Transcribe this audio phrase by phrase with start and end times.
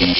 [0.00, 0.14] Sånn.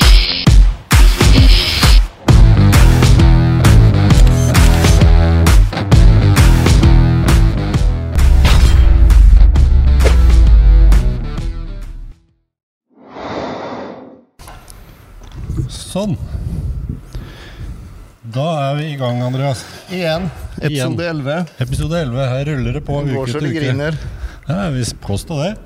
[18.20, 19.64] Da er vi i gang, Andreas.
[19.88, 20.28] Igjen.
[20.60, 21.46] Episode 11.
[21.56, 22.28] Episode 11.
[22.28, 23.54] Her ruller det på uke til uke.
[23.56, 23.96] griner.
[24.44, 25.56] Ja, vi påstår det.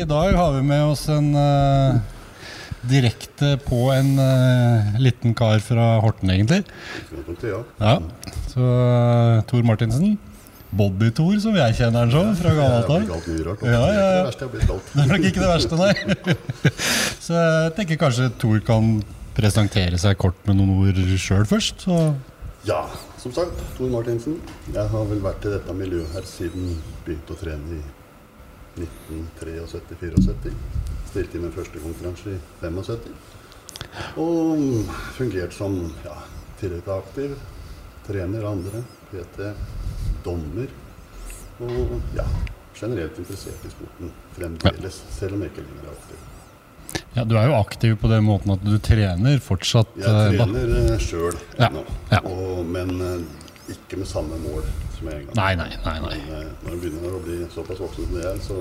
[0.00, 2.00] I dag har vi med oss en eh,
[2.88, 6.62] direkte på en uh, liten kar fra Horten, egentlig.
[7.44, 7.62] Ja.
[7.78, 7.96] Ja.
[8.50, 10.18] Så uh, Tor Martinsen.
[10.72, 13.02] Bobby-Tor, som jeg kjenner han som fra gammelt av.
[13.68, 14.22] Ja, ja, ja.
[14.64, 14.86] Kalt.
[14.94, 15.92] Det er nok ikke det verste, nei.
[17.26, 18.94] Så jeg tenker kanskje Tor kan
[19.36, 21.84] presentere seg kort med noen ord sjøl først.
[21.84, 21.98] Så
[22.64, 22.86] Ja,
[23.20, 24.40] som sagt, Tor Martinsen.
[24.72, 26.72] Jeg har vel vært i dette miljøet her siden
[27.04, 27.82] begynte å trene i
[28.80, 30.56] 1973-74.
[31.12, 33.10] Stilte i min første konkurranse i 75.
[34.16, 34.62] Og
[35.12, 35.74] fungerte som
[36.06, 36.14] ja,
[36.94, 37.34] aktiv,
[38.06, 39.50] trener andre, PT,
[40.24, 40.70] dommer.
[41.60, 42.24] Og ja,
[42.78, 46.22] generelt interessert i sporten fremdeles, selv om jeg ikke lenger er aktiv.
[47.18, 49.92] ja, Du er jo aktiv på den måten at du trener fortsatt.
[50.00, 52.22] Jeg eh, trener sjøl ennå, ja.
[52.22, 52.64] ja.
[52.72, 54.64] men eh, ikke med samme mål
[54.96, 55.36] som jeg en gang.
[55.36, 55.98] Nei, nei, nei.
[56.08, 56.16] nei.
[56.24, 58.58] Men, eh, når jeg begynner å bli såpass voksen som jeg er, så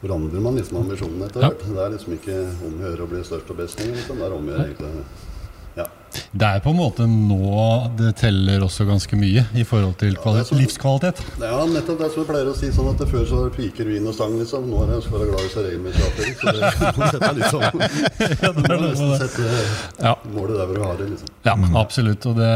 [0.00, 1.50] forandrer man liksom ambisjonene etter Ja.
[1.50, 3.96] Det er liksom ikke om å gjøre å bli størst og best lenger.
[3.96, 4.18] Liksom.
[4.18, 5.04] Det er om å gjøre egentlig
[5.76, 5.86] Ja.
[6.32, 10.24] Det er på en måte nå det teller også ganske mye i forhold til det
[10.24, 11.22] er sånn- livskvalitet.
[11.38, 12.70] Det er nettopp det som jeg pleier å si.
[12.74, 14.66] sånn at det Før så var det piker, vin og stang, liksom.
[14.68, 16.34] Nå er jeg så glad i regelmessig.
[16.38, 16.62] Så det
[16.98, 17.62] må sette litt sånn
[18.58, 19.46] Det må nesten sette
[20.04, 20.14] Ja.
[20.34, 21.28] målet der hvor du har det, liksom.
[21.48, 22.26] Ja, absolutt.
[22.28, 22.52] Og det,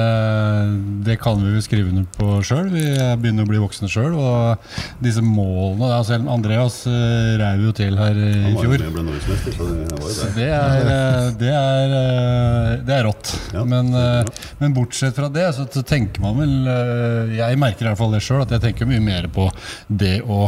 [1.08, 2.68] det kan vi jo skrive under på sjøl.
[2.74, 2.84] Vi
[3.22, 4.12] begynner å bli voksne sjøl.
[4.18, 8.44] Og disse målene ja, Selv Andreas uh, reiv jo til her i fjor.
[8.44, 10.32] Han var jo med og ble norgesmester, så det var jo det.
[10.36, 13.32] det er, eh, det er, eh, det er rått.
[13.52, 13.64] Ja.
[13.68, 14.24] Men, eh,
[14.58, 18.22] men bortsett fra det, så, tenker man vel eh, Jeg merker i hvert fall det
[18.24, 19.48] sjøl, at jeg tenker mye mer på
[19.88, 20.46] det å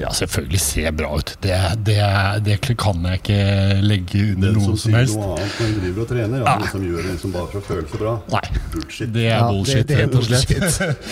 [0.00, 1.34] ja, selvfølgelig se bra ut.
[1.44, 1.56] Det,
[1.86, 1.98] det,
[2.46, 3.38] det kan jeg ikke
[3.84, 5.18] legge under Den noe som som sier helst.
[5.20, 6.44] noe annet når de driver og trener, Ja.
[6.50, 6.56] ja.
[6.64, 8.14] liksom gjør det liksom bare for å føle seg bra.
[8.32, 9.12] Nei, Bullshit.
[9.12, 9.76] det er Ja, bullshit.
[9.76, 10.48] det- det er rett og slett.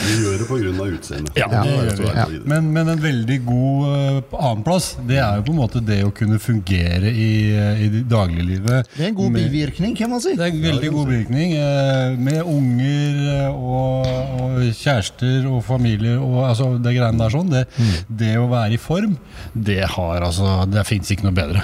[0.09, 0.87] Vi gjør det pga.
[0.99, 1.33] utseendet.
[1.37, 2.41] Ja, Ja, det er gjør vi.
[2.49, 3.87] Men, men en veldig god
[4.33, 8.03] uh, annenplass, det er jo på en måte det å kunne fungere i, eh, i
[8.09, 8.87] dagliglivet.
[8.97, 10.35] Det er en god med- bivirkning, kan man si.
[10.37, 11.55] Det er en veldig god bivirkning.
[11.59, 14.07] Uh, Med unger eh, og,
[14.41, 17.51] og kjærester og familier og altså det greiene der sånn.
[17.53, 17.65] Det,
[18.09, 19.17] det å være i form,
[19.55, 21.63] det har altså Det fins ikke noe bedre.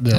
[0.00, 0.16] Det,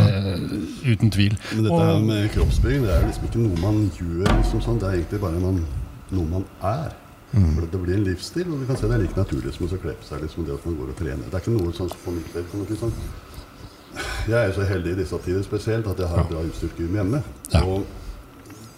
[0.86, 1.38] uten tvil.
[1.56, 4.80] Men dette Og- her med kroppsbygging, det er liksom ikke noe man gjør, liksom sånn.
[4.80, 5.66] det er egentlig bare man,
[6.12, 6.92] noe man er.
[7.32, 9.78] For Det blir en livsstil, og du kan se det er like naturlig som å
[9.80, 11.24] kle på seg liksom det at man går og trener.
[11.32, 12.44] Det er ikke noe sånn som på mitt del.
[12.68, 12.92] Liksom.
[14.28, 16.94] Jeg er jo så heldig i disse tider spesielt at jeg har bra utstyrt gym
[16.96, 17.24] hjemme.
[17.54, 17.62] Ja.
[17.64, 17.86] Og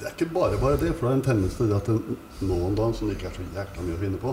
[0.04, 2.56] det er ikke bare bare det, for det er en tendens til at det- nå
[2.68, 4.32] om dagen som det ikke er så jækla mye å finne på,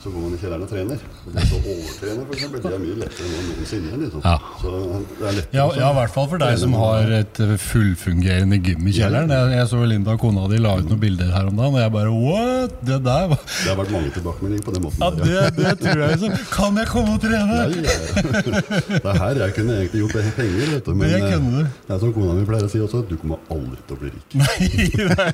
[0.00, 1.00] så går man i kjelleren og trener.
[1.26, 3.98] Og det å overtrene, for eksempel, det er mye lettere enn noensinne.
[4.02, 4.22] Liksom.
[4.24, 4.36] Ja.
[4.62, 8.56] Så det er lettere Ja, ja, i hvert fall for deg som har et fullfungerende
[8.64, 9.28] gym i kjelleren.
[9.36, 11.82] Jeg, jeg så Linda og kona di la ut noen bilder her om dagen, og
[11.82, 12.78] jeg bare What?
[12.88, 14.98] Det der var Det har vært mange tilbakemeldinger på den måten.
[15.02, 16.30] Ja, det, det tror jeg liksom.
[16.56, 17.58] Kan jeg komme og trene?
[17.58, 18.50] Ja, ja.
[18.88, 20.94] Det er her jeg kunne egentlig gjort penger, vet du.
[20.94, 21.60] Men Det eh, du.
[21.60, 24.12] det er som kona mi pleier å si også, du kommer aldri til å bli
[24.16, 24.36] rik.
[24.40, 25.32] Nei, nei.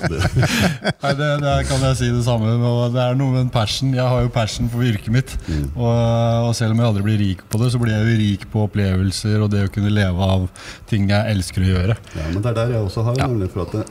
[0.00, 1.28] Det.
[1.40, 2.52] Det kan jeg si det samme.
[2.94, 3.92] Det er noe med en passion.
[3.96, 5.34] Jeg har jo passion for yrket mitt.
[5.74, 8.46] Og, og selv om jeg aldri blir rik på det, så blir jeg jo rik
[8.52, 10.46] på opplevelser og det å kunne leve av
[10.90, 11.98] ting jeg elsker å gjøre.
[12.16, 13.26] Ja, men det er der jeg også har Ja.
[13.30, 13.86] nemlig for at det,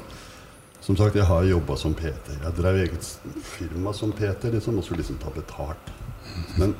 [0.81, 2.31] Som sagt, jeg har jobba som PT.
[2.41, 3.06] Jeg drev eget
[3.46, 5.91] firma som PT liksom, og skulle liksom ta betalt.
[6.58, 6.72] Men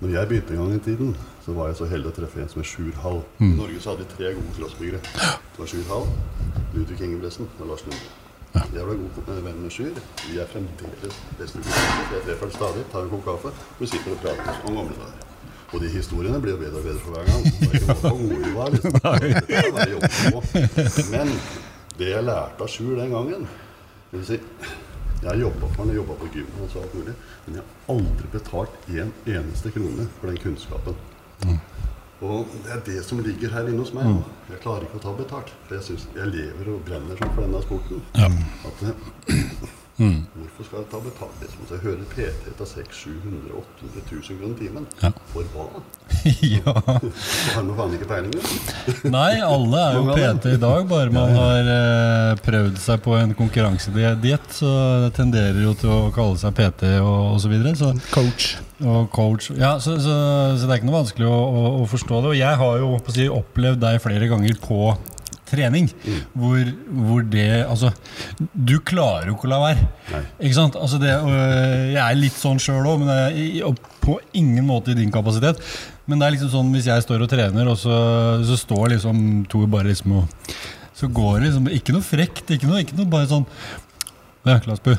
[0.00, 1.12] når jeg begynte en gang i tiden,
[1.48, 3.22] så var jeg så heldig å treffe en som het Sjur Hall.
[3.40, 4.98] I Norge så hadde vi tre gode crossbyggere.
[5.00, 6.04] Det var Sjur Hall,
[6.74, 8.10] Ludvig Ingebrigtsen og Lars Lunde.
[8.74, 9.96] Jeg ble god eh, venn med Sjur.
[10.26, 12.12] Vi er fremdeles beste kompiser.
[12.18, 15.24] Jeg treffer ham stadig, tar en kopp kaffe, vi sitter og prater om gamle dager.
[15.72, 17.48] Og de historiene blir jo bedre og bedre for hver gang.
[17.48, 18.92] Det var ikke bare hvor gode vi var, liksom.
[19.48, 21.10] Det er på.
[21.16, 21.34] Men
[21.96, 23.48] det jeg lærte av Sjur den gangen
[24.12, 24.42] det vil si,
[25.22, 27.14] Jeg har jobba for ham, jobba på gym og så alt mulig,
[27.46, 31.06] men jeg har aldri betalt en eneste krone for den kunnskapen.
[32.18, 34.08] Og det er det som ligger her inne hos meg.
[34.10, 34.22] Mm.
[34.50, 35.52] Jeg klarer ikke å ta betalt.
[35.68, 38.02] For jeg, synes, jeg lever og brenner sånn for denne sporten.
[38.18, 38.30] Ja.
[38.66, 40.08] At det,
[40.38, 41.40] Hvorfor skal jeg ta betalt?
[41.58, 44.86] hvis jeg hører PT ta 600 800 000 kroner timen.
[45.02, 45.10] Ja.
[45.32, 45.66] For hva?
[46.54, 46.74] ja.
[46.76, 48.36] Har man faen ikke peiling.
[49.18, 50.04] Nei, alle er jo.
[50.14, 54.48] PT i dag, bare man har eh, prøvd seg på en konkurransediett.
[54.60, 54.70] Så
[55.04, 57.48] det tenderer jo til å kalle seg PT og osv.
[57.48, 58.48] Så, videre, så Coach.
[58.84, 59.50] og coach.
[59.56, 60.16] Ja, så, så,
[60.58, 62.34] så det er ikke noe vanskelig å, å, å forstå det.
[62.34, 64.92] Og jeg har jo på å si, opplevd deg flere ganger på
[65.48, 65.88] trening
[66.36, 66.60] hvor,
[67.08, 67.90] hvor det Altså,
[68.52, 69.86] du klarer jo ikke å la være.
[70.12, 70.22] Nei.
[70.46, 70.78] Ikke sant?
[70.78, 73.74] Altså det, øh, jeg er litt sånn sjøl òg, men jeg,
[74.04, 75.60] på ingen måte i din kapasitet.
[76.08, 77.98] Men det er liksom sånn hvis jeg står og trener, og så,
[78.48, 80.54] så står liksom to bare liksom og
[80.98, 83.44] Så går det liksom Ikke noe frekt, ikke noe, ikke noe bare sånn
[84.48, 84.94] Ja, Klasbu.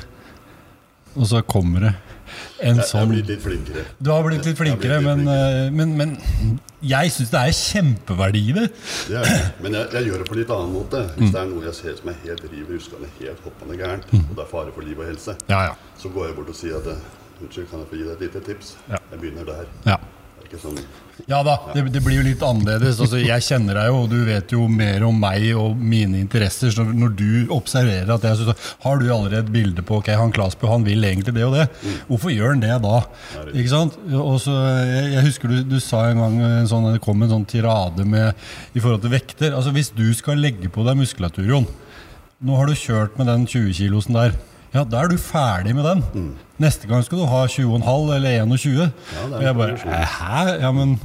[1.16, 1.94] Og så kommer det
[2.62, 3.82] en Jeg, jeg har blitt litt flinkere.
[3.98, 7.52] du har blitt litt flinkere, men, blitt litt eh, men, men jeg syns det er
[7.56, 8.66] kjempeverdi i det.
[9.08, 9.22] Det
[9.60, 11.02] men jeg, jeg gjør det på litt annen måte.
[11.10, 11.16] Mm.
[11.20, 14.24] Hvis det er noe jeg ser som er helt riv ruskende, helt hoppende gærent, Mm.
[14.30, 15.74] og det er fare for liv og helse, Ja, ja.
[15.98, 17.02] så går jeg bort og sier at eh,
[17.40, 18.74] Unnskyld, kan jeg få gi deg et lite tips?
[18.90, 18.98] Ja.
[19.10, 19.96] Jeg begynner der.
[20.50, 20.56] Ja.
[20.56, 20.80] Ikke sånn
[21.28, 22.98] Ja da, det, det blir jo litt annerledes.
[22.98, 26.72] Altså, jeg kjenner deg jo, og du vet jo mer om meg og mine interesser.
[26.72, 30.32] Så når du observerer at jeg synes, Har du allerede et bilde på ok, han
[30.32, 31.68] Klasbu han vil egentlig det og det?
[32.08, 32.96] Hvorfor gjør han det da?
[33.52, 34.00] Ikke sant?
[34.16, 34.56] Og så,
[34.88, 38.08] jeg, jeg husker du, du sa en gang en sånn, det kom en sånn tirade
[38.08, 38.32] med,
[38.74, 39.54] i forhold til vekter.
[39.54, 41.68] Altså Hvis du skal legge på deg muskulatur, Jon
[42.40, 44.32] Nå har du kjørt med den 20-kilosen der.
[44.74, 46.36] Ja, da er du ferdig med den.
[46.62, 48.76] Neste gang skal du ha 20,5 eller 21.
[48.80, 48.92] det
[49.40, 50.44] er jeg bare "Eh, Hæ?
[50.60, 51.00] Ja, men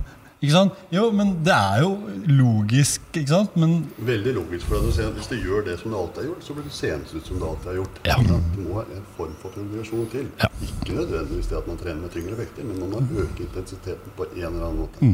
[0.45, 0.81] Ikke sant?
[0.93, 1.91] Jo, men det er jo
[2.29, 3.55] logisk, ikke sant?
[3.57, 4.67] Men Veldig logisk.
[4.69, 6.53] for at du ser at Hvis du gjør det som du alltid har gjort, så
[6.53, 7.99] blir det seende ut som du alltid har gjort.
[8.05, 8.17] Ja.
[8.21, 10.29] Det må en form for progresjon til.
[10.43, 10.49] Ja.
[10.67, 14.27] Ikke nødvendigvis det at man trener med tyngre vekter, men man må øke intensiteten på
[14.35, 15.13] en eller annen måte.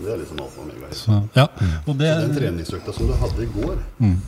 [0.00, 0.90] Det er liksom alfa og omega.
[0.90, 0.98] Mm.
[0.98, 1.46] så, ja.
[1.86, 3.76] Og det Så den treningsøkta som du hadde i går,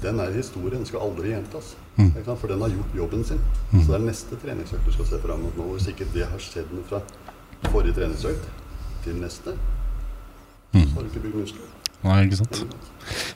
[0.02, 0.76] den er historie.
[0.76, 1.74] Den skal aldri gjentas.
[2.40, 3.40] For den har gjort jobben sin.
[3.72, 5.72] Så det er neste treningsøkt du skal se fram mot nå.
[5.74, 7.02] Hvis ikke det har skjedd noe fra
[7.72, 8.48] forrige treningsøkt
[9.04, 9.54] til neste,
[10.72, 11.68] så har du ikke bygd muskler.
[12.02, 12.64] Nei, ikke sant?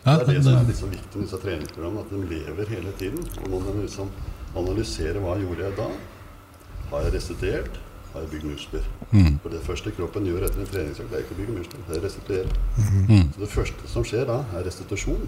[0.07, 2.93] Ja, Det er det som er liksom viktig med disse treningsprogrammene, at de lever hele
[2.99, 3.21] tiden.
[3.45, 4.09] Og man må liksom
[4.57, 5.89] analysere hva gjorde jeg da?
[6.91, 7.79] Har jeg restituert?
[8.13, 8.85] Har jeg bygd muskler?
[9.13, 9.39] Mm.
[9.43, 12.01] For det første kroppen gjør etter en treningsøkt, er ikke å bygge muskler, det er
[12.01, 12.49] å restituere.
[13.11, 13.29] Mm.
[13.35, 15.27] Så det første som skjer da, er restitusjon.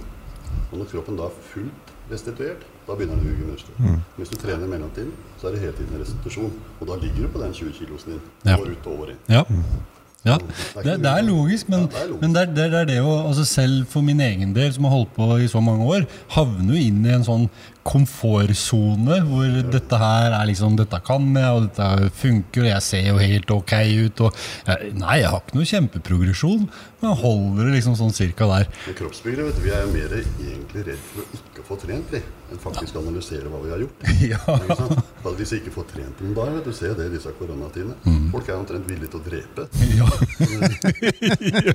[0.72, 3.76] Og når kroppen da er fullt restituert, da begynner den å bygge muskler.
[3.84, 4.00] Mm.
[4.16, 6.52] Hvis du trener i mellomtiden, så er det hele tiden restitusjon.
[6.80, 8.56] Og da ligger du på den 20 kilosen din Ja.
[8.56, 9.22] år ut og år inn.
[9.28, 9.44] ja.
[10.26, 10.34] Ja,
[10.82, 13.12] Det er det, er logisk, men, Ja, det er men det, det er det å
[13.28, 16.74] altså Selv for min egen del, som har holdt på i så mange år, havner
[16.74, 17.46] jo inn i en sånn
[17.88, 23.06] komfortsone hvor dette her er liksom Dette kan jeg, og dette funker, og jeg ser
[23.08, 23.74] jo helt ok
[24.04, 24.22] ut.
[24.26, 26.66] Og jeg, nei, jeg har ikke noe kjempeprogresjon,
[27.02, 28.68] men holder det liksom sånn cirka der.
[28.86, 32.14] Men kroppsbyggere vet du, vi er jo mer egentlig redd for å ikke få trent
[32.14, 34.06] vi, enn faktisk å analysere hva vi har gjort.
[34.28, 34.40] Ja.
[34.58, 35.34] Ikke?
[35.38, 37.94] Hvis vi ikke får trent noen dager, du ser det i disse koronatidene.
[38.04, 38.26] Mm.
[38.34, 39.68] Folk er omtrent villige til å drepe.
[39.98, 40.08] Ja.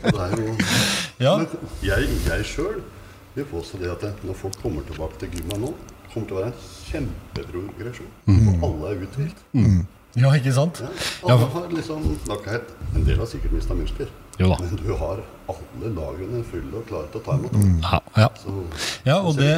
[0.03, 0.53] Det er jo,
[1.23, 1.33] Ja.
[1.83, 2.81] Jeg, jeg sjøl
[3.33, 5.71] vil påstå det at når folk kommer tilbake til gymmet nå,
[6.13, 8.09] kommer til å være en kjempeprogresjon.
[8.29, 8.47] Mm.
[8.53, 9.43] Og alle er uthvilt.
[10.15, 10.83] ja, ikke sant?
[10.83, 10.91] Ja.
[11.27, 12.03] Ja, Alle har liksom
[12.95, 14.11] En del har sikkert mista muskler.
[14.39, 14.53] Jo.
[14.59, 15.21] Men du har
[15.51, 17.55] alle lagrene fulle og klare til å ta imot.
[17.83, 18.29] Ja, ja.
[18.39, 18.53] Så,
[19.03, 19.49] Ja, og det,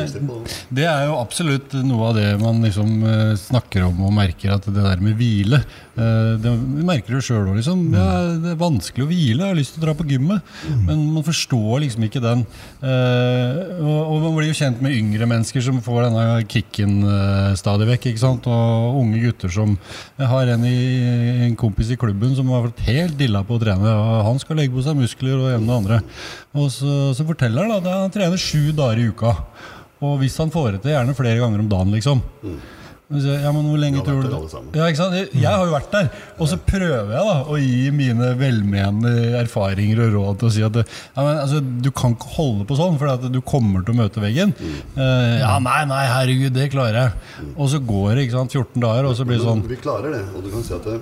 [0.74, 0.86] det.
[0.90, 4.82] er jo absolutt noe av det man liksom eh, snakker om og merker at det
[4.82, 6.54] der med hvile eh, det,
[6.88, 7.84] merker du sjøl òg, liksom.
[7.94, 8.08] Ja,
[8.42, 10.54] det er vanskelig å hvile, jeg har lyst til å dra på gymmet.
[10.88, 12.46] Men man forstår liksom ikke den.
[12.82, 16.98] Eh, og, man blir jo kjent med yngre mennesker som får denne kicken
[17.60, 18.10] stadig vekk.
[18.12, 18.50] ikke sant?
[18.50, 19.76] Og unge gutter som
[20.18, 23.62] Jeg har en, i, en kompis i klubben som har vært helt dilla på å
[23.62, 23.94] trene.
[23.94, 26.02] og Han skal legge på seg muskler og ene og andre.
[26.58, 29.36] Og så, så forteller han at han trener sju dager i uka.
[30.06, 32.24] Og hvis han får det til, gjerne flere ganger om dagen, liksom.
[32.44, 32.58] Mm.
[33.06, 34.32] Ja, men hvor lenge tror du.
[34.74, 35.14] Ja, ikke sant?
[35.14, 36.08] Jeg, jeg har jo vært der.
[36.42, 39.12] Og så prøver jeg da å gi mine velmenende
[39.44, 42.80] erfaringer og råd til å si at ja, men, altså, du kan ikke holde på
[42.80, 44.56] sånn, for du kommer til å møte veggen.
[44.98, 47.52] Uh, ja, nei, nei, herregud, det klarer jeg.
[47.54, 50.18] Og så går det ikke sant, 14 dager, og så blir det sånn Vi klarer
[50.18, 50.26] det.
[50.34, 50.98] Og du kan si at det,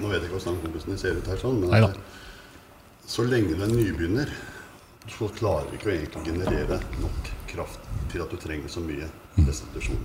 [0.00, 2.09] Nå vet jeg ikke hvordan kompisen din ser ut her, sånn, men Neida.
[3.10, 4.30] Så lenge du er nybegynner,
[5.10, 9.08] så klarer du ikke å egentlig generere nok kraft til at du trenger så mye
[9.40, 9.98] restitusjon.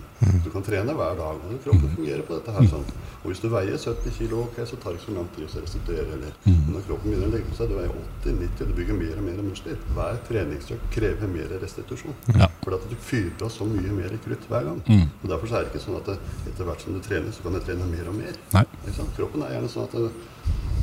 [0.43, 2.67] Du kan trene hver dag, og kroppen fungerer på dette her.
[2.71, 2.85] sånn.
[3.21, 5.61] Og hvis du veier 70 kg, ok, så tar det ikke så lang tid å
[5.65, 6.05] restituere.
[6.17, 6.33] Eller.
[6.45, 7.93] Men når kroppen begynner å legge seg, du veier
[8.25, 9.79] 80-90, du bygger mer og mer muskler.
[9.97, 12.15] Hver treningsøkt krever mer restitusjon.
[12.39, 12.49] Ja.
[12.63, 14.81] For at du fyrer av så mye mer krutt hver gang.
[15.21, 16.13] Og Derfor så er det ikke sånn at
[16.49, 18.39] etter hvert som du trener, så kan du trene mer og mer.
[19.17, 19.99] Kroppen er gjerne sånn at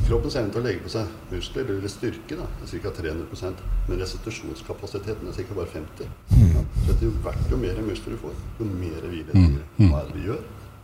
[0.02, 2.90] Kroppens evne til å legge på seg muskler eller styrke da, er ca.
[2.98, 5.54] 300% men restitusjonskapasiteten er ca.
[5.60, 6.10] bare 50
[6.42, 6.64] ja.
[6.82, 9.86] Så etter jo hvert jo mer muskler du får, jo mer hvile trenger du.
[9.86, 10.42] Hva er det vi gjør?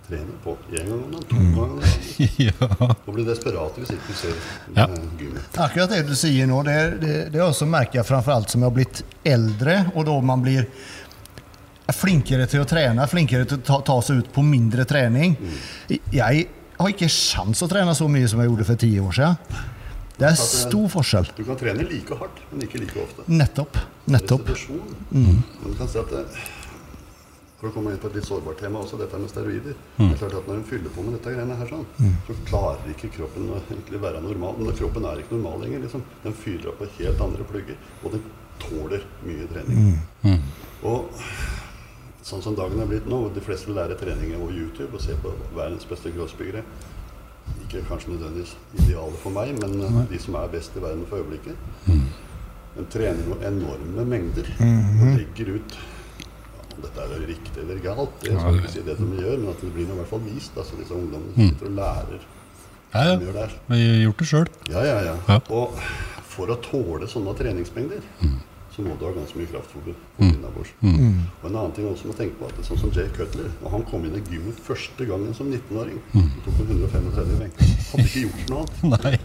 [0.08, 2.28] trener på én gang om dagen, to ganger om dagen.
[2.48, 2.94] ja.
[3.06, 4.38] Og blir desperat hvis ikke du ser
[4.76, 4.86] Ja.
[4.86, 5.58] eh, gymmet.
[5.60, 7.52] Akkurat det du sier nå, det, det, det har
[7.92, 10.68] jeg framfor alt som jeg har blitt eldre, og da man blir
[11.92, 15.36] flinkere til å trene, flinkere til å ta, ta seg ut på mindre trening.
[16.12, 19.58] Jeg har ikke sjans å trene så mye som jeg gjorde for ti år siden.
[20.18, 21.28] Det er stor forskjell.
[21.36, 23.26] Du kan trene like hardt, men ikke like ofte.
[23.30, 23.76] Nettopp.
[24.10, 24.48] Nettopp.
[25.14, 25.42] Mm.
[25.62, 26.24] Du kan si at det,
[27.58, 29.74] For å komme inn på et litt sårbart tema også, dette med steroider.
[29.98, 31.86] Det er klart at Når en fyller på med dette greiene her, sånn,
[32.26, 34.54] så klarer ikke kroppen å egentlig være normal.
[34.60, 35.80] Men kroppen er ikke normal lenger.
[35.86, 36.04] liksom.
[36.22, 38.22] Den fyller opp på helt andre plugger, og den
[38.62, 39.98] tåler mye trening.
[40.86, 41.10] Og
[42.28, 45.16] sånn som dagen er blitt nå, hvor de fleste lærer trening over YouTube og ser
[45.22, 46.62] på verdens beste crossbyggere
[47.64, 51.22] Ikke kanskje nødvendigvis idealet for meg, men eh, de som er best i verden for
[51.22, 51.56] øyeblikket.
[52.76, 55.78] Men trener jo enorme mengder og legger ut
[56.76, 59.62] Om dette er riktig eller galt, det skal ikke si det de gjør, men at
[59.64, 60.52] det blir i hvert fall vist.
[60.60, 62.20] Altså disse ungdommene sitter og lærer
[62.92, 63.16] Ja, ja.
[63.40, 63.56] her.
[63.72, 64.46] Vi har gjort det sjøl.
[64.72, 65.16] Ja, ja, ja.
[65.28, 65.40] Ja.
[65.50, 65.80] Og
[66.28, 68.04] for å tåle sånne treningsmengder,
[68.78, 69.88] så må du ha ganske mye kraftfôr
[70.22, 70.70] innabords.
[70.78, 73.48] Og en annen ting også må tenke på at det er sånn som Jay Cutler,
[73.64, 75.98] og han kom inn i gymmet første gangen som 19-åring.
[76.14, 77.58] Så tok han 135 i benk.
[77.88, 78.84] Hadde ikke gjort noe annet.
[78.94, 79.16] Nei.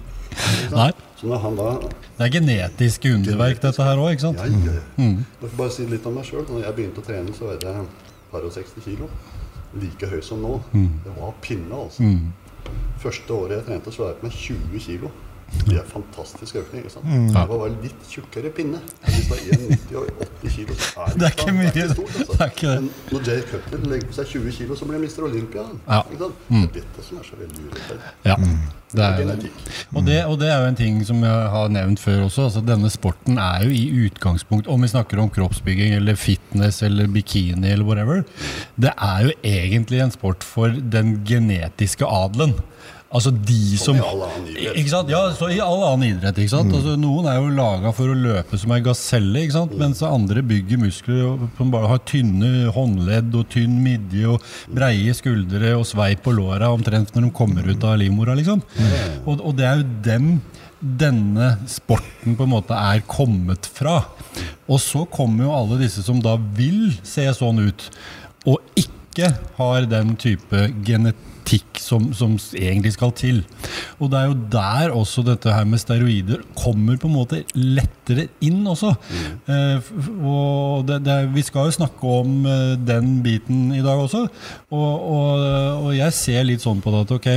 [0.73, 0.87] Nei.
[1.19, 1.67] Så når han da
[2.17, 4.41] Det er genetiske underverk, dette her òg, ikke sant?
[4.41, 4.81] Ja, ja.
[4.97, 6.47] Jeg får bare si litt om meg sjøl.
[6.49, 7.85] Når jeg begynte å trene, så veide jeg
[8.31, 9.11] par og 60 kilo.
[9.77, 10.55] Like høy som nå.
[10.73, 12.09] Det var pinne, altså.
[13.03, 15.13] Første året jeg trente, så var jeg på meg 20 kilo.
[15.63, 16.83] Det er fantastisk økning.
[16.83, 17.05] ikke sant?
[17.05, 18.79] Det var bare litt tjukkere pinne.
[19.05, 21.71] Hvis det er 1,90 og 80 kilo, så er Det er ikke mye.
[21.73, 22.33] Det er stort, altså.
[22.33, 22.81] Det er ikke det.
[22.83, 25.65] Men når Jay Cutler legger på seg 20 kilo, så blir han mister Olympia.
[25.87, 26.01] Ja.
[26.11, 26.47] Ikke sant?
[26.49, 28.15] Det er dette som er så veldig urettferdig.
[28.25, 28.37] Ja.
[28.93, 29.61] Det er, Genetikk.
[29.95, 32.43] og, det, og det er jo en ting som jeg har nevnt før også.
[32.49, 37.09] altså Denne sporten er jo i utgangspunkt, om vi snakker om kroppsbygging eller fitness eller
[37.09, 38.21] bikini eller whatever,
[38.77, 42.53] det er jo egentlig en sport for den genetiske adelen.
[43.13, 45.09] Altså de som i all annen idrett.
[45.11, 46.39] Ja, så i all annen idrett.
[46.41, 46.73] ikke sant?
[46.73, 49.75] Altså, noen er jo laga for å løpe som ei gaselle, ikke sant?
[49.77, 55.75] mens andre bygger muskler som bare har tynne håndledd og tynn midje og breie skuldre
[55.77, 58.33] og sveip på låra omtrent når de kommer ut av livmora.
[58.39, 58.63] liksom.
[59.27, 60.29] Og, og det er jo dem
[60.83, 64.01] denne sporten på en måte er kommet fra.
[64.65, 67.85] Og så kommer jo alle disse som da vil se sånn ut,
[68.49, 69.29] og ikke
[69.59, 71.29] har den type genetikk
[71.83, 73.41] som, som egentlig skal til.
[73.99, 78.27] Og det er jo der også dette her med steroider kommer på en måte lettere
[78.41, 78.93] inn også.
[79.47, 83.83] Eh, f- f- og det, det, vi skal jo snakke om eh, den biten i
[83.85, 84.25] dag også.
[84.71, 85.47] Og, og,
[85.87, 87.29] og jeg ser litt sånn på det at ok,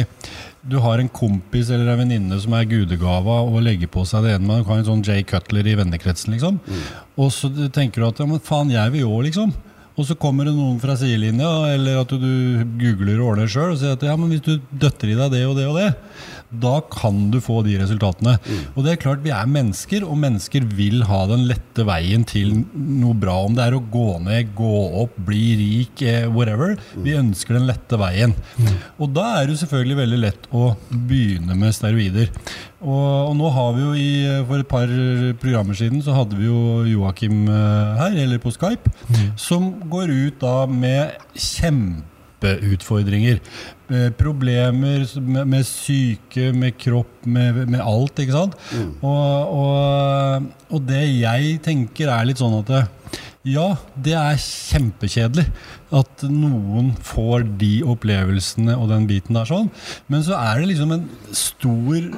[0.66, 4.32] du har en kompis eller en venninne som er gudegava og legger på seg det
[4.34, 6.56] ene med Du har en sånn Jay Cutler i vennekretsen, liksom.
[7.20, 9.52] Og så tenker du at ja, men faen, jeg vil jo liksom.
[9.96, 12.32] Og så kommer det noen fra sidelinja, eller at du,
[12.76, 15.44] googler og ordner sjøl og sier at ja, men hvis du døtter i deg det
[15.48, 15.88] og det og det,
[16.50, 18.36] da kan du få de resultatene.
[18.74, 22.48] Og det er klart vi er mennesker, og mennesker vil ha den lette veien til
[22.74, 23.34] noe bra.
[23.48, 26.76] Om det er å gå ned, gå opp, bli rik, eh, whatever.
[27.02, 28.34] Vi ønsker den lette veien.
[28.98, 30.56] Og da er det selvfølgelig veldig lett å
[30.90, 32.28] begynne med steroider.
[32.80, 34.08] Og, og nå har vi jo i,
[34.46, 34.86] For et par
[35.40, 38.90] programmer siden så hadde vi jo Joakim eh, her, eller på Skype,
[39.40, 43.40] som går ut da med kjempeutfordringer.
[43.87, 48.57] Eh, Problemer med, med syke, med kropp, med, med alt, ikke sant?
[48.99, 52.75] Og, og, og det jeg tenker er litt sånn at
[53.47, 55.45] ja, det er kjempekjedelig
[55.95, 59.69] at noen får de opplevelsene og den biten der sånn.
[60.11, 62.09] Men så er det liksom en stor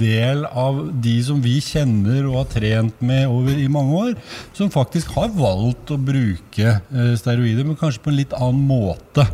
[0.00, 4.14] del av de som vi kjenner og har trent med over i mange år,
[4.56, 9.28] som faktisk har valgt å bruke eh, steroider, men kanskje på en litt annen måte.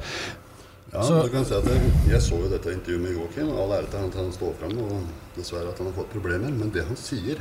[0.94, 3.72] Ja, Så- du kan si at jeg, jeg så jo dette intervjuet med Joakim, all
[3.74, 6.52] ære til han at han står fram, og dessverre at han har fått problemer.
[6.54, 7.40] Men det han sier,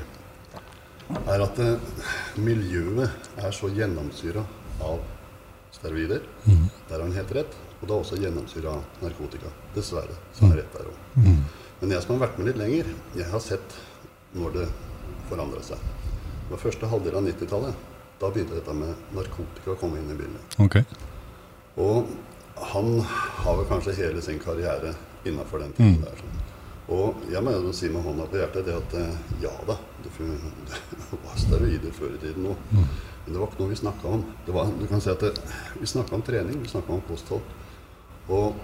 [1.28, 1.78] er at eh,
[2.42, 4.42] miljøet er så gjennomsyra
[4.82, 5.00] av
[5.76, 6.24] steroider.
[6.48, 7.54] Der har han helt rett.
[7.82, 9.50] Og det er også gjennomsyra av narkotika.
[9.76, 10.16] Dessverre.
[10.34, 11.38] Så har han rett der òg.
[11.82, 13.74] Men jeg som har vært med litt lenger, jeg har sett
[14.34, 14.68] når det
[15.30, 15.78] forandra seg.
[16.48, 17.76] Det var første halvdel av 90-tallet.
[18.22, 20.60] Da begynte dette med narkotika å komme inn i bildet.
[20.64, 20.86] Okay.
[21.78, 22.08] Og
[22.72, 22.96] han
[23.44, 24.94] har vel kanskje hele sin karriere
[25.28, 26.20] innafor den tiden der.
[26.20, 26.40] Sånn.
[26.94, 30.12] Og jeg må jo si med hånda på hjertet det at eh, ja da, det,
[31.24, 32.70] var steroider før i tiden òg.
[32.74, 34.26] Men det var ikke noe vi snakka om.
[34.46, 35.32] Det var, du kan si at det,
[35.80, 37.54] Vi snakka om trening, vi snakka om kosthold.
[38.28, 38.60] Og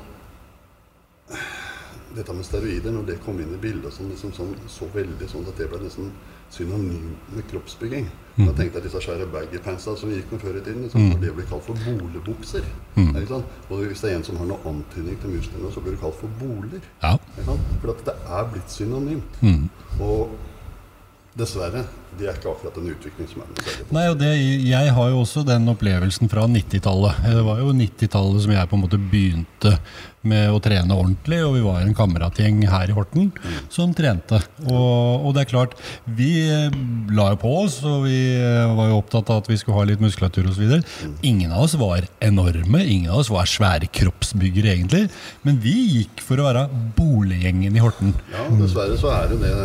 [2.16, 5.48] dette med steroider, når det kom inn i bildet sånn, liksom sånn, så veldig sånn
[5.48, 6.12] at det ble nesten
[6.50, 8.10] synonym med kroppsbygging.
[8.40, 11.18] Da tenkte jeg disse svære baggypantsa som vi gikk med før i tiden, liksom, mm.
[11.22, 12.68] det blir kalt for bolebukser.
[13.28, 13.58] Sant?
[13.70, 16.16] Og hvis det er en som har noe antydning til musklene, så blir det kalt
[16.22, 16.86] for boler.
[17.04, 17.18] Ja.
[17.44, 19.42] For at det er blitt synonymt.
[20.00, 20.38] Og
[21.38, 21.84] dessverre,
[22.20, 23.88] det er ikke akkurat en utvikling som er nødvendig.
[23.96, 24.30] Nei, og det,
[24.66, 27.20] Jeg har jo også den opplevelsen fra 90-tallet.
[27.24, 29.76] Det var jo 90-tallet som jeg på en måte begynte
[30.28, 31.40] med å trene ordentlig.
[31.46, 33.30] Og vi var en kameratgjeng her i Horten
[33.72, 34.42] som trente.
[34.66, 35.78] Og, og det er klart,
[36.18, 36.76] vi eh,
[37.16, 39.88] la jo på oss, og vi eh, var jo opptatt av at vi skulle ha
[39.88, 40.76] litt muskulatur osv.
[41.22, 45.06] Ingen av oss var enorme, ingen av oss var svære kroppsbyggere egentlig.
[45.48, 46.68] Men vi gikk for å være
[47.00, 48.18] boliggjengen i Horten.
[48.34, 49.56] Ja, dessverre så er det det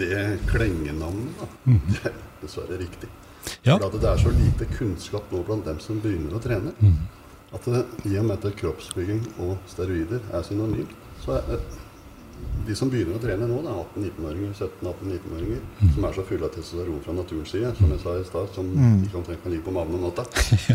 [0.00, 1.48] det klengenavnet, da.
[1.90, 3.10] Det er dessverre riktig.
[3.64, 3.76] Ja.
[3.76, 6.74] For at det er så lite kunnskap nå blant dem som begynner å trene.
[7.50, 10.92] At det, i og med at kroppsbygging og steroider er synonymt,
[11.24, 11.62] så er
[12.66, 15.64] de som begynner å trene nå, da, 18-19-åringer, 17-18-19-åringer,
[15.94, 18.70] som er så fulle av testosteron fra naturens side, som jeg sa i stad, som
[19.04, 20.24] ikke omtrent kan ligge på magen om natta,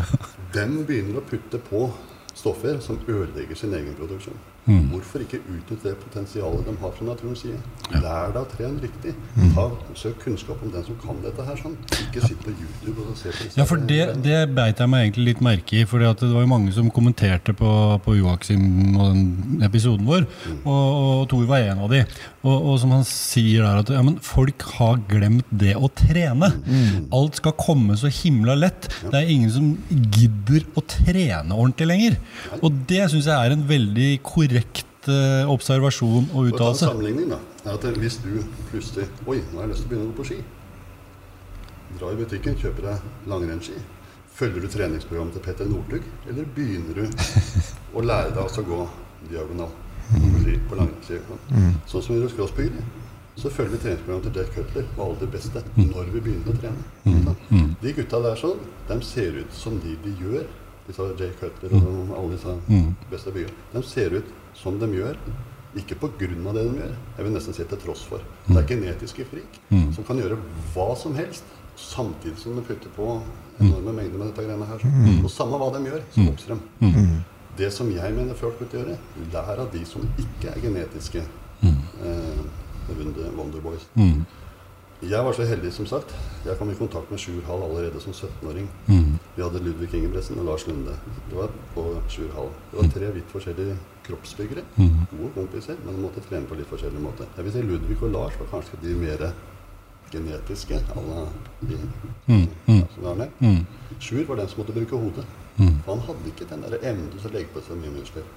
[0.57, 1.87] dem begynner å putte på
[2.35, 4.37] stoffer som ødelegger sin egen produksjon.
[4.65, 7.57] Hvorfor ikke utnytte det potensialet de har fra naturens side?
[7.93, 9.11] Lær deg å trene riktig.
[9.53, 11.59] Ta, søk kunnskap om den som kan dette her.
[11.59, 11.75] sånn.
[12.07, 15.27] Ikke sitt på YouTube og se på Ja, for det, det beit jeg meg egentlig
[15.27, 15.83] litt merke i.
[15.85, 17.73] For det var jo mange som kommenterte på,
[18.07, 20.25] på Joakim og den episoden vår.
[20.63, 22.01] Og, og Tor var en av de.
[22.41, 26.49] Og, og som han sier der, at ja, men folk har glemt det å trene.
[27.13, 28.89] Alt skal komme så himla lett.
[29.05, 32.19] Det er ingen som gidder å trene ordentlig lenger.
[32.65, 36.79] Og det syns jeg er en veldig korrekt eh, observasjon og uttalelse og ta en
[36.79, 37.39] sammenligning, da.
[37.65, 38.31] er at Hvis du
[38.71, 40.39] plutselig Oi, nå har jeg lyst til å begynne å gå på ski.
[41.99, 43.79] Dra i butikken, kjøper deg langrennsski.
[44.35, 47.05] Følger du treningsprogrammet til Petter Northug, eller begynner du
[47.95, 48.81] å lære deg altså å gå
[49.29, 49.71] diagonal
[50.11, 51.21] på ski på langrennsski?
[51.87, 52.83] Sånn som hos crossbyggere.
[53.35, 56.59] Så følger vi treningsprogrammet til Jack Cutler og alle de beste når vi begynner å
[56.59, 57.73] trene.
[57.81, 60.45] De gutta der sånn, de ser ut som de de gjør.
[60.85, 62.53] Disse Jay Cutler og alle disse
[63.11, 63.55] beste byene.
[63.73, 65.17] De ser ut som de gjør.
[65.75, 68.21] Ikke av det de gjør, jeg vil nesten si til tross for.
[68.47, 69.57] Det er genetiske frik
[69.93, 70.37] som kan gjøre
[70.73, 71.43] hva som helst,
[71.75, 73.21] samtidig som de putter på
[73.59, 74.79] enorme mengder med dette greiene her.
[75.23, 76.59] Og samme hva de gjør, så vokser de.
[77.57, 78.95] Det som jeg mener folk burde gjøre,
[79.31, 81.21] det er av de som ikke er genetiske
[81.63, 82.41] eh,
[82.97, 83.85] Wonder, Wonderboys.
[85.03, 86.15] Jeg var så heldig, som sagt.
[86.45, 88.67] Jeg kom i kontakt med Sjur Hall allerede som 17-åring.
[89.35, 90.95] Vi hadde Ludvig Ingebretsen og Lars Lunde.
[91.29, 92.49] Det var på Sjur Hall.
[92.71, 93.75] Det var tre vidt forskjellige
[94.05, 94.63] kroppsbyggere.
[95.11, 97.27] Gode kompiser, men de måtte trene på litt forskjellig måte.
[97.37, 99.25] Jeg vil si Ludvig og Lars var kanskje de mer
[100.13, 100.81] genetiske.
[100.95, 101.25] Alle
[101.61, 101.79] de,
[102.27, 102.47] mm.
[102.67, 102.83] mm.
[103.17, 103.65] med.
[103.99, 105.25] Sjur var den som måtte bruke hodet.
[105.57, 108.27] For han hadde ikke den evnen til å legge på seg mye muskler.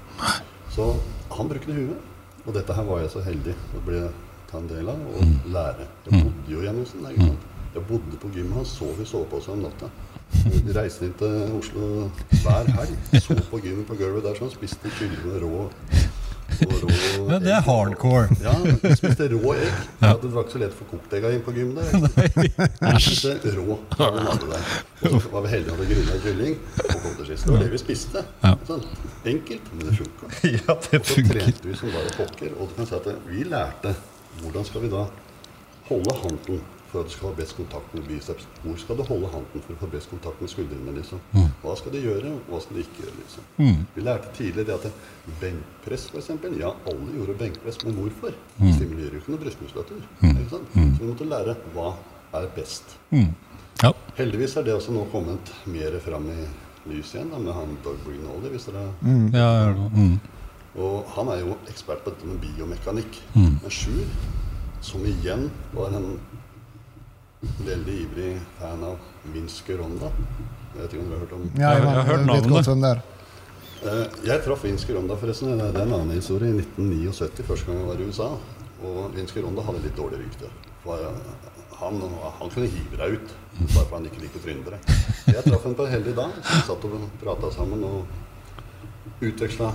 [0.75, 0.93] Så
[1.35, 2.15] han brukte huet.
[2.47, 4.03] Og dette her var jeg så heldig å bli
[4.49, 5.87] ta en del av og lære.
[6.07, 7.35] Jeg bodde jo hjemme hos ham.
[7.75, 9.91] Jeg bodde på gymmet, han sov i sovepose om natta.
[10.33, 12.11] Vi reiste inn til Oslo
[12.43, 13.21] hver helg.
[13.23, 14.53] Så på gymmen på gulvet der sånn.
[14.53, 15.69] Spiste kylling rå
[16.49, 16.89] og rå
[17.29, 18.29] men det er hardcore.
[18.43, 19.75] Ja, vi spiste rå egg.
[20.01, 22.31] Ja, det var ikke så lett for kokt egga inn på gymmen der.
[22.41, 22.49] Vi
[23.05, 23.77] spiste rå.
[23.77, 27.21] Og så var vi heldige og hadde grilla kylling og.
[27.29, 28.25] Det var det vi spiste.
[28.71, 28.87] Sånn.
[29.35, 30.33] Enkelt, men det funka.
[30.57, 32.57] Ja, det Så trente vi som bare pokker.
[32.57, 33.95] Og du kan si at vi lærte
[34.41, 35.05] hvordan skal vi da
[35.89, 38.47] holde hånden for at du skal ha best kontakt med biceps.
[38.63, 40.95] Hvor skal du holde hånden for å få best kontakt med skuldrene?
[40.97, 41.21] liksom?
[41.63, 43.17] Hva skal du gjøre, og hva skal du ikke gjøre?
[43.23, 43.83] liksom?
[43.97, 44.87] Vi lærte tidlig det at
[45.43, 46.31] benkpress, f.eks.
[46.61, 48.33] Ja, alle gjorde benkpress, men hvorfor?
[48.59, 50.01] Det stimulerer jo ikke noe brystmuskulatur.
[50.23, 50.73] ikke sant?
[50.73, 51.93] Så vi måtte lære hva
[52.39, 52.97] er best.
[53.83, 53.93] Ja.
[54.19, 56.41] Heldigvis er det også nå kommet mer fram i
[56.89, 58.89] lyset igjen da, med han Doug Brignoldi, hvis dere
[59.37, 59.89] Ja, ja.
[59.95, 60.19] Mm.
[60.79, 63.21] og han er jo ekspert på dette med biomekanikk.
[63.37, 64.09] Men Sjur,
[64.81, 66.19] som igjen var en
[67.43, 68.97] veldig ivrig fan av
[69.35, 70.11] Vinske Ronda.
[70.75, 73.03] Jeg vet ikke om du har hørt om Ja, Jeg har- jeg har hørt navnet.
[73.83, 77.79] Eh, Jeg traff Vinske Ronda forresten, det er en annen historie, i 1979, første gang
[77.79, 78.29] jeg var i USA.
[78.85, 80.49] Og Vinske Ronda hadde litt dårlig rykte.
[80.85, 82.01] For eh, han,
[82.41, 83.29] han kunne hive deg ut,
[83.75, 84.79] bare fordi han ikke likte trøndere.
[85.27, 88.07] Jeg traff ham på en heldig dag, vi satt og prata sammen og
[89.21, 89.73] utveksla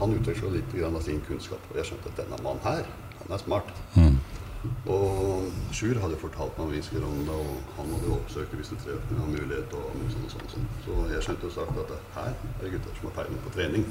[0.00, 2.84] Han utveksla litt grann av sin kunnskap, og jeg skjønte at denne mannen her,
[3.20, 3.68] han er smart.
[4.90, 6.72] Og Sjur hadde fortalt meg om
[7.24, 9.72] det, og han hadde oppsøkt hvis det var mulighet.
[9.72, 10.80] og noe sånt, og sånt, sånt.
[10.84, 13.86] Så jeg skjønte jo sagt at her er det gutter som har peiling på trening.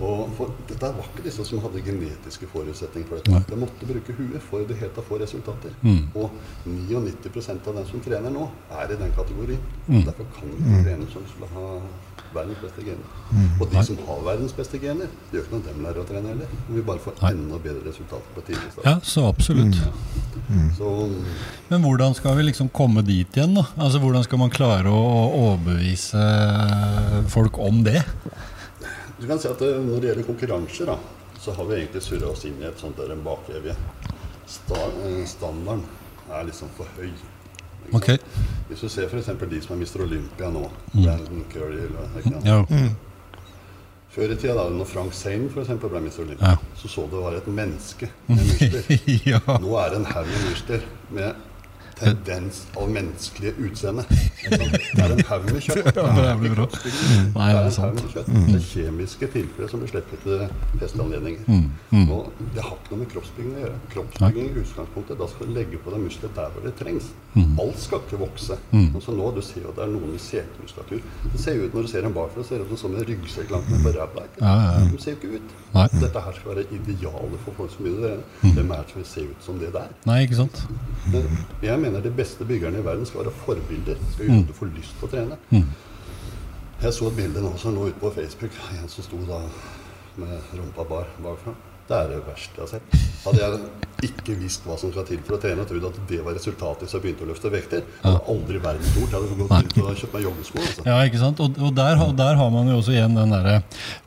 [0.00, 3.42] Og for, dette var ikke disse som hadde genetiske forutsetninger for dette.
[3.50, 5.74] De måtte bruke huet for det hele å få resultater.
[6.16, 6.30] Og
[6.64, 8.46] 99% av dem som trener nå,
[8.80, 9.60] er i den kategorien.
[10.06, 11.66] Derfor kan ikke trene som skulle ha
[12.34, 13.06] verdens beste gener.
[13.60, 16.32] Og de som har verdens beste gener, det gjør ikke noe dem lærer å trene
[16.32, 16.52] heller.
[16.68, 18.86] Men vi bare får enda bedre resultater på tidlig start.
[18.86, 19.78] Ja, så absolutt.
[20.76, 20.90] Så
[21.68, 23.66] Men hvordan skal vi liksom komme dit igjen, da?
[23.76, 25.04] Altså, Hvordan skal man klare å
[25.44, 26.24] overbevise
[27.30, 28.02] folk om det?
[29.20, 30.94] du kan si at eh, når det gjelder konkurranser, da,
[31.40, 33.74] så har vi egentlig surra oss inn i et sånt der en bakevje.
[34.48, 34.78] Sta,
[35.28, 35.84] standarden
[36.32, 37.10] er liksom for høy.
[37.90, 38.06] Ikke Ok.
[38.06, 38.48] sant?
[38.70, 39.26] Hvis du ser f.eks.
[39.50, 40.02] de som er Mr.
[40.06, 42.88] Olympia nå, Brandon Curry eller noe annet Ja.
[44.10, 46.20] Før i tida, da når Frank Zane for eksempel, ble Mr.
[46.24, 46.56] Olympia, Ja.
[46.76, 48.82] så så det var et menneske med muskler.
[49.26, 49.38] ja.
[49.62, 51.34] Nå er det en haug med muskler med
[52.00, 54.04] tendens av menneskelige utseende.
[54.10, 54.58] Det
[55.04, 55.90] er en haug med kjøtt.
[56.00, 56.66] Ja, det er bra.
[57.34, 58.30] Nei, det er en haug med kjøtt.
[58.30, 60.44] Det er kjemiske tilfeller som blir sluppet til
[60.80, 61.60] festanledninger.
[62.10, 63.78] Og det har ikke noe med kroppsbygging å gjøre.
[63.94, 67.10] Kroppsbygging i utgangspunktet, da skal du legge på deg muskler der hvor det trengs.
[67.60, 68.58] Alt skal ikke vokse.
[68.72, 71.02] Sånn som nå, du ser jo at det er noen med setemuskulatur.
[71.34, 73.68] Det ser jo ut når du ser dem bakfra, ser ut som en ryggsekk langt
[73.70, 74.26] ned på ræva.
[74.40, 75.56] De ser jo ikke ut.
[76.00, 78.54] Dette her skal være idealet for folk som begynner å trene.
[78.56, 79.90] Hvem er det som vil se ut som det der?
[80.08, 80.62] Nei, ikke sant?
[81.62, 83.96] Jeg mener de beste byggerne i verden skal være forbilder.
[84.12, 85.64] Skal gjøre at du får lyst til å trene.
[86.82, 88.54] Jeg så et bilde nå som lå ute på Facebook.
[88.78, 89.40] En som sto da
[90.16, 91.52] med rumpa bar bakfra.
[91.90, 92.98] Det er det verste jeg har sett.
[93.24, 96.20] Hadde jeg ikke visst hva som skal til for å trene, og trodd at det
[96.24, 99.10] var resultatet hvis jeg begynte å løfte vekter, hadde aldri verden gjort.
[99.10, 100.60] Jeg hadde gått ut og kjøpt meg joggesko.
[100.62, 100.84] Altså.
[100.86, 101.42] Ja, ikke sant?
[101.42, 103.56] Og, og, der, og der har man jo også igjen den derre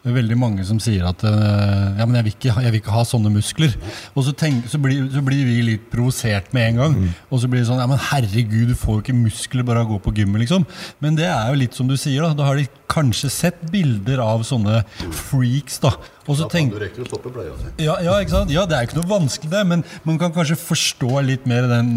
[0.03, 3.03] Veldig mange som sier at eh, Ja, men jeg vil ikke, jeg vil ikke ha
[3.07, 3.75] sånne muskler.
[4.15, 6.97] Og så, tenk, så, blir, så blir vi litt provosert med en gang.
[7.29, 9.91] Og så blir det sånn Ja, men herregud, du får jo ikke muskler bare av
[9.91, 10.65] å gå på gymmet, liksom.
[11.03, 12.31] Men det er jo litt som du sier, da.
[12.39, 14.83] Da har de kanskje sett bilder av sånne
[15.27, 15.95] freaks, da.
[16.23, 17.69] Og så tenk, du rekker å stoppe bleia si.
[17.83, 18.51] ja, ja, ikke sant?
[18.53, 19.63] ja, det er ikke noe vanskelig, det.
[19.67, 21.91] Men man kan kanskje forstå litt mer den,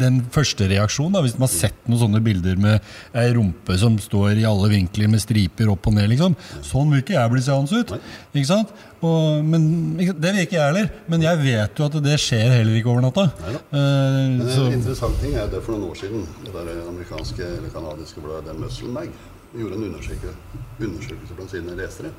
[0.00, 1.14] den første reaksjonen.
[1.14, 4.72] Da, hvis man har sett noen sånne bilder med ei rumpe som står i alle
[4.72, 6.10] vinkler med striper opp og ned.
[6.10, 6.34] liksom.
[6.66, 7.94] Sånn vil ikke jeg bli seende ut.
[8.32, 8.74] Ikke sant?
[9.00, 9.62] Og, men,
[9.96, 10.90] det vil ikke jeg heller.
[11.08, 13.28] Men jeg vet jo at det skjer heller ikke over natta.
[13.70, 17.72] Uh, Eh, en interessant ting er det for noen år siden det der amerikanske eller
[17.74, 19.12] kanadiske bladet Muscle Mag
[19.54, 20.34] gjorde en undersøkelse,
[20.80, 22.10] undersøkelse blant sine lesere.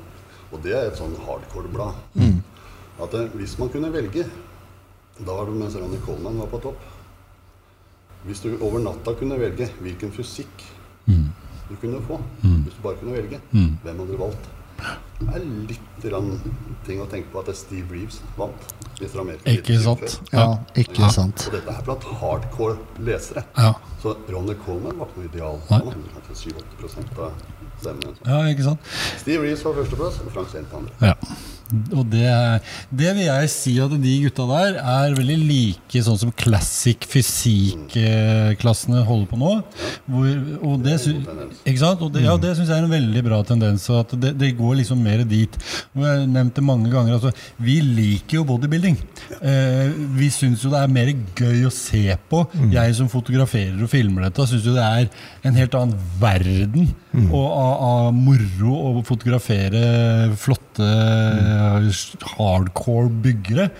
[0.52, 1.94] Og det er et sånn hardcore-blad.
[3.02, 4.26] At eh, hvis man kunne velge
[5.18, 6.80] Da var det mens Ronny Coleman var på topp.
[8.24, 10.64] Hvis du over natta kunne velge hvilken fysikk
[11.68, 12.18] du kunne få,
[12.64, 13.40] hvis du bare kunne velge,
[13.82, 14.48] hvem hadde du valgt?
[15.22, 16.06] Det er litt
[16.86, 18.68] ting å tenke på at Steve Reeves vant.
[19.02, 20.20] Ikke sant?
[20.32, 20.46] Ja,
[20.78, 21.46] ikke sant.
[21.48, 23.44] Og dette er blant hardcore lesere.
[23.56, 23.72] Ja.
[24.02, 25.58] Så Ronny Coleman var ikke noe ideal.
[25.70, 25.78] Nei.
[25.78, 27.32] Han hadde kanskje 7-8 av
[27.82, 28.14] stemmene.
[28.26, 28.92] ja, ikke sant?
[29.22, 31.12] Steve Reeves var førsteplass, og Frank på andre.
[31.12, 31.14] Ja.
[31.92, 32.28] Og det,
[32.92, 39.04] det vil jeg si at de gutta der er veldig like sånn som classic fysikk-klassene
[39.08, 39.52] holder på nå.
[40.10, 40.28] Hvor,
[40.68, 40.98] og det,
[41.64, 42.04] ikke sant?
[42.04, 43.88] Og det, ja, det syns jeg er en veldig bra tendens.
[43.92, 45.58] At det, det går liksom mer dit.
[45.96, 47.18] Og jeg har nevnt det mange ganger.
[47.18, 47.32] Altså,
[47.62, 48.98] vi liker jo bodybuilding.
[49.40, 52.44] Eh, vi syns jo det er mer gøy å se på.
[52.72, 55.08] Jeg som fotograferer og filmer dette, syns jo det er
[55.48, 56.92] en helt annen verden
[57.28, 60.86] og av, av moro å fotografere flotte
[62.36, 63.70] hardcore byggere.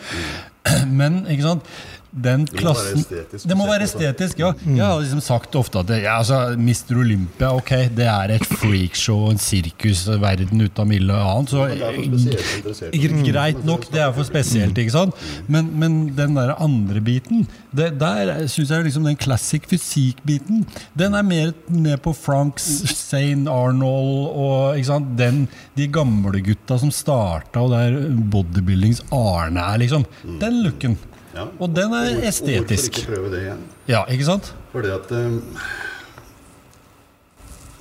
[1.01, 1.73] Men ikke sant
[2.12, 3.98] den må være klassen estetisk Det må være altså.
[3.98, 4.51] estetisk, ja.
[4.66, 8.44] Jeg har liksom sagt ofte at det, ja, altså, Mister Olympia ok, det er et
[8.51, 11.55] freakshow, en sirkusverden ut av milde og annet.
[11.55, 12.92] Så.
[12.92, 15.16] Gre- Greit nok, det er for spesielt, ikke sant?
[15.48, 20.66] Men, men den der andre biten, det, der syns jeg liksom den classic fysikk-biten,
[20.98, 25.14] den er mer ned på Franks, Zane Arnold og ikke sant?
[25.18, 25.46] Den,
[25.79, 27.96] de gamle gutta som starta, og der
[28.33, 30.05] bodybuildings Arne er, liksom.
[30.42, 30.98] Den looken.
[31.35, 31.47] Ja.
[31.59, 32.53] Og den er Og estetisk.
[32.53, 33.62] Og hvorfor ikke prøve det igjen?
[33.88, 34.55] Ja, ikke sant?
[34.73, 35.38] Fordi at eh,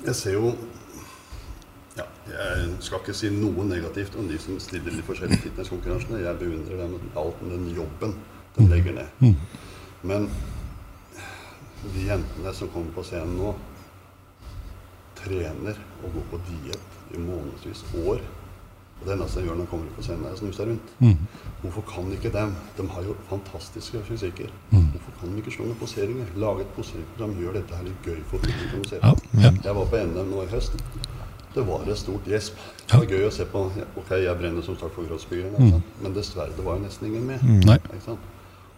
[0.05, 0.53] Jeg ser jo
[1.97, 6.23] ja, Jeg skal ikke si noe negativt om de som stiller de forskjellige fitnesskonkurransene.
[6.23, 8.15] Jeg beundrer dem alt med den jobben
[8.57, 9.35] de legger ned.
[10.03, 10.29] Men
[11.93, 13.53] de jentene som kommer på scenen nå,
[15.21, 18.21] trener og går på diett i månedsvis, år.
[19.01, 20.67] Og det eneste de gjør når de kommer ut på scenen, er å snu seg
[20.69, 20.91] rundt.
[21.63, 22.51] Hvorfor kan ikke dem?
[22.77, 24.51] De har jo fantastiske fysikker.
[24.69, 26.27] Hvorfor kan de ikke slå noen poseringer?
[26.43, 29.41] Lage et poseringsprogram, gjør dette her litt gøy for publikum å se Ja, på.
[29.41, 29.51] ja.
[29.65, 30.77] Jeg var på NM nå i høst.
[31.55, 32.61] Det var et stort gjesp.
[32.87, 33.63] Det var gøy å se på.
[33.99, 35.81] Ok, jeg brenner som sagt for kroppsbyggerne, mm.
[36.03, 37.81] men dessverre, det var nesten ingen med.
[38.05, 38.29] Sant?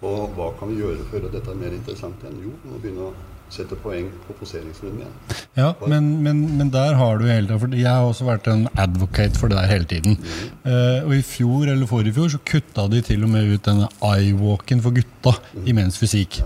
[0.03, 2.39] Og hva kan vi gjøre for å gjøre dette mer interessant igjen?
[2.47, 3.13] Jo, vi må begynne å
[3.53, 5.33] sette poeng på poseringsrommet.
[5.57, 8.63] Ja, men, men, men der har du hele tiden For jeg har også vært en
[8.79, 10.17] advocate for det der hele tiden.
[10.65, 13.89] Eh, og i fjor eller forrige fjor så kutta de til og med ut denne
[14.01, 16.41] eye-walken for gutta i menns fysikk.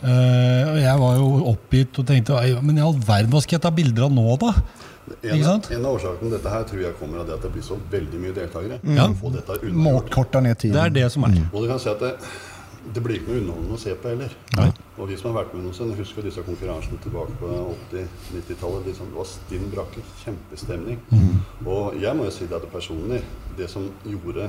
[0.00, 3.66] Eh, og jeg var jo oppgitt og tenkte Men i all verden, hva skal jeg
[3.66, 4.54] ta bilder av nå, da?
[5.06, 5.68] En, Ikke sant?
[5.70, 7.76] en av årsakene til dette her tror jeg kommer av det at det blir så
[7.92, 8.80] veldig mye deltakere.
[8.96, 9.06] Ja.
[9.20, 10.74] Få dette ned tiden.
[10.74, 11.36] Det er det som er.
[11.52, 12.16] Og du kan si at det,
[12.94, 14.36] det blir ikke noe underholdende å se på heller.
[14.56, 14.68] Nei.
[14.96, 17.48] Og vi som har vært med noen stund, husker disse konkurransene tilbake på
[17.92, 18.86] 80-90-tallet.
[18.90, 21.02] Liksom, det var stinn brakke, kjempestemning.
[21.64, 23.20] Og jeg må jo si det at personlig,
[23.58, 24.48] det som gjorde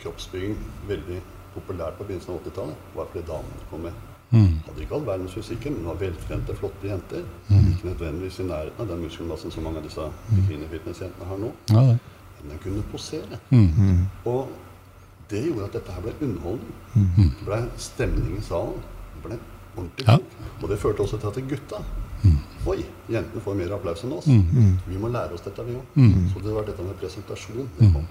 [0.00, 0.56] kroppsbygging
[0.88, 1.18] veldig
[1.54, 4.06] populært på begynnelsen av 80-tallet, var fordi damene kom med.
[4.30, 7.26] Hadde ikke all verdens fysikken, men var veltrente, flotte jenter.
[7.50, 11.52] Ikke nødvendigvis i nærheten av den muskelmassen som mange av disse bikini-fitness-jentene har nå.
[11.74, 11.82] Ja.
[12.40, 13.40] Men den kunne posere.
[13.50, 14.06] Mm.
[14.30, 14.48] Og
[15.30, 16.76] det gjorde at dette her ble underholdning.
[17.16, 18.80] Det ble stemning i salen.
[19.14, 19.38] Det ble
[19.76, 20.18] ordentlig Ja.
[20.62, 21.82] Og det førte også til at gutta
[22.68, 24.26] Oi, jentene får mer applaus enn oss.
[24.28, 26.00] Vi må lære oss dette, vi òg.
[26.32, 27.70] Så det var dette med presentasjon.
[27.78, 28.04] Det kom.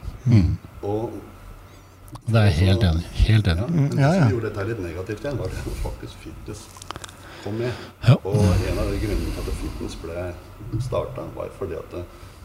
[0.82, 1.12] Og
[2.26, 3.04] Det er jeg helt enig.
[3.28, 6.64] Helt ja, men det som gjorde dette litt negativt igjen, var det faktisk fitness
[7.44, 7.72] kom med.
[8.08, 8.16] Ja.
[8.26, 10.26] Og en av de grunnene til at fitness ble
[10.82, 11.94] starta, var fordi at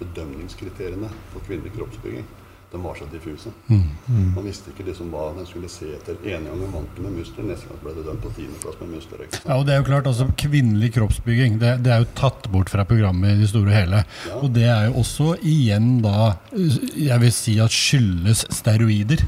[0.02, 2.26] bedømningskriteriene for kvinnelig kroppsbygging
[2.74, 3.50] de var så diffuse.
[3.70, 6.16] Man visste ikke liksom hva den skulle se etter.
[6.34, 9.24] En gang vant med muskler, neste gang ble det dømt på tiendeplass med muskler.
[9.44, 12.72] Ja, og det er jo klart, altså Kvinnelig kroppsbygging det, det er jo tatt bort
[12.72, 14.02] fra programmet i det store og hele.
[14.28, 14.40] Ja.
[14.42, 19.22] Og det er jo også igjen da Jeg vil si at skyldes steroider.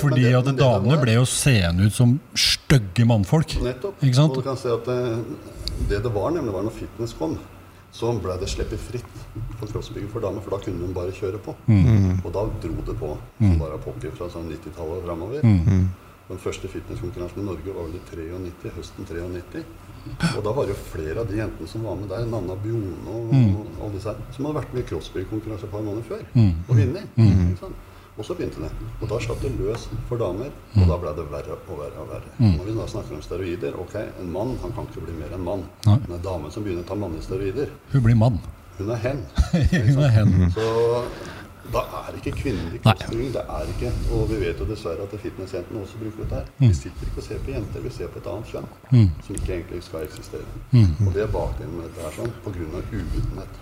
[0.00, 3.54] Fordi det- at damene var- ble jo seende ut som stygge mannfolk.
[3.62, 4.02] Nettopp.
[4.02, 4.30] Ikke sant?
[4.36, 5.22] Og du kan si at eh,
[5.88, 7.38] det det var, nemlig var når fitness kom,
[7.92, 9.16] så ble det sluppet fritt
[9.58, 11.54] for kroppsbygging for damer, for da kunne de bare kjøre på.
[12.24, 15.42] Og da dro det på som bare pokker fra sånn 90-tallet og framover.
[16.30, 19.64] Den første fitnesskonkurransen i Norge var vel i 93, høsten 93.
[20.36, 22.94] Og da var det jo flere av de jentene som var med der, Nanna Bjone
[23.10, 26.22] og, og alle disse her, som hadde vært med i crossbyggerkonkurranse et par måneder før
[26.68, 27.10] og vunnet.
[28.20, 28.68] Og så begynte det.
[29.00, 32.02] Og da satt det løs for damer, og da ble det verre og verre.
[32.02, 32.32] og verre.
[32.42, 35.44] Når vi da snakker om steroider, ok, en mann han kan ikke bli mer enn
[35.46, 35.64] mann.
[35.86, 35.96] Nei.
[36.06, 38.40] Men en dame som begynner å ta mannlige steroider, Hun blir mann.
[38.78, 39.22] hun er hen.
[39.88, 40.34] Hun er hen.
[40.52, 40.66] Så
[41.72, 42.94] da er ikke kvinnelig Nei.
[43.32, 46.52] Det er ikke, og vi vet jo dessverre at fitnessjentene også bruker dette her.
[46.58, 46.68] Mm.
[46.68, 48.70] Vi sitter ikke og ser på jenter, vi ser på et annet kjønn
[49.24, 50.60] som ikke egentlig skal eksistere.
[50.72, 51.06] Mm.
[51.06, 53.60] Og det er bakgrunnen med dette her sånn, av uvitenhet.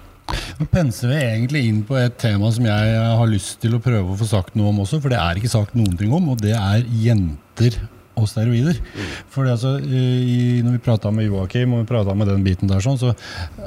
[0.59, 4.15] Nå penser vi egentlig inn på et tema som jeg har lyst til å prøve
[4.15, 6.43] å få sagt noe om også, for det er ikke sagt noen ting om, og
[6.43, 7.79] det er jenter
[8.19, 8.79] og steroider.
[9.33, 12.83] For altså, i, når vi prata med Joakim og vi prata med den biten der,
[12.85, 13.15] sånn, så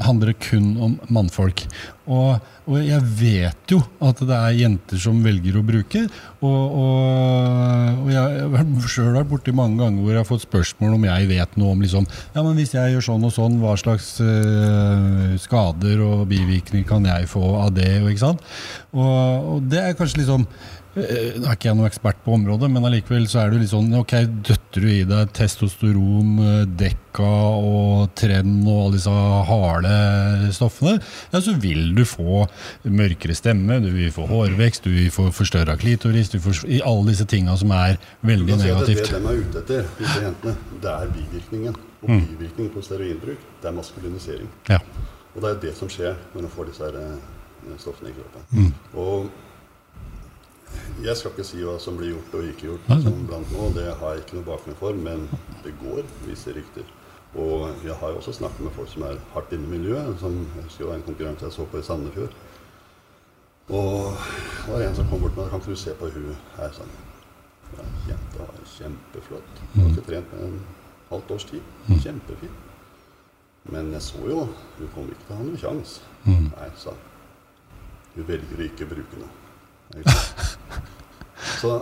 [0.03, 1.65] handler det kun om mannfolk.
[2.11, 6.01] Og, og jeg vet jo at det er jenter som velger å bruke.
[6.41, 10.97] Og, og, og jeg har sjøl vært borti mange ganger hvor jeg har fått spørsmål
[10.97, 13.77] om jeg vet noe om liksom, ja, men hvis jeg gjør sånn og sånn, hva
[13.79, 17.93] slags øh, skader og bivirkninger kan jeg få av det?
[18.01, 18.45] Ikke sant?
[18.91, 21.04] Og, det er kanskje liksom Eh, Nå
[21.47, 24.12] er ikke jeg noen ekspert på området, men allikevel så er du litt sånn Ok,
[24.43, 27.27] døtter du i deg testosteron, eh, dekka
[27.62, 29.13] og tren og alle disse
[29.47, 29.93] harde
[30.58, 30.97] stoffene,
[31.32, 32.41] ja, så vil du få
[32.91, 37.13] mørkere stemme, du vil få hårvekst, du vil få forstørra klitoris, du får i alle
[37.13, 37.95] disse tinga som er
[38.27, 39.06] veldig at det, negativt.
[39.13, 41.80] det de er ute etter, disse jentene, det er bivirkningen.
[42.01, 42.25] Og Mm.
[42.34, 44.47] bivirkningen på steroidbruk, det er maskulinisering.
[44.67, 44.80] Ja.
[45.36, 48.41] Og det er det som skjer når de får disse eh, stoffene i kroppen.
[48.51, 48.73] Mm.
[48.97, 49.30] Og
[51.01, 53.88] jeg skal ikke si hva som blir gjort og ikke gjort som blant nå, det
[53.99, 55.27] har jeg ikke noe bakgrunn for, men
[55.65, 56.88] det går visse rykter.
[57.41, 60.34] Og jeg har jo også snakket med folk som er hardt inne i miljøet, som
[60.36, 62.34] jeg husker det var en konkurranse jeg så på i Sandefjord.
[63.71, 64.17] Og
[64.65, 66.89] det var en som kom bort med Kan ikke du se på hun her sånn
[67.77, 69.62] ja, Jenta var kjempeflott.
[69.73, 70.57] Hun har ikke trent med en
[71.12, 71.69] halvt års tid.
[72.03, 72.57] Kjempefin.
[73.71, 74.41] Men jeg så jo
[74.79, 76.01] Hun kommer ikke til å ha noen sjanse.
[76.25, 77.07] Nei, sa han.
[78.17, 79.38] Hun velger å ikke bruke noe.
[81.62, 81.82] Så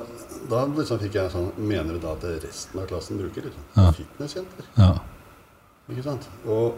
[0.49, 3.63] da liksom fikk jeg sånn Mener du da at resten av klassen bruker liksom?
[3.75, 3.91] Ja.
[3.95, 4.65] Fitnessjenter.
[4.75, 4.89] Ja.
[5.89, 6.27] Ikke sant?
[6.45, 6.75] Og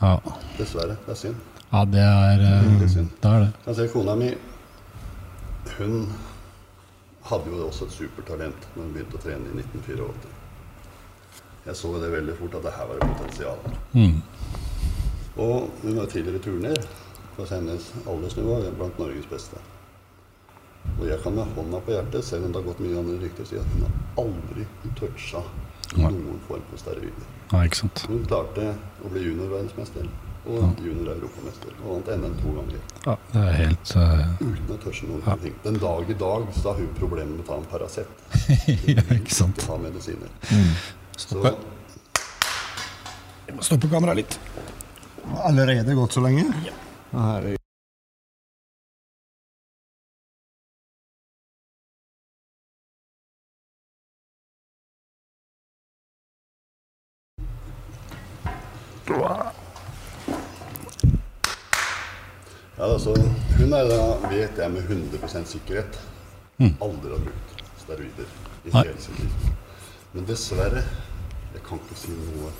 [0.00, 0.16] Ja.
[0.58, 1.36] dessverre, det er synd.
[1.72, 3.10] ja, det er eh, Veldig synd.
[3.22, 3.52] Det er det.
[3.66, 4.34] Jeg ser kona mi
[5.78, 6.12] Hun
[7.28, 10.36] hadde jo også et supertalent når hun begynte å trene i 1984.
[11.66, 13.58] Jeg så det veldig fort at det her var et potensial.
[13.92, 14.22] Mm.
[15.36, 16.78] Og hun var tidligere turner
[17.36, 19.60] på hennes aldersnivå blant Norges beste.
[20.98, 23.46] Og jeg kan med hånda på hjertet, selv om det har gått mye andre rykter,
[23.46, 24.66] si at hun har aldri
[24.98, 25.42] toucha
[25.96, 27.28] noen form for steroider.
[27.52, 28.02] Ja, ikke sant.
[28.10, 28.72] Hun klarte
[29.04, 30.08] å bli juniorverdensmester
[30.48, 31.72] Og junior europamester.
[31.82, 32.84] Og vant NM to ganger.
[33.04, 34.22] Ja, det er helt Uh...
[34.40, 35.56] Uten å touche noen ting.
[35.64, 38.08] Den dag i dag så har hun problemer med å ta en Paracet.
[38.94, 39.58] Ja, ikke sant.
[39.58, 40.32] Ikke ta medisiner.
[41.18, 41.54] Så Stoppe.
[43.48, 44.40] Jeg må stoppe kameraet litt.
[45.44, 46.48] Allerede gått så lenge?
[46.64, 46.76] Ja.
[47.12, 47.57] Herregud.
[63.78, 65.98] Er da, vet jeg med 100 sikkerhet,
[66.58, 68.30] aldri har brukt steroider
[68.64, 68.82] i Nei.
[68.82, 69.50] hele sitt liv.
[70.12, 70.82] Men dessverre,
[71.54, 72.52] jeg kan ikke si noe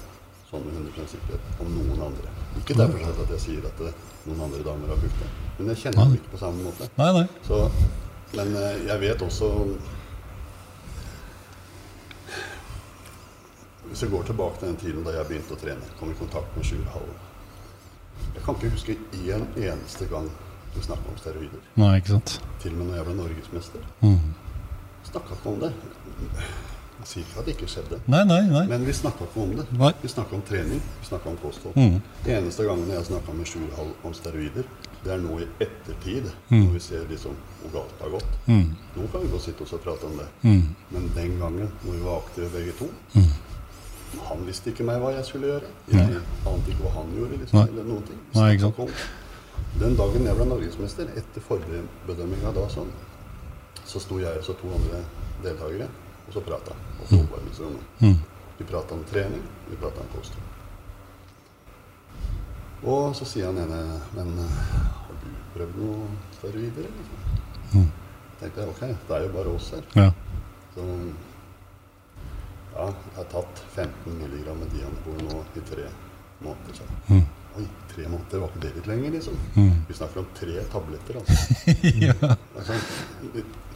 [0.48, 2.32] sånn med 100 sikkerhet om noen andre.
[2.60, 3.92] Ikke derfor at jeg sier at det,
[4.28, 6.90] noen andre damer har brukt det, men jeg kjenner dem ikke på samme måte.
[7.00, 7.26] Nei, nei.
[7.46, 7.62] Så,
[8.36, 9.54] men eh, jeg vet også
[13.88, 16.52] Hvis jeg går tilbake til den tiden da jeg begynte å trene, kom i kontakt
[16.52, 20.28] med Sjur Hallen Jeg kan ikke huske én eneste gang
[20.78, 21.60] du snakka om steroider.
[21.80, 22.38] Nei, ikke sant.
[22.62, 23.84] Til og med når jeg ble norgesmester.
[24.02, 24.34] Mm.
[25.10, 25.72] Snakka ikke om det.
[26.98, 27.98] Jeg sier ikke at det ikke skjedde.
[28.10, 28.64] Nei, nei, nei.
[28.66, 29.66] Men vi snakka ikke om det.
[29.78, 29.92] Nei.
[30.02, 31.76] Vi snakka om trening, vi snakka om kosthold.
[31.78, 32.00] Mm.
[32.24, 34.66] Det eneste gangen jeg snakka med Sjur Hall om steroider,
[35.04, 36.64] det er nå i ettertid, Mm.
[36.64, 38.32] når vi ser liksom hvor galt det har gått.
[38.96, 40.26] Nå kan vi godt sitte oss og prate om det.
[40.42, 40.74] Mm.
[40.90, 43.30] Men den gangen, når vi var aktive begge to Mm.
[44.24, 45.66] Han visste ikke meg hva jeg skulle gjøre.
[45.92, 47.38] Jeg ante ikke hva han gjorde.
[47.40, 48.18] liksom, eller noen ting.
[48.34, 48.88] Nei, ikke om-
[49.78, 52.88] Den dagen jeg ble norgesmester, etter forbedømminga da sånn,
[53.86, 55.04] så sto jeg og to andre
[55.44, 55.86] deltakere,
[56.26, 56.74] og så prata.
[56.98, 57.84] Og så oppvarmingsrommet.
[58.02, 58.16] Mm.
[58.58, 60.54] Vi prata om trening, vi prata om kosthold.
[62.88, 63.78] Og så sier han ene
[64.14, 66.90] Men har du prøvd noe før videre?
[66.98, 67.24] Liksom?
[67.72, 67.88] Mm.
[68.40, 69.88] tenkte jeg ok, det er jo bare oss her.
[69.94, 70.10] Ja.
[70.74, 70.84] Så
[72.74, 75.88] ja, jeg har tatt 15 mg med Dianabol nå i tre
[76.42, 76.78] måneder.
[76.78, 76.86] Så.
[77.08, 77.24] Mm.
[77.58, 77.66] Oi,
[77.98, 79.38] tre måneder, var ikke det litt lenger, liksom?
[79.58, 79.70] Mm.
[79.88, 81.38] Vi snakker om tre tabletter, altså.
[82.06, 82.14] ja.
[82.56, 82.76] altså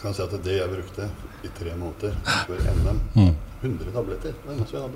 [0.03, 1.09] kan si at det jeg brukte
[1.47, 2.15] i tre måneder
[2.47, 3.35] før NM, Mm.
[3.63, 4.33] 100 tabletter.
[4.43, 4.87] Jeg.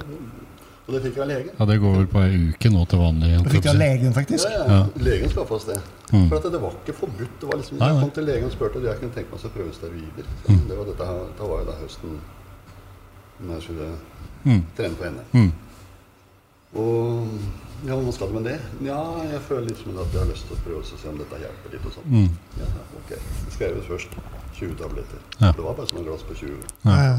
[0.87, 1.53] Og det fikk jeg av legen.
[1.59, 3.29] ja, det går vel på ei uke nå til vanlig.
[3.43, 4.47] Du fikk det av legen, faktisk?
[4.51, 4.81] Ja, ja.
[5.03, 5.77] Legen skaffa oss det.
[6.12, 6.29] Mm.
[6.31, 7.37] For at det var ikke forbudt.
[7.43, 9.47] Det var liksom, Nei, jeg kom til legen og spurte om jeg kunne tenke meg
[9.49, 10.29] å prøve steroider.
[10.47, 10.61] Mm.
[10.71, 12.19] Det var dette her, da var jo da høsten
[13.43, 13.89] når jeg skulle
[14.47, 14.61] Mm.
[14.79, 15.53] trene på NM.
[16.77, 17.29] Og
[17.87, 18.57] ja, hva skal du med det?
[18.87, 18.99] Ja,
[19.31, 21.41] jeg føler litt som at jeg har lyst til å prøve å se om dette
[21.43, 22.07] hjelper litt og sånn.
[22.12, 22.31] Mm.
[22.61, 22.69] Ja,
[23.01, 23.11] ok.
[23.17, 24.17] Jeg skrev ut først
[24.57, 25.21] 20 tabletter.
[25.41, 25.51] Ja.
[25.53, 26.57] Det var bare som et glass på 20
[26.89, 27.19] Ja, ja.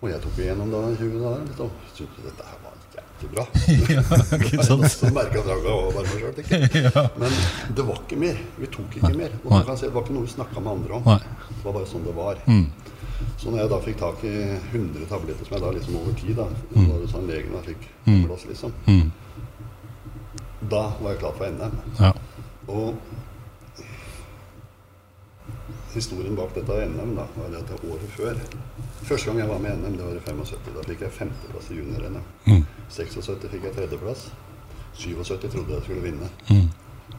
[0.00, 1.64] Og jeg tok igjennom da 20 dager.
[1.66, 3.44] og Syntes dette her var jævlig bra.
[3.96, 4.04] ja,
[4.38, 4.86] ikke sant?
[4.92, 7.36] Så merka jeg var bare meg sjøl, ikke Men
[7.76, 8.40] det var ikke mer.
[8.60, 9.34] Vi tok ikke mer.
[9.44, 11.10] Og du kan se, det var ikke noe vi snakka med andre om.
[11.10, 11.18] Nei.
[11.50, 12.40] Det var bare sånn det var.
[12.48, 12.64] Mm.
[13.38, 14.34] Så når jeg da fikk tak i
[14.72, 16.88] 100 tabletter, som jeg da liksom over tid da, Mm.
[17.00, 18.24] det sånn legen jeg fikk mm.
[18.26, 19.10] plass, liksom, Mm.
[20.70, 21.78] da var jeg klar for NM.
[22.00, 22.12] Ja.
[22.68, 22.94] Og
[25.94, 28.36] historien bak dette NM da, var det at det året før
[29.02, 30.74] Første gang jeg var med i NM, det var i 75.
[30.76, 32.22] Da fikk jeg femteplass i junior-NM.
[32.46, 32.66] Mm.
[32.90, 34.30] 76 fikk jeg tredjeplass.
[34.94, 36.28] 77 trodde jeg skulle vinne.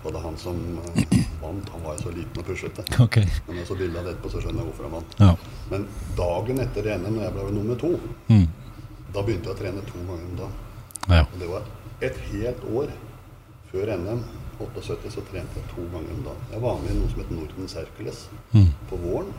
[0.04, 0.58] Og det han som
[0.96, 2.86] eh, vant, han var jo så liten og puslete.
[3.06, 3.26] Okay.
[3.48, 5.16] Men når jeg så bildet av det etterpå, så skjønner jeg hvorfor han vant.
[5.20, 5.32] Ja.
[5.72, 5.88] Men
[6.18, 7.92] dagen etter NM, når jeg ble nummer to,
[8.32, 8.48] Mm.
[9.14, 10.54] da begynte jeg å trene to ganger om dagen.
[11.10, 11.24] Ja.
[11.26, 11.64] Og det var
[12.02, 12.94] et helt år
[13.72, 14.24] før NM.
[14.62, 16.44] 78 så trente jeg to ganger om dagen.
[16.54, 18.20] Jeg var med i noe som het Nordens Hercules
[18.54, 18.68] Mm.
[18.90, 19.32] på våren.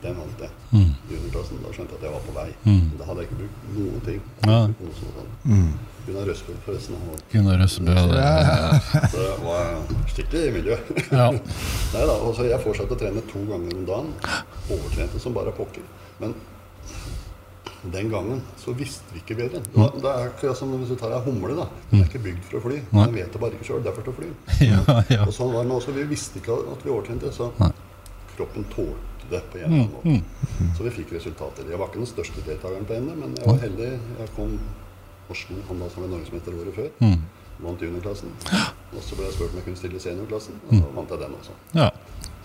[0.00, 0.50] Den vant jeg.
[0.72, 0.92] Mm.
[1.12, 1.16] I.
[1.34, 2.48] Da skjønte jeg at jeg var på vei.
[2.64, 2.84] Mm.
[2.98, 4.20] Da hadde jeg ikke brukt noen ting.
[4.48, 4.60] Ja.
[4.72, 5.24] Noe.
[5.44, 5.72] Mm.
[6.06, 6.96] Gunnar Røsbø, forresten.
[7.32, 9.66] Gunnar Røsbø, det- så det var
[10.08, 10.78] skikkelig miljø.
[11.18, 11.26] Ja.
[11.30, 14.14] Nei da, altså jeg fortsatte å trene to ganger om dagen.
[14.70, 15.84] Overtrente som bare pokker.
[16.22, 16.32] Men
[17.92, 19.60] den gangen så visste vi ikke bedre.
[19.64, 21.54] Det, var, det er akkurat som hvis du tar ei humle.
[21.60, 21.68] da.
[21.92, 22.80] Den er ikke bygd for å fly.
[22.92, 23.84] Den vet det bare ikke sjøl.
[23.84, 24.32] Derfor til å fly.
[24.70, 24.80] Ja,
[25.12, 25.22] ja.
[25.28, 25.88] Og sånn var det nå, oss.
[25.92, 27.70] Vi visste ikke at vi overtrente, så Nei.
[28.36, 29.88] kroppen tålte det på en Mm.
[30.04, 30.24] annen.
[30.76, 31.68] Så vi fikk resultater.
[31.70, 33.90] Jeg var ikke den største deltakeren på NM, men jeg var heldig.
[34.18, 34.58] Jeg kom
[35.30, 36.88] og slo han da som var norgesmester året før.
[37.00, 37.20] Mm.
[37.60, 38.30] Vant juniorklassen.
[38.96, 41.18] Og så ble jeg spurt om jeg kunne stille i seniorklassen, og da vant jeg
[41.20, 41.52] den også.
[41.78, 41.90] Ja.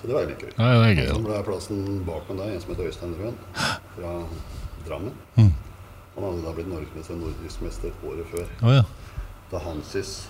[0.02, 0.52] Så det var litt gøy.
[0.58, 1.08] ja, det er gøy.
[1.16, 3.38] Så ble jeg plassen bak meg der, en som het Øystein Røen
[3.96, 4.12] fra
[4.88, 5.14] Drammen.
[5.38, 5.50] Mm.
[6.16, 8.46] Han hadde da blitt norgesmester og nordisk mester året før.
[8.62, 8.84] Oh, ja.
[9.52, 10.28] Da Hansis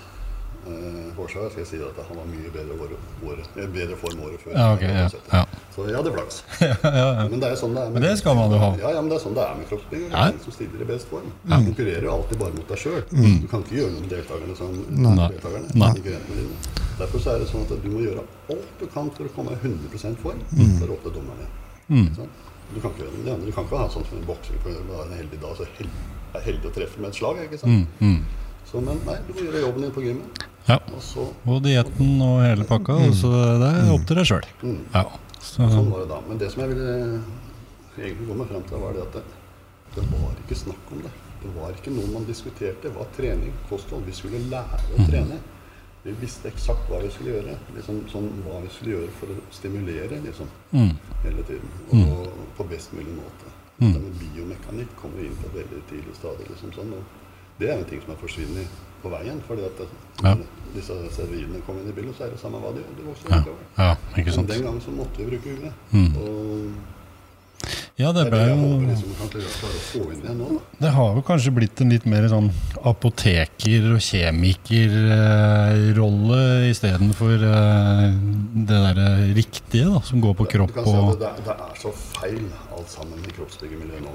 [0.67, 2.93] eh, skal jeg si at han var mye bedre, år,
[3.29, 4.53] året, eh, bedre form året før.
[4.55, 5.43] Ja, okay, ja, ja.
[5.75, 6.37] Så jeg hadde flaks.
[7.31, 8.69] Men det er sånn det er med Men det skal man jo ha.
[8.79, 10.07] Ja, ja, men det er sånn det er med kroppsbygging.
[10.13, 10.29] Ja.
[10.31, 11.27] den som stiller i best form.
[11.43, 13.03] Du konkurrerer jo alltid bare mot deg sjøl.
[13.11, 15.29] Du kan ikke gjøre noe med deltakerne som Nei.
[15.35, 15.67] deltakerne.
[15.75, 16.47] Nei.
[16.95, 19.55] Derfor så er det sånn at du må gjøre alt du kan for å komme
[19.55, 20.41] i 100 form.
[20.55, 20.75] mm.
[20.79, 21.49] for å opp dommerne.
[21.91, 22.07] Mm.
[22.73, 23.45] Du kan ikke gjøre det andre.
[23.49, 24.57] Du kan ikke ha sånn som en boksing.
[24.63, 27.43] for er en heldig dag, så er heldig å treffe med et slag.
[27.43, 27.99] ikke sant?
[27.99, 28.15] Mm.
[28.15, 28.45] Mm.
[28.65, 30.45] Så, men nei, du må gjøre jobben din på gymmet.
[30.65, 30.79] Ja.
[31.45, 32.97] Og dietten og hele pakka.
[33.05, 33.15] Mm.
[33.17, 34.51] Så det er opp til deg sjøl.
[34.63, 34.81] mm.
[34.95, 35.05] Ja.
[35.45, 36.21] Så, Sånn var det da.
[36.25, 36.93] Men det som jeg ville
[37.99, 39.25] egentlig komme frem til, var det at det,
[39.95, 41.11] det var ikke snakk om det.
[41.43, 42.87] Det var ikke noe man diskuterte.
[42.87, 44.07] Det var trening, kosthold.
[44.09, 45.37] Vi skulle lære å trene.
[46.05, 47.53] Vi visste eksakt hva vi skulle gjøre.
[47.75, 50.91] Liksom sånn hva vi skulle gjøre for å stimulere liksom, mm.
[51.27, 51.77] hele tiden.
[52.01, 53.53] Og på best mulig måte.
[53.81, 57.89] Med biomekanikk kommer inn på et veldig tidlig stadig Liksom sånn, og det er en
[57.89, 59.37] ting som har forsvunnet på veien.
[59.47, 59.87] fordi at det,
[60.23, 60.33] Ja.
[60.73, 62.93] disse servirene kom inn i bildet, så er det samme hva de gjør.
[62.97, 63.33] Det vokser ja.
[63.45, 63.63] utover.
[63.77, 65.73] ja, ikke Men den gangen så måtte vi bruke huet.
[65.91, 66.11] Mm.
[66.17, 66.25] Og
[67.97, 69.09] Ja, det ble jo liksom.
[70.81, 72.49] Det har jo kanskje blitt en litt mer sånn
[72.83, 78.11] apoteker- og kjemikerrolle istedenfor uh,
[78.67, 81.91] det derre riktige, da, som går på kropp kan si og det, det er så
[81.95, 82.43] feil
[82.75, 84.11] alt sammen i kroppsbyggemiljøet nå.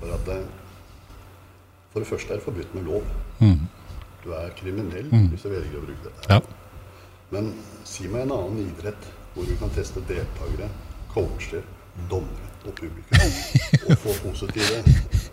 [0.00, 0.38] For det,
[1.92, 3.02] for det første er det forbudt med lov.
[3.38, 3.60] mm.
[4.22, 6.30] Du er kriminell hvis du velger å bruke dette.
[6.30, 6.40] Ja.
[7.32, 7.52] Men
[7.88, 10.68] si meg en annen idrett hvor du kan teste deltakere,
[11.12, 11.64] coacher,
[12.10, 14.76] dommere og publikum og få positive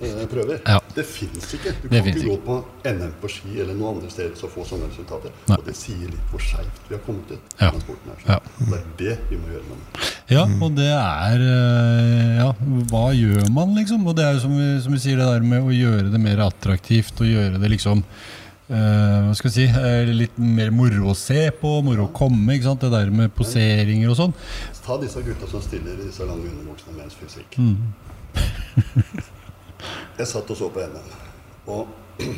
[0.02, 0.62] eh, prøver.
[0.66, 0.80] Ja.
[0.96, 1.76] Det fins ikke.
[1.84, 2.56] Du Det kan ikke gå på
[2.90, 5.36] NM på ski eller noen andre steder og få sånne resultater.
[5.52, 5.60] Nei.
[5.60, 7.54] Og det sier litt hvor skeivt vi har kommet ut.
[7.60, 7.70] Ja.
[7.76, 8.34] Transporten sporten her.
[8.34, 8.66] Ja.
[8.72, 10.10] Det er det vi må gjøre noe med.
[10.30, 12.50] Ja, og det er eh, Ja,
[12.90, 14.10] hva gjør man, liksom?
[14.10, 16.22] Og det er jo som vi, som vi sier, det der med å gjøre det
[16.26, 18.36] mer attraktivt og gjøre det liksom eh,
[18.70, 22.54] hva skal jeg si, eh, litt mer moro å se på, moro å komme.
[22.54, 22.82] ikke sant?
[22.86, 24.36] Det der med poseringer og sånn.
[24.86, 27.58] Ta disse gutta som stiller i disse lange underbuksene med ens fysikk.
[27.58, 27.94] Mm.
[30.20, 31.10] Jeg satt og så på NM,
[31.72, 31.88] og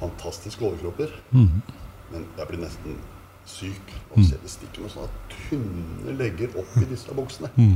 [0.00, 1.12] fantastiske overkropper.
[1.32, 1.62] Mm.
[2.12, 2.98] Men jeg blir nesten
[3.46, 7.50] syk av å se det stikker noen sånne tynne legger opp i disse buksene.
[7.56, 7.74] Mm.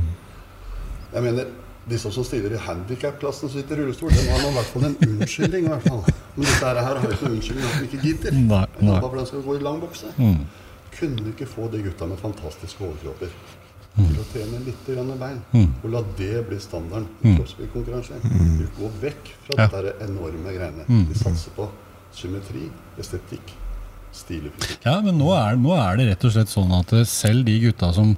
[1.11, 1.51] Jeg mener,
[1.89, 4.97] disse som stiller i handikap-klassen som sitter i rullestol, de har i hvert fall en
[5.07, 5.65] unnskyldning.
[5.65, 6.03] i hvert fall.
[6.35, 8.31] Men disse her har jo ikke noen unnskyldning at de ikke gidder.
[8.37, 8.99] Nei, nei.
[9.01, 10.11] De skal gå i lang bukse.
[10.17, 10.43] Mm.
[10.99, 13.33] Kunne ikke få de gutta med fantastiske overkropper
[13.91, 14.05] Mm.
[14.07, 15.39] til å trene litt grann bein?
[15.83, 18.21] Og la det bli standarden i kroppsbyggkonkurranse?
[18.23, 19.59] Du går vekk fra Mm.
[19.59, 19.65] Ja.
[19.67, 19.71] Mm.
[19.83, 20.85] dette enorme greiene.
[21.09, 21.67] Vi satser på
[22.15, 23.51] symmetri, estetikk,
[24.13, 24.77] fysikk.
[24.85, 27.91] Ja, men nå er, nå er det rett og slett sånn at selv de gutta
[27.93, 28.15] som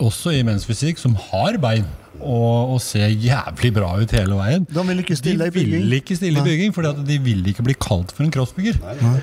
[0.00, 1.86] også i mensfysikk, som har bein
[2.20, 5.82] og, og ser jævlig bra ut hele veien, De vil ikke stille de i bygging.
[5.82, 8.78] vil ikke stille i bygging, for de vil ikke bli kalt for en crossbygger.
[8.84, 9.16] Nei.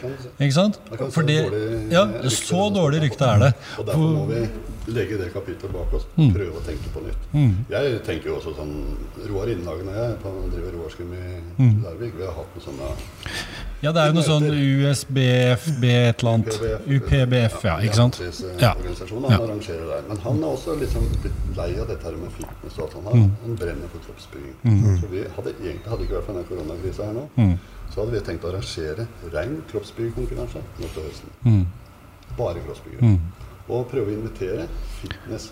[0.48, 0.80] Ikke sant?
[0.92, 3.54] Det kan For se det, dårlig ja, så dårlig rykte er det.
[3.80, 4.44] Og derfor må vi
[4.88, 6.06] legge det kapitlet bak oss.
[6.18, 6.32] Mm.
[6.34, 7.28] Prøve å tenke på nytt.
[7.70, 8.72] Jeg tenker jo også sånn
[9.30, 11.26] Roar Innhagen og jeg på, driver Roarskum i
[11.62, 11.84] Mm.
[11.84, 12.14] Larvik.
[12.18, 12.88] Vi har hatt noe sånne
[13.82, 16.58] Ja, det er jo noe sånn USBFB et eller annet.
[16.88, 17.76] UPBF, ja.
[17.82, 18.20] Ikke sant?
[18.62, 18.74] Ja.
[18.76, 20.02] Han arrangerer der.
[20.08, 23.06] Men han er også liksom litt lei av dette her med fitness og alt sånt.
[23.06, 23.12] Mm.
[23.22, 24.98] Han, han brenner for kroppsbygging.
[25.02, 27.58] Så vi hadde egentlig, hadde ikke vært for denne koronakrisa her nå, Mm.
[27.94, 31.30] så hadde vi tenkt å arrangere rein kroppsbyggekonkurranse nå til høsten.
[31.46, 31.66] Mm.
[32.38, 33.18] Bare kroppsbyggere.
[33.72, 34.68] Og prøve å invitere
[35.00, 35.50] fitness.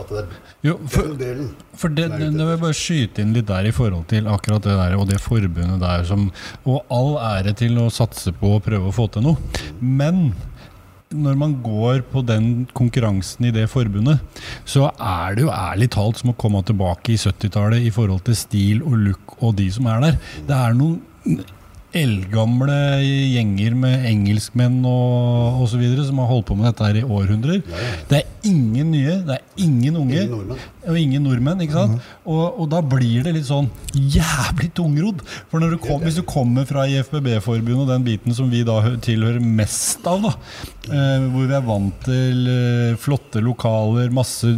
[0.00, 0.28] At det er
[0.64, 1.48] Jo, for, den delen.
[1.76, 4.76] For det, det, det vil bare skyte inn litt der i forhold til akkurat det
[4.78, 6.30] der og det forbundet der som
[6.64, 9.60] Og all ære til å satse på å prøve å få til noe.
[9.80, 10.30] Men
[11.12, 14.22] når man går på den konkurransen i det forbundet,
[14.64, 18.38] så er det jo ærlig talt som å komme tilbake i 70-tallet i forhold til
[18.38, 20.16] stil og look og de som er der.
[20.48, 21.42] Det er noen
[21.96, 25.82] eldgamle gjenger med engelskmenn og osv.
[26.06, 27.60] som har holdt på med dette her i århundrer.
[28.08, 30.22] Det er ingen nye, det er ingen unge.
[30.24, 30.54] Ingen.
[30.82, 32.06] Og ingen nordmenn, ikke sant?
[32.26, 35.22] og, og da blir det litt sånn jævlig tungrodd.
[35.50, 38.80] For når du kom, hvis du kommer fra IFBB-forbundet og den biten som vi da
[39.04, 40.32] tilhører mest av, da,
[40.88, 44.50] eh, hvor vi er vant til eh, flotte lokaler, masse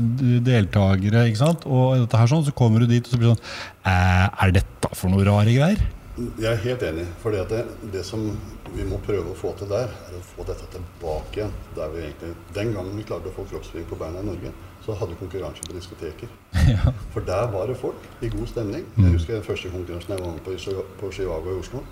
[0.46, 1.68] deltakere, ikke sant?
[1.68, 3.46] og dette her sånn, så kommer du dit og så blir det sånn
[3.84, 5.80] Er dette for noe rare greier?
[6.14, 7.04] Jeg er helt enig.
[7.18, 8.28] For det, det som
[8.74, 11.56] vi må prøve å få til der, er å få dette tilbake igjen.
[11.74, 14.52] Der vi egentlig, den gangen vi klarte å få kroppsbygging på beina i Norge,
[14.84, 16.30] så hadde vi konkurranse på diskoteker.
[17.14, 18.86] For der var det folk i god stemning.
[18.98, 21.82] Jeg husker den første konkurransen jeg var med på på Chivago i Oslo.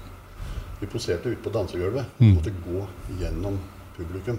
[0.80, 2.14] Vi poserte ute på dansegulvet.
[2.18, 2.86] Vi måtte gå
[3.18, 3.58] gjennom
[3.96, 4.38] publikum.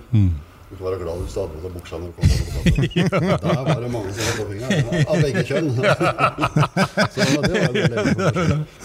[0.74, 3.91] Du skal være glad du stadig hadde buksa når du kom over Der var det
[3.91, 5.05] mange som hadde på fingeren.
[5.07, 5.67] Av begge kjønn.
[7.13, 7.84] Så det var veldig.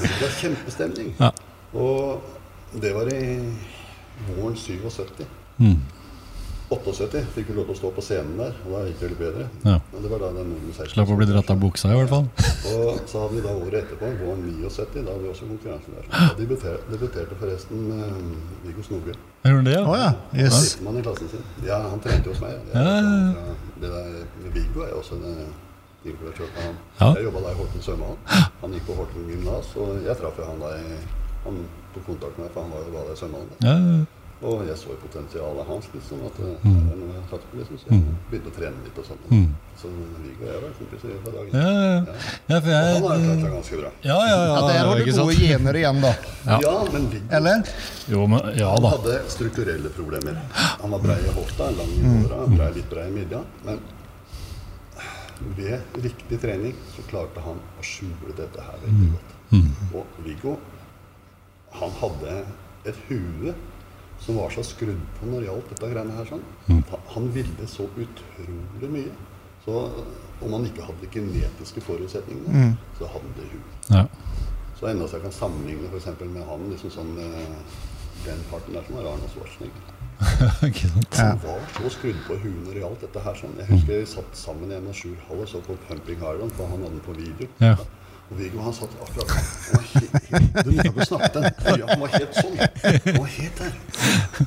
[0.02, 1.14] Det var kjempestemning.
[1.20, 1.30] Ja.
[1.72, 3.22] Og det var i
[4.26, 5.24] våren 77.
[5.56, 5.78] Mm.
[6.68, 9.20] 78 fikk vi lov til å stå på scenen der, og da gikk det litt
[9.22, 9.44] bedre.
[9.64, 9.76] Ja.
[9.92, 12.26] Men det var da den Slapp å bli dratt av buksa, i hvert fall.
[12.74, 16.10] Og så hadde vi da året etterpå, våren 79, da hadde vi også konkurranse der.
[16.12, 18.18] Da debuterte, debuterte forresten eh,
[18.66, 19.16] Viggo Snoge.
[19.46, 19.86] Gjorde du det, ja?
[19.86, 20.10] Å ja.
[20.36, 20.58] Yes.
[20.58, 21.48] Sistemann i klassen sin.
[21.64, 22.60] Ja, han trente hos meg.
[22.74, 23.56] Ja, ja.
[23.80, 24.20] Det der,
[24.58, 25.56] Viggo er også en eh,
[26.12, 26.78] influensør på han.
[27.00, 27.10] Ja.
[27.16, 28.44] Jeg jobba da i Horten svømmehall.
[28.60, 31.00] Han gikk på Horten gymnas, og jeg traff jo han da i
[31.48, 31.64] Han
[31.94, 34.06] tok kontakt med meg, for han var jo da der i svømmehallen.
[34.40, 35.86] Ja, ja, Og jeg så potensialet hans.
[35.94, 36.82] liksom, at eh, Mm.
[36.86, 39.18] det er noe jeg har liksom, Så jeg begynte å trene litt og sånn.
[39.30, 39.48] Mm.
[39.80, 39.88] Så
[40.22, 41.52] Viggo og jeg var kompiser hele dagen.
[41.58, 42.14] ja, ja.
[42.48, 43.90] ja for Og jeg han har klart seg ganske bra.
[44.02, 44.54] Ja, ja, ja.
[44.54, 46.12] Ja, der har du gode gener igjen, da.
[46.46, 46.58] Ja.
[46.62, 47.62] Ja, men Viggo Eller?
[48.08, 50.36] Jo, men ja Han hadde strukturelle problemer.
[50.80, 53.42] Han var brei i hofta, lang i håra, brei, litt brei i midja.
[53.64, 53.80] Men
[55.56, 59.34] ved riktig trening så klarte han å skjule dette her veldig godt.
[59.94, 60.56] Og Viggo,
[61.78, 62.44] han hadde
[62.86, 63.54] et hue
[64.20, 66.24] som var så skrudd på når det gjaldt dette greiene her.
[66.24, 66.42] sånn.
[66.68, 69.12] Han- Han ville så utrolig mye.
[69.64, 69.90] Så
[70.40, 73.62] om han ikke hadde de genetiske forutsetningene, så hadde hun.
[73.90, 74.06] Ja.
[74.80, 76.06] Så enda så jeg kan sammenligne f.eks.
[76.20, 77.56] med han liksom sånn eh,
[78.24, 79.94] Den parten der som er Arne Schwarzenegger.
[81.16, 83.34] Han var så skrudd på huet når det gjaldt dette her.
[83.38, 83.52] Sånn.
[83.58, 86.66] Jeg husker jeg satt sammen i en av Sjurhall og så på Pumping Iron, for
[86.66, 87.46] han hadde den på video.
[87.60, 87.76] Ja.
[88.28, 91.46] Og Viggo han satt akkurat han Du liker ikke snakke den.
[91.80, 92.58] Ja, han var helt sånn.
[92.58, 93.78] Han var helt der.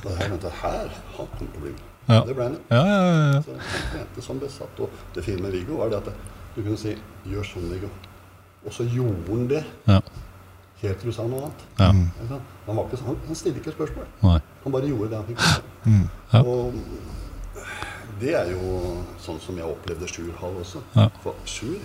[0.04, 1.88] Da jeg venta her Han kom til å bli med.
[2.08, 2.20] Ja.
[2.26, 2.56] Det ble han.
[2.70, 3.40] Ja, ja, ja, ja.
[3.42, 4.82] Så han mente som besatt.
[4.82, 6.12] Og det fine med Viggo var det at
[6.54, 6.94] du kunne si
[7.26, 7.90] 'gjør sånn, Viggo'.
[8.66, 10.00] Og så gjorde han det ja.
[10.82, 11.64] helt til du sa noe annet.
[11.78, 12.38] ja.
[12.66, 14.06] Han, var ikke, han, han stilte ikke spørsmål.
[14.22, 14.38] Nei.
[14.64, 15.38] Han bare gjorde det han fikk
[15.84, 16.08] mm.
[16.32, 16.42] Ja.
[16.42, 16.74] Og
[18.20, 20.82] det er jo sånn som jeg opplevde Sjur Hall også.
[21.24, 21.80] For Sjur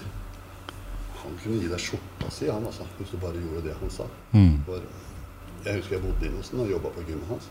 [1.27, 4.05] han kunne gi deg skjorta si, han altså, hvis du bare gjorde det han sa.
[4.31, 4.61] Mm.
[4.67, 4.85] For
[5.65, 7.49] jeg husker jeg bodde inne hos ham og jobba på gymmet hans.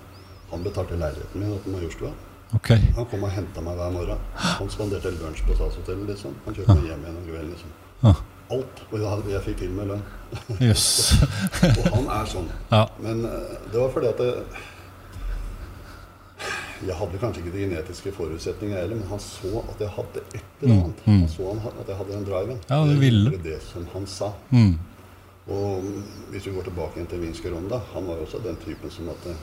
[0.52, 2.12] Han betalte leiligheten min oppe på Majorstua.
[2.54, 2.78] Okay.
[2.94, 4.22] Han kom og henta meg hver morgen.
[4.38, 6.36] Han spanderte lunsj på Statshotellet, liksom.
[6.46, 7.74] Han kjørte meg hjem igjen om kvelden, liksom.
[8.06, 8.22] Ah.
[8.56, 8.82] Alt.
[8.92, 10.04] Og jeg, jeg fikk til med lønn.
[10.62, 10.86] Yes.
[11.80, 12.48] Og han er sånn.
[12.70, 12.84] Ja.
[13.02, 14.30] Men eh, det var fordi at det,
[16.84, 20.62] Jeg hadde kanskje ikke de genetiske forutsetningene heller, men han så at jeg hadde et
[20.62, 21.00] eller annet.
[21.06, 21.50] Han så
[21.80, 22.56] at jeg hadde den driven.
[22.60, 23.30] Mm, Ja, det ville.
[23.30, 24.32] gjorde det som han sa.
[24.50, 24.74] Mm.
[25.48, 25.84] Og
[26.30, 29.08] hvis vi går tilbake igjen til Vinske Ronda, han var jo også den typen som
[29.08, 29.36] at eh,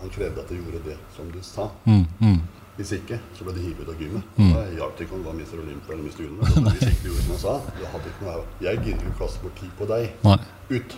[0.00, 1.68] han krevde at du gjorde det som du sa.
[1.86, 2.04] Mm.
[2.20, 2.40] Mm.
[2.76, 4.22] Hvis ikke, så ble det hivet ut av gymmet.
[4.36, 5.56] Da hjalp det ikke om du var Mr.
[5.62, 6.26] Olympia eller Mr.
[6.28, 6.60] Universe.
[6.76, 9.40] Hvis ikke du gjorde som han sa, du hadde ikke noe Jeg gidder ikke kaste
[9.46, 10.10] bort tid på deg.
[10.26, 10.36] Nei.
[10.76, 10.96] Ut.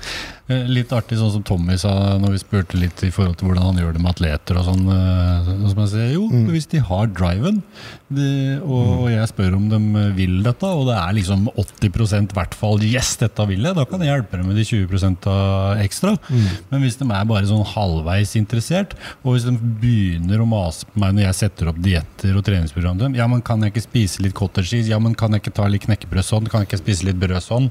[0.00, 0.36] Mm.
[0.50, 3.68] Eh, Litt artig sånn som Tommy sa når vi spurte litt i forhold til hvordan
[3.68, 4.82] han gjør det med atleter og sånn.
[4.90, 7.60] eh, Som jeg sier, jo, hvis de har driven,
[8.10, 8.26] de,
[8.64, 9.78] og, og jeg spør om de
[10.16, 13.84] vil dette, og det er liksom 80 i hvert fall yes, dette vil jeg, da
[13.86, 15.36] kan jeg hjelpe dem med de 20 ekstra.
[15.84, 16.16] ekstra.
[16.72, 20.98] Men hvis de er bare sånn halvveis interessert, og hvis de begynner å mase på
[21.02, 23.86] meg når jeg setter opp dietter og treningsprogram til dem, ja, men kan jeg ikke
[23.86, 26.72] spise litt cottage cheese, ja, men kan jeg ikke ta litt knekkebrød sånn, kan jeg
[26.72, 27.70] ikke spise litt brød sånn?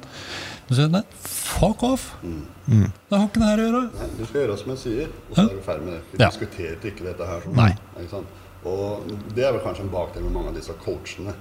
[0.70, 2.03] Så sier nei, fuck off!
[2.22, 3.80] Det har ikke det her å gjøre.
[3.97, 6.01] Nei, du skal gjøre som jeg sier, og så er du ferdig med det.
[6.11, 6.28] Vi Ja.
[6.30, 7.41] diskuterte ikke dette her.
[7.41, 7.55] Sånn.
[7.57, 7.72] Nei.
[7.97, 8.28] Ikke sant?
[8.70, 11.34] Og det er vel kanskje en bakdel med mange av disse coachene.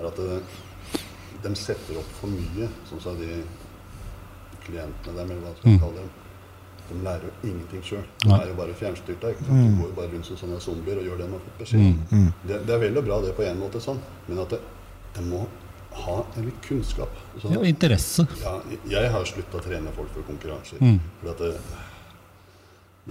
[0.00, 0.40] er at eh,
[1.44, 3.44] de setter opp for mye, som sa de
[4.64, 6.10] klientene dem, eller hva skal vi kalle dem.
[6.88, 8.04] De lærer jo ingenting sjøl.
[8.24, 9.30] De er jo bare fjernstyrta.
[9.30, 9.62] ikke sant?
[9.62, 12.12] De går jo bare rundt som sånne zombier og gjør det de har fått beskjed
[12.18, 12.32] om.
[12.48, 14.60] Det, det er vel og bra det på en måte, sånn, men at det,
[15.14, 15.44] de må
[15.94, 17.08] ha en litt kunnskap.
[17.40, 18.26] Så, Ja, interesse.
[18.42, 20.78] ja, jeg har slutta å trene folk for konkurranser.
[20.80, 21.00] Mm.
[21.20, 21.52] For at det,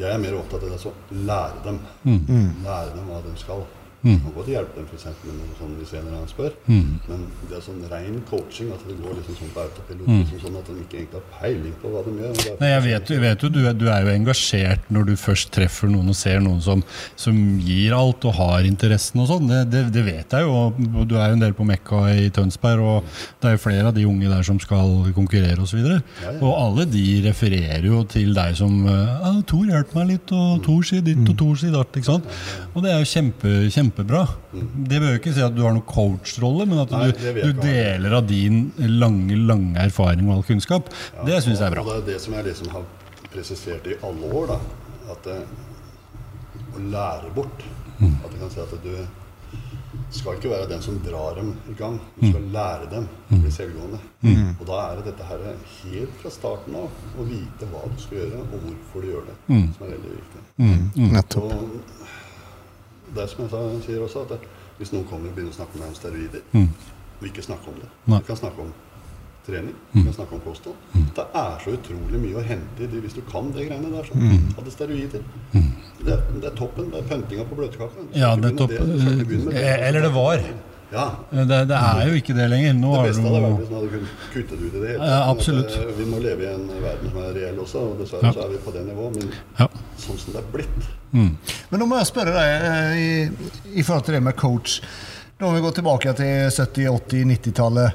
[0.01, 1.79] jeg er mer opptatt av så lære dem.
[2.05, 2.63] Mm.
[2.63, 3.65] Lære dem hva de skal.
[4.01, 4.15] Mm.
[4.15, 6.55] Man kan godt hjelpe dem for eksempel, med noe sånn hvis en eller annen spør.
[6.65, 6.87] Mm.
[7.07, 8.71] Men det er sånn ren coaching.
[8.73, 10.07] At det går liksom sånn på autopilot.
[10.07, 10.21] Mm.
[10.21, 12.33] Liksom sånn at de ikke egentlig har peiling på hva de gjør.
[12.33, 15.13] og Nei, jeg vet, jeg vet jo, du er, du er jo engasjert når du
[15.21, 16.83] først treffer noen og ser noen som,
[17.19, 19.49] som gir alt og har interessen og sånn.
[19.51, 20.57] Det, det, det vet jeg jo.
[20.71, 23.91] og Du er jo en del på Mekka i Tønsberg, og det er jo flere
[23.91, 25.81] av de unge der som skal konkurrere osv.
[25.81, 26.33] Ja, ja.
[26.39, 30.81] Og alle de refererer jo til deg som ja, 'Tor, hjelp meg litt', og 'Tor
[30.87, 31.97] sier ditt', og 'Tor sier datt'.
[31.97, 32.27] ikke sant?
[32.73, 33.51] Og det er jo kjempe,
[33.91, 34.27] kjempebra.
[34.53, 37.61] Det bør jo ikke si at du har noen coachrolle, men at Nei, du, du
[37.61, 40.89] deler av din lange, lange erfaring og all kunnskap.
[41.17, 41.83] Ja, Det syns jeg er bra.
[41.83, 42.83] Og det er det som jeg liksom har
[43.31, 44.47] presisert i alle år.
[44.47, 44.59] da,
[45.11, 47.63] At eh, å lære bort
[48.01, 48.15] Mm.
[48.25, 49.07] At jeg kan si at du
[50.09, 51.99] skal ikke være den som drar dem i gang.
[52.17, 52.51] Du skal Mm.
[52.51, 53.99] lære dem å bli selvgående.
[54.59, 55.37] Og da er det dette her
[55.83, 56.89] helt fra starten av
[57.19, 59.67] å vite hva du skal gjøre, og hvorfor du gjør det, Mm.
[59.77, 61.11] som er veldig viktig.
[61.13, 61.43] Nettopp.
[61.43, 61.69] Og
[63.15, 64.39] det er som jeg sier også, at det,
[64.79, 66.69] hvis noen kommer og begynner å snakke med steroider, Mm.
[67.21, 67.89] og ikke snakke om det.
[68.07, 68.71] Vi kan snakke om
[69.45, 70.75] trening, vi kan snakke om kosthold.
[71.15, 74.03] Det er så utrolig mye å hente i det hvis du kan det greiene der.
[74.09, 74.53] Sånn.
[74.57, 75.23] Hadde steroider.
[76.01, 76.89] Det, det er toppen.
[76.93, 78.05] Det er pøntinga på bløtkaka.
[78.17, 79.51] Ja, det, er toppen.
[79.53, 80.41] Eh, eller det var.
[80.91, 81.05] Ja.
[81.31, 82.73] Det, det er jo ikke det lenger.
[82.75, 85.11] Nå Det beste hadde vært hvis man hadde kunnet kutte det ut i det hele
[85.11, 88.27] Ja, tatt, eh, Vi må leve i en verden som er reell også, og dessverre
[88.27, 88.33] Ja.
[88.35, 89.15] så er vi på det nivået.
[89.15, 89.67] Men Ja.
[89.97, 91.35] sånn som det er blitt Mm.
[91.69, 94.77] Men nå må jeg spørre deg eh, i, i forhold til det med coach.
[95.41, 97.91] Nå må vi gå tilbake til 70-, 80-, 90-tallet.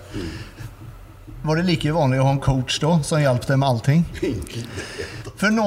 [1.47, 4.05] var det like vanlig å ha en coach da, som hjalp deg med allting?
[5.40, 5.66] For nå,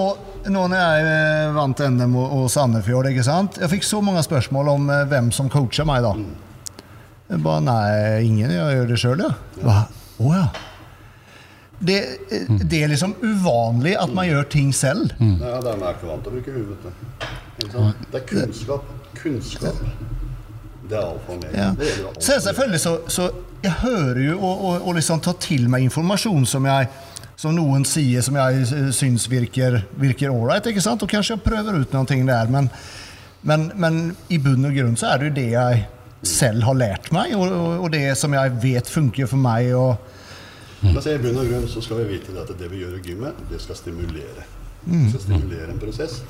[0.49, 3.57] nå når jeg eh, vant NM og, Sandefjord, ikke sant?
[3.61, 6.13] Jeg fikk så mange spørsmål om eh, hvem som coacha meg da.
[7.29, 9.33] Jeg ba nei, ingen, jeg gjør det sjøl, ja.
[9.61, 9.77] Hva?
[10.19, 10.47] oh, ja.
[11.79, 11.97] Det,
[12.33, 15.13] eh, det er liksom uvanlig at man gjør ting selv.
[15.19, 16.87] Ja, det er ikke vant til å bruke huet.
[17.59, 18.89] Det er kunnskap.
[19.19, 19.83] Kunnskap.
[20.89, 21.53] Det er alt for meg.
[21.53, 21.69] Ja.
[21.77, 22.25] Det gjelder alt.
[22.25, 23.29] Sen selvfølgelig så, så
[23.63, 26.89] jeg hører jo og, og, og liksom tar til meg informasjon som jeg
[27.39, 30.65] som noen sier som jeg eh, syns virker, virker ålreit.
[30.67, 32.67] Og kanskje jeg prøver ut noe der, men,
[33.47, 35.85] men, men i bunn og grunn så er det jo det jeg
[36.25, 39.73] selv har lært meg, og, og, det som jeg vet funker for meg.
[39.75, 39.97] og
[40.79, 40.93] Mm.
[40.95, 43.39] Altså, I bunn og grunn så skal vi vite at det vi gjør i gymmet,
[43.49, 44.45] det skal stimulere.
[44.85, 46.21] Det skal stimulere en prosess.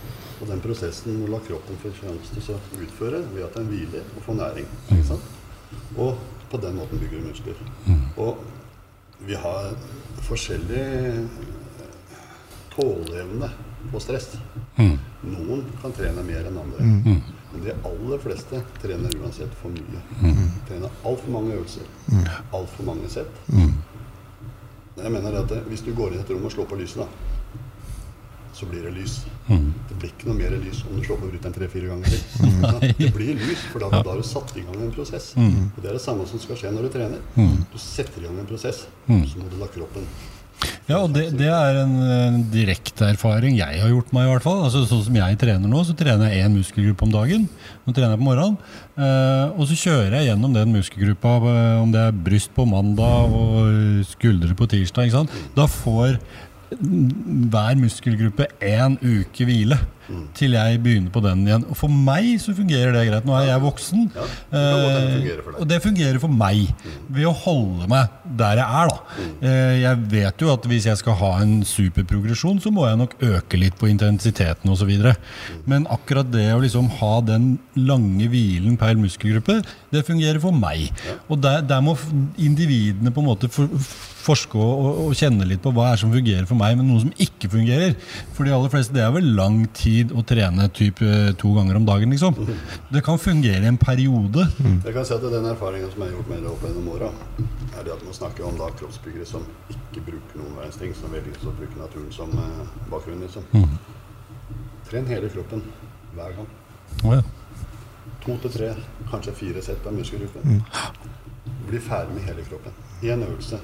[0.41, 4.07] Og den prosessen må la kroppen få sjanse til å utføre ved at den hviler
[4.15, 4.71] og får næring.
[4.89, 5.27] Ikke sant?
[5.97, 6.17] Og
[6.49, 7.61] på den måten bygger du muskler.
[8.17, 8.41] Og
[9.27, 9.73] vi har
[10.25, 11.27] forskjellig
[12.73, 13.51] tåleevne
[13.91, 14.33] på stress.
[14.79, 16.83] Noen kan trene mer enn andre.
[17.51, 20.03] Men de aller fleste trener uansett for mye.
[20.69, 21.87] Trener altfor mange øvelser.
[22.53, 23.31] Altfor mange sett.
[24.99, 27.07] Jeg mener at Hvis du går inn i et rom og slår på lyset, da,
[28.53, 29.21] så blir det lys.
[29.47, 32.19] Det blir ikke noe mer lys om du slår på bruteren tre-fire ganger til.
[32.99, 35.31] Det blir lys, for da, da har du satt i gang en prosess.
[35.39, 37.21] Og Det er det samme som skal skje når du trener.
[37.71, 40.03] Du setter i gang en prosess, så må du la kroppen
[40.89, 44.25] Ja, og det, det er en, en direkte erfaring jeg har gjort meg.
[44.25, 47.11] i hvert fall altså Sånn som jeg trener nå, så trener jeg én muskelgruppe om
[47.13, 47.43] dagen.
[47.85, 48.57] Nå trener jeg på morgenen.
[48.97, 53.37] Eh, og så kjører jeg gjennom den muskelgruppa, eh, om det er bryst på mandag
[53.37, 55.13] og skuldre på tirsdag.
[55.53, 56.17] Da får
[56.73, 59.77] hver muskelgruppe én uke hvile
[60.37, 61.65] til jeg begynner på den igjen.
[61.69, 63.27] Og for meg så fungerer det greit.
[63.27, 64.63] Nå er jeg voksen, Ja, det
[65.29, 66.69] eh, og det fungerer for meg
[67.09, 68.93] ved å holde meg der jeg er.
[68.93, 69.19] da.
[69.19, 69.31] Mm.
[69.79, 73.59] Jeg vet jo at hvis jeg skal ha en superprogresjon, så må jeg nok øke
[73.61, 74.91] litt på intensiteten osv.
[75.69, 79.59] Men akkurat det å liksom ha den lange hvilen per muskelgruppe,
[79.93, 80.89] det fungerer for meg.
[81.29, 81.97] Og der, der må
[82.37, 83.69] individene på en måte for,
[84.19, 87.03] forske og, og, og kjenne litt på hva er som fungerer for meg, men noe
[87.03, 87.95] som ikke fungerer.
[88.35, 91.79] For de aller fleste det er vel lang tid å trene typ eh, to ganger
[91.79, 92.13] om dagen.
[92.13, 92.37] liksom.
[92.91, 94.47] Det kan fungere i en periode.
[94.59, 97.11] Jeg kan si at Den erfaringen som jeg har gjort med det opp gjennom åra,
[97.77, 101.13] er det at man snakker om da kroppsbyggere som ikke bruker noen verdens ting, som
[101.13, 103.21] velger å bruke naturen som eh, bakgrunn.
[103.25, 103.45] liksom.
[104.89, 105.61] Tren hele kroppen
[106.15, 106.47] hver gang.
[107.05, 107.21] Oh, ja.
[108.25, 108.69] To til tre,
[109.11, 110.41] kanskje fire sett per muskelgruppe.
[110.43, 110.63] Mm.
[111.69, 112.73] Bli ferdig med hele kroppen.
[113.05, 113.59] Én øvelse.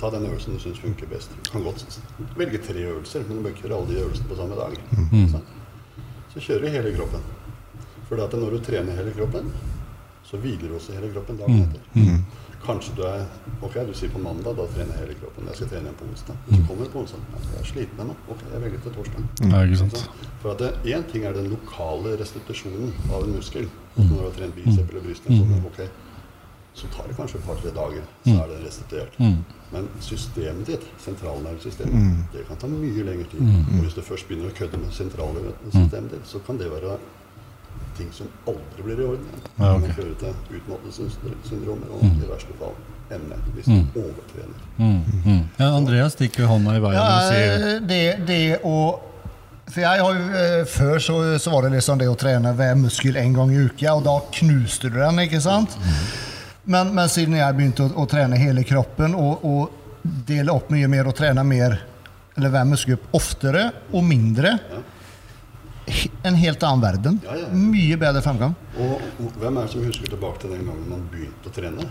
[0.00, 1.30] Ta den øvelsen du syns funker best.
[1.44, 2.00] Du kan godt
[2.36, 4.76] velge tre øvelser, men du bør ikke gjøre alle de øvelsene på samme dag.
[5.10, 5.34] Mm.
[6.34, 7.20] Så kjører du hele kroppen.
[8.08, 9.50] For at når du trener hele kroppen,
[10.24, 11.80] så hviler du også hele kroppen dagen etter.
[12.60, 13.22] Kanskje du er
[13.64, 15.46] Ok, du sier på mandag, da trener jeg hele kroppen.
[15.50, 16.36] Jeg skal trene igjen på onsdag.
[16.50, 17.24] Så kommer du på onsdag.
[17.50, 18.14] Jeg er sliten ennå.
[18.32, 19.24] Ok, jeg velger til torsdag.
[19.50, 20.26] Nei, ikke sant.
[20.42, 23.66] For at Én ting er den lokale restitusjonen av en muskel.
[23.96, 25.80] Når du har trent bicep eller bryst, så sånn, ok,
[26.74, 29.16] så tar det kanskje et par-tre dager, så er det restituert.
[29.72, 33.40] Men systemet ditt, sentralnervesystemet, det kan ta mye lengre tid.
[33.76, 36.96] Og hvis du først begynner å kødde med sentralnervesystemet ditt, så kan det være
[37.98, 39.42] ting som aldri blir i orden igjen.
[39.44, 39.84] Det Ja, ok.
[39.84, 42.74] kan føre til utmattelsessyndromer og i verste fall
[43.10, 44.58] ME, hvis du overtrener.
[44.78, 45.40] Mm, mm.
[45.58, 48.76] Ja, Andreas stikker hånda i veien Ja, og sier det, det å
[49.70, 52.74] For jeg har jo, eh, Før så, så var det liksom det å trene hver
[52.78, 55.18] muskel en gang i uka, og da knuste du den.
[55.26, 55.76] ikke sant?
[56.64, 60.88] Men, men siden jeg begynte å, å trene hele kroppen og, og dele opp mye
[60.88, 61.76] mer og trene mer,
[62.36, 64.56] eller hver muskelgruppe oftere og mindre
[66.22, 67.16] En helt annen verden.
[67.24, 67.46] Ja, ja.
[67.50, 68.52] Mye bedre fremgang.
[68.78, 68.92] Og
[69.24, 71.86] og hvem er det som husker tilbake til den gangen man begynte å trene?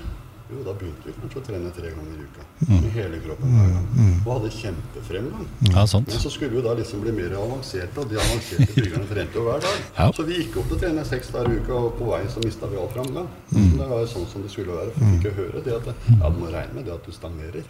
[0.50, 2.44] Jo, da begynte vi kanskje å trene tre ganger i uka.
[2.72, 3.90] Med hele kroppen hver gang.
[4.26, 5.44] Og hadde kjempefremgang.
[5.70, 6.08] Ja, sant.
[6.10, 9.44] Men så skulle vi da liksom bli mer avanserte, og de avanserte byggerne trente jo
[9.46, 9.84] hver dag.
[10.00, 10.08] Ja.
[10.18, 12.42] Så vi gikk opp til å trene seks dager i uka, og på veien så
[12.48, 13.30] mista vi all framgang.
[13.54, 14.96] Det var jo sånn som det skulle være.
[14.98, 17.14] For vi fikk jo høre det at ja, du må regne med det at du
[17.14, 17.70] stagnerer.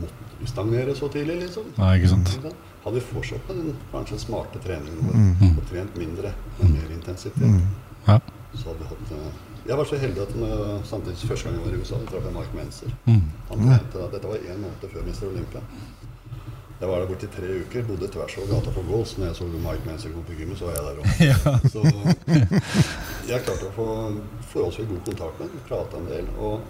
[0.00, 1.68] Måtte vi stagnere så tidlig, liksom?
[1.76, 2.32] Nei, ikke sant.
[2.38, 2.68] Ikke sant?
[2.86, 7.60] Hadde vi fortsatt med den kanskje smarte treningen vår og trent mindre, med mer intensitet,
[8.08, 8.16] Ja.
[8.56, 11.66] så hadde vi hatt eh, Jeg var så heldig at når, samtidig første gang jeg
[11.66, 12.94] var i USA, traff jeg Mike Menser.
[13.06, 13.26] Mm.
[13.50, 15.26] Han at Dette var én måned før Mr.
[15.30, 15.62] Olympia.
[16.82, 19.12] Jeg var der borte i tre uker, bodde tvers over gata på Gås.
[19.18, 21.06] Når jeg så Mike Menser komme på gymmet, så var jeg der òg.
[21.74, 23.86] Så jeg klarte å få
[24.50, 26.32] forholdsvis god kontakt med ham, prata en del.
[26.42, 26.64] Og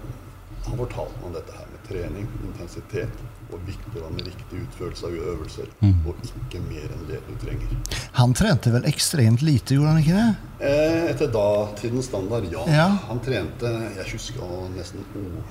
[0.66, 5.09] han fortalte meg om dette her med trening, intensitet, og viktig det med riktig utførelse
[5.09, 5.72] av øvelser.
[6.05, 7.72] Og ikke mer enn det du trenger.
[8.20, 10.51] Han trente vel ekstremt lite, gjorde han ikke det?
[10.62, 12.62] Eh, Etter datidens standard, ja.
[12.70, 12.86] Ja.
[13.08, 15.02] Han trente Jeg husker nesten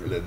[0.06, 0.24] eller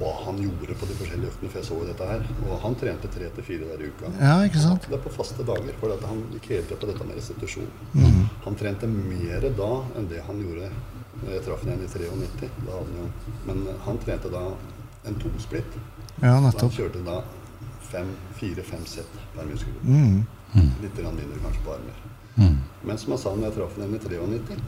[0.00, 2.24] hva han gjorde på de forskjellige øktene, for jeg så dette her.
[2.48, 4.10] Og han trente tre til fire i uka.
[4.18, 4.88] Ja, ikke sant?
[4.88, 7.68] Det er på faste dager, for han gikk hele på dette med restitusjon.
[7.94, 8.22] Mm.
[8.46, 10.72] Han trente mer da enn det han gjorde
[11.22, 12.50] når jeg traff ham igjen i 93.
[12.66, 14.42] Da hadde han jo, men han trente da
[15.08, 15.78] en tosplitt.
[16.22, 16.66] Ja, nettopp.
[16.66, 17.20] han kjørte da
[18.40, 19.86] fire-fem sett per muskelgruppe.
[19.86, 20.72] Mm.
[20.82, 22.02] Litt mindre kanskje på armer.
[22.36, 22.58] Mm.
[22.82, 24.58] Men som han sa når jeg traff henne i 93,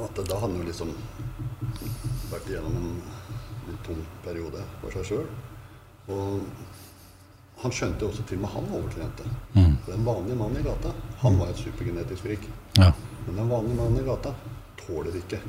[0.00, 0.92] at da hadde han liksom
[2.30, 2.92] vært igjennom en
[3.68, 5.26] litt tung periode for seg sjøl.
[6.10, 6.40] Og
[7.60, 9.26] han skjønte jo også til og med han overtrente.
[9.56, 9.74] Mm.
[9.84, 12.48] For en vanlig mann i gata, han var et supergenetisk frik.
[12.78, 12.92] Ja.
[13.26, 14.32] Men en vanlig mann i gata
[14.80, 15.42] tåler ikke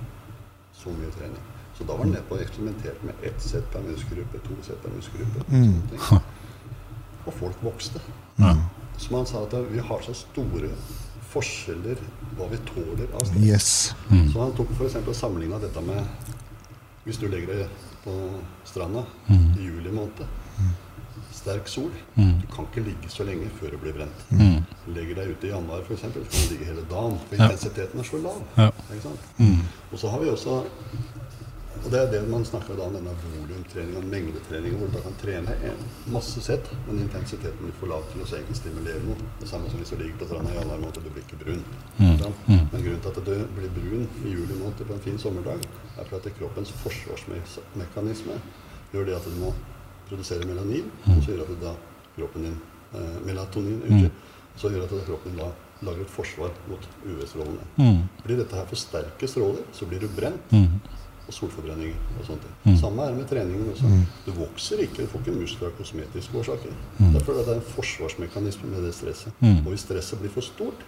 [0.75, 1.47] så mye trening.
[1.77, 4.84] Så da var han nede på og eksperimenterte med ett sett per muskelgruppe, to sett
[4.84, 5.45] per muskelgruppe.
[5.47, 5.79] Mm.
[7.25, 8.01] Og folk vokste.
[8.41, 8.55] Ja.
[9.02, 10.70] Som han sa, at vi har så store
[11.32, 11.99] forskjeller
[12.38, 13.43] hva vi tåler av stress.
[13.43, 13.70] Yes.
[14.34, 14.97] Så han tok f.eks.
[15.08, 16.06] og sammenligna dette med
[17.06, 18.14] Hvis du legger deg på
[18.68, 20.22] stranda i juli måned,
[21.34, 24.26] sterk sol Du kan ikke ligge så lenge før du blir brent.
[24.30, 24.60] Mm.
[24.93, 27.18] Legger deg ute i januar f.eks., så kan du ligge hele dagen.
[27.30, 27.47] For Ja.
[27.49, 28.41] intensiteten er så lav.
[28.58, 28.70] Ja.
[28.91, 29.20] Ikke sant?
[29.39, 29.64] Mm.
[29.91, 30.60] Og så har vi også
[31.84, 35.15] og Det er det man snakker da om denne volumtreninga, mengdetreninga, hvor du da kan
[35.21, 35.79] trene en
[36.13, 39.29] masse sett, men intensiteten blir for lav til å egentlig stimulere noe.
[39.41, 41.63] Det samme som hvis du ligger på stranda i januar måned, du blir ikke brun.
[41.97, 42.21] Mm.
[42.21, 42.67] Mm.
[42.73, 45.65] Men grunnen til at du blir brun i juli måned på en fin sommerdag,
[45.97, 48.38] er for at kroppens forsvarsmekanisme
[48.93, 49.51] gjør det at du må
[50.11, 51.75] produsere melanin, som gjør at da
[52.15, 52.57] kroppen din
[52.93, 54.23] eh, Melatonin, unnskyld.
[54.59, 55.49] Så gjør at kroppen din da
[55.82, 57.63] lager et forsvar mot UV-strålene.
[57.77, 58.01] Mm.
[58.25, 60.53] Blir dette her for sterke stråler, så blir du brent.
[60.53, 60.82] Mm.
[61.32, 62.55] Og solforbrenning og sånne ting.
[62.65, 62.77] Mm.
[62.82, 63.91] Samme er det med treningen også.
[64.25, 66.73] Du vokser ikke, du får ikke muskler av kosmetiske årsaker.
[67.15, 69.38] Derfor er det en forsvarsmekanisme med det stresset.
[69.39, 69.61] Mm.
[69.63, 70.84] Og hvis stresset blir for stort,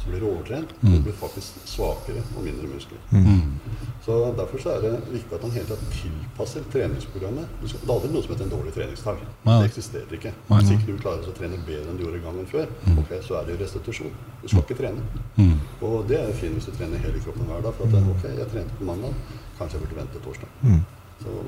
[0.00, 0.70] så blir du overtrent.
[0.82, 2.98] og Du blir faktisk svakere og mindre muskler.
[3.10, 3.60] Mm.
[4.04, 7.48] Så Derfor så er det viktig at man hele tiden tilpasser treningsprogrammet.
[7.62, 9.20] Det er aldri noe som heter en dårlig treningsdag.
[9.44, 10.32] Det eksisterer ikke.
[10.48, 13.46] Hvis ikke du klarer å trene bedre enn du gjorde gangen før, ok, så er
[13.46, 14.16] det jo restitusjon.
[14.42, 15.04] Du skal ikke trene.
[15.36, 15.58] Mm.
[15.84, 17.76] Og det er jo fint hvis du trener hele kroppen hver dag.
[17.76, 19.14] For at ok, jeg trente på mandag,
[19.60, 20.54] kanskje jeg burde vente torsdag.
[20.66, 20.80] Mm.
[21.20, 21.40] Så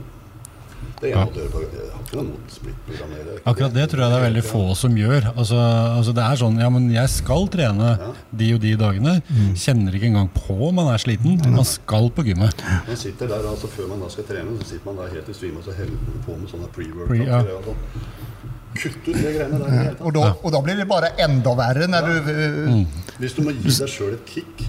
[1.03, 1.61] det er en måte å gjøre på.
[1.63, 3.35] Jeg har ikke noe mot splittprogrammere.
[3.51, 5.29] Akkurat det tror jeg det er veldig få som gjør.
[5.33, 5.59] Altså,
[5.99, 7.93] altså det er sånn, ja, men jeg skal trene
[8.43, 9.15] de og de dagene.
[9.63, 11.39] Kjenner ikke engang på om man er sliten.
[11.55, 12.63] Man skal på gymmet.
[12.89, 15.39] Man sitter der, altså Før man da skal trene, så sitter man da helt i
[15.39, 17.27] svime og så heller man på med sånne Pre- pre-workout.
[17.31, 17.63] ja.
[17.69, 18.11] sånn.
[18.73, 19.73] Kutt ut de greiene der.
[19.93, 19.99] tatt.
[20.01, 22.31] Og da, og da blir det bare enda verre når du
[22.73, 22.87] Mm.
[23.21, 24.63] Hvis du må gi deg sjøl et kick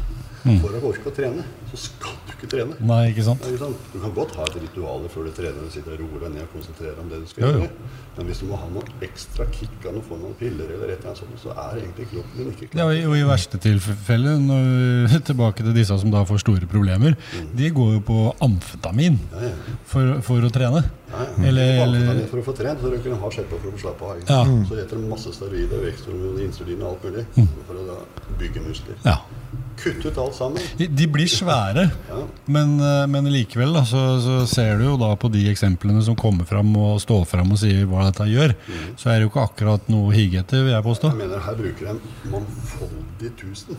[0.44, 2.76] for å orke å trene, så skal du ikke trene.
[2.84, 3.40] Nei, ikke sant?
[3.42, 3.86] Det er ikke sant?
[3.94, 6.44] Du kan godt ha et ritual før du trener og sitter og roe deg ned
[6.44, 7.70] og konsentrerer deg om det du skal gjøre.
[8.18, 11.00] Men hvis du må ha noe ekstra kick av noe for noen piller, eller et
[11.00, 12.86] eller annet sånt, så er egentlig kroppen din ikke Ja, klar.
[12.90, 17.16] og i- og I verste tilfelle, når, tilbake til disse som da får store problemer,
[17.56, 19.78] de går jo på amfetamin Ja, ja.
[19.86, 20.84] for, for å trene.
[21.14, 21.48] Ja, ja.
[21.48, 23.82] Eller- Amfetamin For å få trent, så røyker du en hard skjerpe for å få
[23.88, 24.22] slappe av.
[24.28, 24.44] Ja.
[24.68, 27.26] Så heter det masse steroider, veksthormoner, insulin og alt mulig
[27.68, 27.98] for å da
[28.40, 28.98] bygge muskler.
[29.06, 29.18] Ja.
[29.80, 30.62] Kutt ut alt sammen.
[30.78, 32.20] De blir svære, Ja.
[32.48, 36.16] men, eh, men likevel da, så, så ser du jo da på de eksemplene som
[36.16, 38.54] kommer fram og står fram og sier hva dette gjør,
[38.98, 41.10] så er det jo ikke akkurat noe å hige etter, vil jeg påstå.
[41.16, 42.00] Jeg mener Her bruker en
[42.32, 43.78] mangfoldig tusen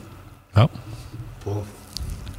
[0.56, 0.66] Ja.
[1.44, 1.56] på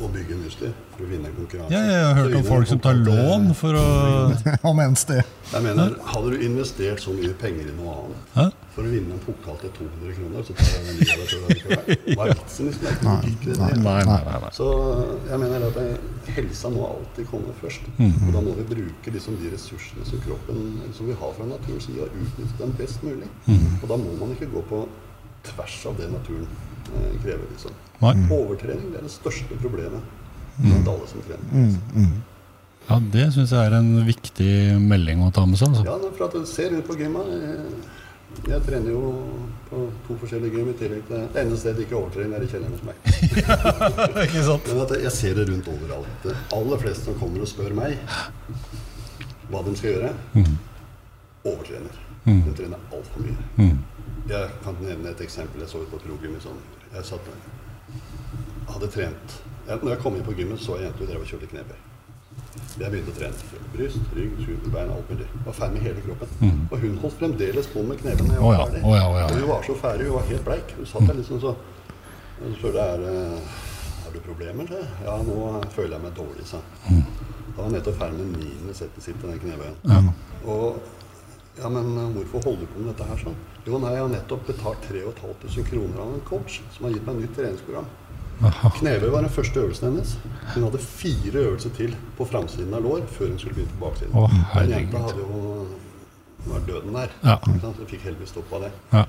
[0.01, 1.71] å bygge muskler for å vinne en konkurranse.
[1.71, 3.87] Ja, jeg har hørt om folk som tar lån for å
[4.71, 5.23] Om en sted.
[5.53, 8.49] Jeg mener, Hadde du investert så mye penger i noe annet Hæ?
[8.75, 11.29] For å vinne en pokal til 200 kroner, så tar jeg den i av deg
[11.31, 12.17] selv allikevel.
[12.17, 12.67] Hva er vitsen?
[12.67, 13.05] liksom?
[13.85, 14.51] Nei, nei, nei.
[14.57, 14.67] Så
[15.29, 15.79] jeg mener at
[16.35, 17.87] helsa må alltid komme først.
[17.95, 18.11] Mm.
[18.17, 20.61] Og da må vi bruke liksom de ressursene som kroppen
[20.97, 23.31] som vi har fra naturens side, og utnytte dem best mulig.
[23.47, 23.65] Mm.
[23.79, 24.83] Og da må man ikke gå på
[25.53, 26.47] tvers av det naturen
[26.91, 27.47] eh, krever.
[27.55, 27.81] liksom.
[28.03, 30.03] Overtrening det er det største problemet
[30.59, 31.51] blant alle som trener.
[31.63, 32.15] Liksom.
[32.85, 34.49] Ja, det syns jeg er en viktig
[34.83, 35.71] melding å ta med seg.
[35.71, 35.85] Altså.
[35.87, 37.31] Ja, for at du ser ut på gymmet.
[38.45, 39.01] Jeg, trener jo
[39.69, 42.49] på to forskjellige gym i tillegg til Det eneste stedet jeg ikke overtrener, er i
[42.51, 42.95] kjelleren hos meg.
[44.25, 44.69] ikke sant?
[44.69, 46.13] Men jeg ser det rundt overalt.
[46.23, 47.97] Det aller fleste som kommer og spør meg
[49.49, 50.13] hva de skal gjøre,
[51.45, 51.99] overtrener.
[52.25, 53.49] De trener altfor mye.
[53.61, 53.75] Mm.
[54.29, 55.61] Jeg kan nevne et eksempel.
[55.61, 56.85] Jeg så ut på progym i sommer.
[56.95, 57.27] Jeg satt
[58.69, 59.35] hadde trent
[59.67, 61.77] Når jeg kom inn på gymmet, så jeg jenta hun drev og kjørte knebøy.
[62.75, 63.61] Jeg begynte å trene.
[63.75, 65.27] Bryst, rygg, skulderbein, alt mulig.
[65.45, 66.65] Var ferdig med hele kroppen.
[66.71, 68.81] Og hun holdt fremdeles på med knebøy jeg var oh, ja, ferdig.
[68.83, 69.29] Oh, ja, oh, ja.
[69.29, 70.75] Og hun var så ferdig, hun var helt bleik.
[70.79, 71.55] Hun satt der liksom så
[72.35, 73.39] og så spurte jeg er,
[74.03, 74.67] har du problemer.
[74.67, 74.81] sa.
[75.05, 77.05] Ja, nå føler jeg meg dårlig, sa mm.
[77.45, 80.09] Da var jeg nettopp ferdig med niende settet sitt i den knebøyen.
[80.51, 80.81] Og
[81.55, 83.37] ja, men eh, hvorfor holder du på med dette her sånn?
[83.63, 87.21] Jo, nei, jeg har nettopp betalt 3500 kroner av en coach som har gitt meg
[87.21, 87.87] nytt treningsprogram.
[88.79, 90.17] Knebøy var den første øvelsen hennes.
[90.53, 94.13] Hun hadde fire øvelser til på framsiden av lår før hun skulle begynne på baksiden.
[94.13, 94.27] Å,
[94.59, 95.65] den jenta hadde jo
[96.45, 97.15] var døden der.
[97.23, 97.39] Ja.
[97.41, 97.79] Ikke sant?
[97.81, 98.71] Hun fikk heldigvis av det.
[98.93, 99.05] Ja.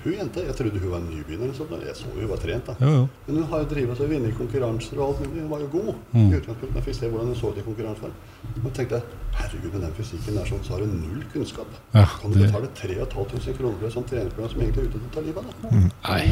[0.00, 2.66] Hun jenta, Jeg trodde hun var nybegynner, eller jeg så hun var trent.
[2.66, 2.74] da.
[2.80, 3.08] Jo, jo.
[3.26, 5.42] Men hun har jo drevet og vunnet konkurranser og alt mulig.
[5.42, 5.94] Hun var jo god.
[6.12, 6.20] Mm.
[6.32, 6.76] i utgangspunktet.
[6.76, 8.14] Jeg fikk se hvordan hun så ut i konkurransen.
[8.60, 11.68] Og tenkte jeg, herregud, med den fysikken der sånn, så har du null kunnskap.
[11.94, 15.06] Ja, kan du betale 3500 kroner for et sånt treningsprogram som egentlig er ute til
[15.06, 15.86] å ta livet av deg?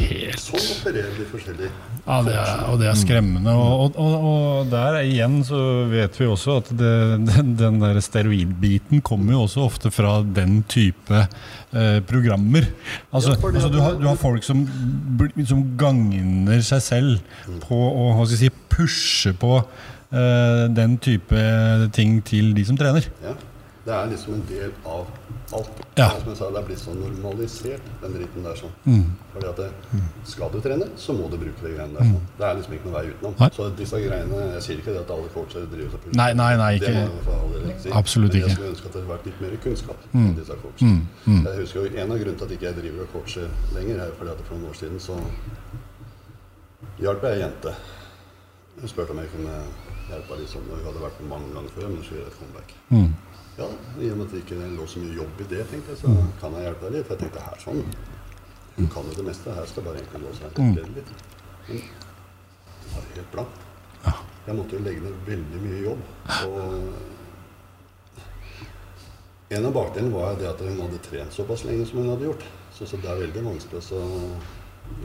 [0.09, 1.71] Helt Sånn opererer de forskjellige.
[2.03, 3.55] Ja, det er, og det er skremmende.
[3.55, 6.93] Og, og, og, der igjen så vet vi også at det,
[7.29, 12.69] den, den der steroidbiten kommer jo også ofte fra den type eh, programmer.
[13.09, 14.65] Altså, Ja, altså du, har, du har folk som,
[15.47, 19.61] som gagner seg selv på å hva skal jeg si, pushe på
[20.11, 23.05] den type ting til de som trener.
[23.23, 23.33] Ja.
[23.85, 25.07] Det er liksom en del av
[25.55, 25.69] alt.
[25.97, 26.09] Ja.
[26.19, 28.55] Som jeg sa, det er blitt så normalisert, den dritten der.
[28.59, 28.73] sånn.
[28.85, 29.05] Mm.
[29.33, 29.69] Fordi at det,
[30.29, 32.03] Skal du trene, så må du bruke de greiene der.
[32.05, 32.27] sånn.
[32.37, 33.33] Det er liksom ikke noe vei utenom.
[33.39, 33.49] Nei.
[33.55, 36.55] Så disse greiene, Jeg sier ikke det at alle coacher driver seg på Nei, nei,
[36.57, 37.89] nei, Det ikke- må jeg ikke si.
[37.91, 41.01] Absolutt Men jeg skulle ønske at det hadde vært litt mer kunnskap om disse coachene.
[41.25, 44.11] Jeg husker jo En av grunnene til at ikke jeg driver og coacher lenger, er
[44.19, 45.15] fordi at for noen år siden så
[46.99, 47.73] hjalp jeg ei jente.
[48.79, 49.55] Hun spurte om jeg kunne
[50.13, 50.67] hjelpe henne litt sånn.
[50.69, 52.69] og Hun hadde vært med mange ganger før, men så gjør jeg et comeback.
[52.89, 53.11] Mm.
[53.59, 53.67] Ja,
[53.99, 56.07] I og med at det ikke lå så mye jobb i det, tenkte jeg, så
[56.41, 57.09] kan jeg hjelpe deg litt.
[57.13, 57.81] Jeg tenkte her sånn,
[58.77, 59.55] hun kan jo det meste.
[59.57, 60.75] Her skal bare egentlig gå seg Mm.
[60.95, 61.09] litt.
[61.67, 63.59] Men det var helt blankt.
[64.47, 66.01] Jeg måtte jo legge ned veldig mye jobb.
[66.47, 66.63] Og
[69.49, 72.43] en av bakdelene var det at hun hadde trent såpass lenge som hun hadde gjort.
[72.73, 73.99] Så, så det er veldig vanskelig å så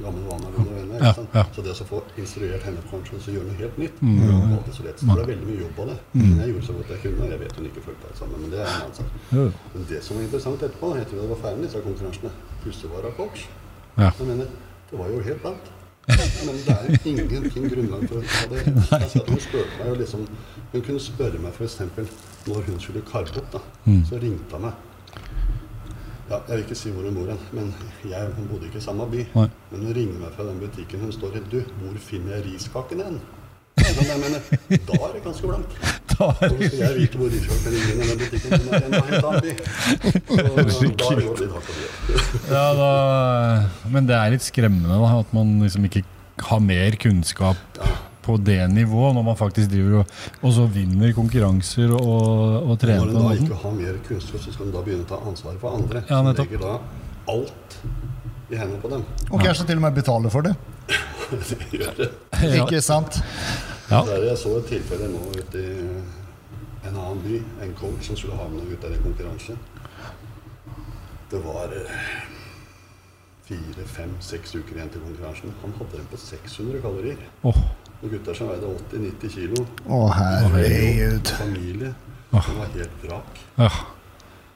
[0.03, 0.99] gammel vane av under øynene.
[1.05, 1.45] Ja, ja.
[1.55, 4.17] Så det å få instruert henne kanskje til å gjøre noe helt nytt, Mm.
[4.21, 4.99] det alltid så lett.
[5.01, 5.99] Så det ble veldig mye jobb av det.
[6.13, 7.31] Men jeg gjorde så godt jeg kunne.
[7.31, 9.11] Jeg vet hun ikke fulgte alt sammen, men det er en annen sak.
[9.33, 9.47] Ja.
[9.75, 12.31] Men det som var interessant etterpå, etter at jeg var ferdig med disse konkurransene,
[12.63, 13.47] plutselig var coach.
[13.99, 14.11] Ja.
[14.19, 14.47] Jeg mener,
[14.91, 15.71] det var jo helt blankt.
[16.45, 18.61] Men det er jo ingenting grunnlag for det.
[18.93, 19.39] Altså, hun
[19.81, 20.27] meg liksom
[20.73, 21.79] Hun kunne spørre meg f.eks.
[22.47, 23.61] når hun skulle karbe opp, da.
[23.87, 24.03] Mm.
[24.05, 24.73] Så ringte hun meg.
[26.31, 27.71] Ja, jeg vil ikke si hvor hun bor hen, men
[28.09, 29.25] jeg hun bodde ikke i samme by.
[29.35, 29.49] Nei.
[29.71, 31.43] Men hun ringer meg fra den butikken hun står i.
[31.53, 33.19] Du, hvor finner jeg riskakene hen?
[33.85, 34.41] Jeg mener,
[34.87, 35.77] da er det ganske blankt.
[36.15, 38.53] Da er skal jeg vite hvor riskakene ligger i den butikken?
[38.55, 39.55] Den er en annen by.
[40.75, 41.95] Så da er det litt hardt å gjøre.
[42.55, 42.91] Ja, da,
[43.91, 46.05] men det er litt skremmende da, at man liksom ikke
[46.45, 47.81] har mer kunnskap
[48.25, 53.05] på det nivået, når man faktisk driver og, og så vinner konkurranser og, og trener
[53.05, 55.21] Når på en da ikke har mer kunnskap, så skal en da begynne å ta
[55.29, 56.05] ansvaret for andre.
[56.09, 56.75] Ja, som legger da
[57.35, 57.79] alt
[58.51, 59.05] i hendene på dem.
[59.31, 60.57] Og kanskje til og med betaler for det.
[61.35, 62.11] Det gjør det.
[62.61, 63.17] Ikke sant?
[63.89, 64.03] Ja.
[64.07, 65.79] Der jeg så et tilfelle nå ute i
[66.85, 67.41] en annen by.
[67.65, 69.57] En coach som skulle ha med noen gutter i konkurranse.
[71.33, 71.97] Det var eh,
[73.49, 75.55] fire, fem, seks uker igjen til konkurransen.
[75.63, 77.25] Han hadde den på 600 kalorier.
[77.49, 77.61] Åh,
[78.05, 79.65] Og gutter som veide 80-90 kilo.
[79.89, 81.31] Å, herregud.
[81.41, 81.95] Familie.
[82.35, 83.41] Som var helt vrak.
[83.59, 83.71] ja.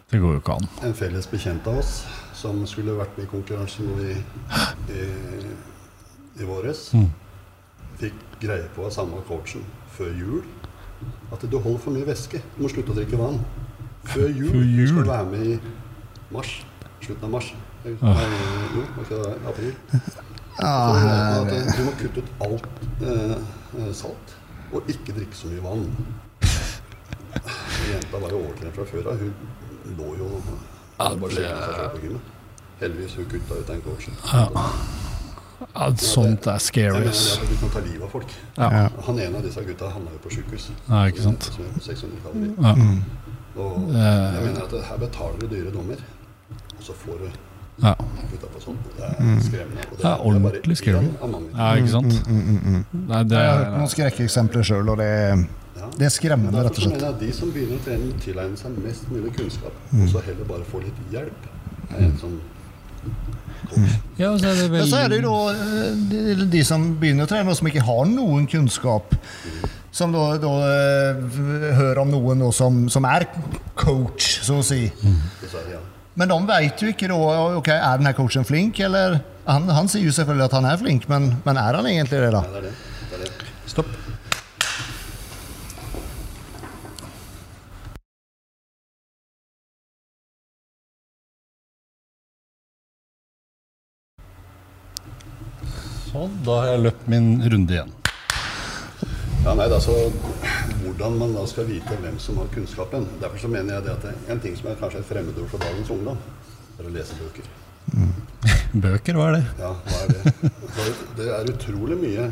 [0.09, 0.67] Det går jo ikke an.
[0.89, 1.91] En felles bekjent av oss
[2.33, 4.15] som skulle vært med i konkurransen nå i,
[4.97, 5.03] i,
[6.41, 7.11] i våres, Mm.
[8.01, 9.67] fikk greie på av samme coachen
[9.99, 10.43] før jul
[11.33, 12.41] at du holder for mye væske.
[12.57, 13.37] Du må slutte å drikke vann.
[14.09, 14.49] Før jul.
[14.49, 14.89] Før Du jul?
[14.95, 15.59] skal være med i
[16.33, 16.55] mars.
[17.05, 17.53] Slutten av mars.
[17.85, 17.93] Nei,
[18.75, 19.21] jo, ikke
[19.53, 19.75] april.
[20.59, 22.67] Ah, at du må kutte ut alt
[23.03, 23.37] eh,
[23.79, 24.35] eh, salt,
[24.73, 25.85] og ikke drikke så mye vann.
[27.89, 29.21] Jenta var jo overtrent fra før av.
[29.23, 29.33] Hun
[29.99, 30.31] lå jo
[30.99, 32.21] Ja, det-.
[32.81, 34.15] Heldigvis hun kutta ut den coachen.
[35.75, 37.09] Ja, sånt er Jeg scary.
[37.51, 38.35] du kan ta livet av folk.
[38.59, 38.89] Ja.
[39.07, 40.69] Han ene av disse gutta havna jo på sjukehus.
[40.89, 41.43] Ja, ikke sant?
[41.55, 42.55] Som er på 600 kalorier.
[42.63, 42.75] Ja.
[43.59, 44.35] Og Eh.
[44.35, 45.97] jeg mener at her betaler du dyre dommer,
[46.79, 47.31] og så får du
[47.83, 47.95] Ja.
[47.95, 49.85] er skremmende.
[49.99, 51.15] Det, er ordentlig skremmende.
[51.57, 52.29] ja, ikke sant?
[52.29, 55.09] Nei, det Jeg har hørt noen skrekkeksempler sjøl, og det,
[55.79, 55.87] Ja.
[55.99, 56.93] det er skremmende, rett og slett.
[56.97, 60.03] mener jeg de som begynner å trene, tilegner seg mest mulig kunnskap, Mm.
[60.03, 61.49] og så heller bare få litt hjelp.
[61.91, 62.39] Er en sånn.
[64.19, 67.29] Ja, så er det Men så er det jo eh, de, de som begynner å
[67.31, 69.15] trene, og som ikke har noen kunnskap.
[69.93, 71.15] Som da, da eh,
[71.79, 73.27] hører om noen som, som er
[73.75, 74.91] coach, så å si.
[75.03, 75.23] Mm.
[76.19, 77.17] Men de vet jo ikke da
[77.61, 81.07] ok, er denne coachen flink, eller han, han sier jo selvfølgelig at han er flink,
[81.07, 82.41] men, men er han egentlig det, da?
[82.43, 82.73] Det er det.
[83.13, 83.53] det, er det.
[83.71, 83.93] Stopp.
[96.09, 97.98] Sånn, da har jeg løpt min runde igjen.
[99.49, 99.93] Ja, nei, er altså
[100.83, 103.07] Hvordan man da skal vite hvem som har kunnskapen.
[103.21, 105.63] Derfor så mener jeg det at det, en ting som er kanskje et fremmedord for
[105.63, 106.19] dagens ungdom,
[106.77, 107.49] er å lese bøker.
[108.85, 109.41] Bøker, hva er det?
[109.63, 110.51] Ja, hva er det?
[111.17, 112.27] Det er utrolig mye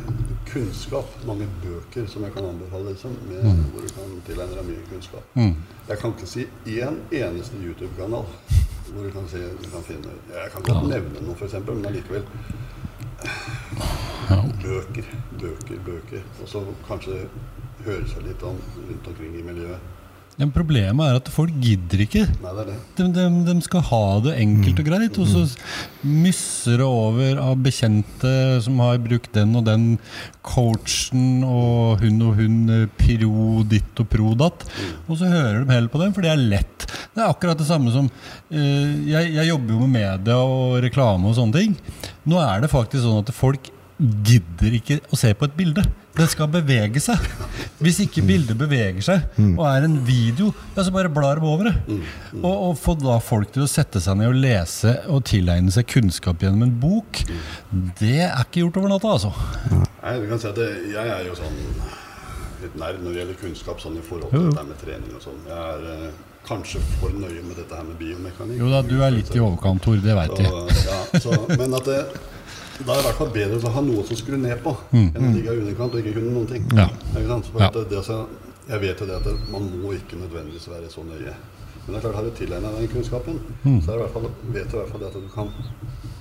[0.50, 4.84] kunnskap, mange bøker som jeg kan anbefale, liksom, med, hvor du kan tilegne deg mye
[4.90, 5.32] kunnskap.
[5.40, 5.56] Mm.
[5.88, 6.46] Jeg kan ikke si
[6.76, 8.28] én eneste YouTube-kanal
[8.92, 12.28] hvor du kan, si, du kan finne Jeg kan godt nevne noe, f.eks., men allikevel
[14.66, 15.10] Bøker,
[15.40, 16.24] bøker, bøker.
[16.42, 17.26] Og så kanskje
[17.86, 19.92] høre seg litt om rundt omkring i miljøet.
[20.36, 22.26] Ja, men problemet er at folk gidder ikke.
[22.42, 22.74] Nei, det det.
[22.98, 25.44] De, de, de skal ha det enkelt og greit, og så
[26.04, 28.32] mysser det over av bekjente
[28.66, 29.86] som har brukt den og den
[30.44, 34.66] coachen og hun og hun, eh, pro ditt og pro datt.
[35.06, 36.84] Og så hører de heller på dem, for det er lett.
[37.14, 41.30] Det er akkurat det samme som uh, jeg, jeg jobber jo med media og reklame
[41.30, 41.78] og sånne ting.
[42.26, 45.82] Nå er det faktisk sånn at folk gidder ikke å se på et bilde.
[46.16, 47.20] Det skal bevege seg.
[47.80, 51.70] Hvis ikke bildet beveger seg og er en video, ja, så bare blar de over
[51.70, 51.74] det.
[52.42, 55.88] Og, og få da folk til å sette seg ned og lese og tilegne seg
[55.92, 57.22] kunnskap gjennom en bok,
[58.00, 59.32] det er ikke gjort over natta, altså.
[60.02, 61.56] Nei, du kan si at Jeg er jo sånn
[62.62, 65.24] litt nerd når det gjelder kunnskap sånn i forhold til det der med trening og
[65.24, 65.40] sånn.
[65.48, 68.58] Jeg er eh, kanskje for nøye med dette her med biomekanikk.
[68.60, 70.52] Jo da, du er litt i overkant, Tor, det veit jeg.
[70.86, 71.98] Ja, så, men at det,
[72.86, 75.10] da er det i hvert fall bedre å ha noe som skrur ned på, enn
[75.16, 76.64] å ligge i underkant og ikke kunne noen ting.
[76.70, 76.78] Mm.
[76.84, 76.88] Ja.
[77.16, 77.50] Ikke sant?
[77.52, 77.70] For Ja.
[77.72, 78.20] at det, så,
[78.68, 81.34] jeg vet jo det at det, man må ikke nødvendigvis være så nøye.
[81.86, 83.80] Men det er klart, har du tilegna deg den kunnskapen, Mm.
[83.82, 85.50] så er det i hvert fall, vet du i hvert fall det at du kan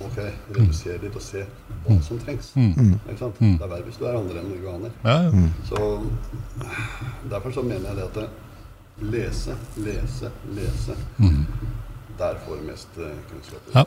[0.06, 0.18] ok,
[0.54, 1.42] redusere litt og se
[1.86, 2.52] hva som trengs.
[2.54, 2.92] Mm.
[3.08, 3.38] Ikke sant?
[3.40, 4.92] Det er verre hvis du er andre enn du aner.
[5.02, 5.48] Ja, ja.
[5.66, 5.80] Så
[7.30, 8.28] derfor så mener jeg det at det,
[9.00, 10.96] lese, lese, lese.
[12.18, 13.60] Der får du mest eh, kunnskap.
[13.74, 13.84] Ja.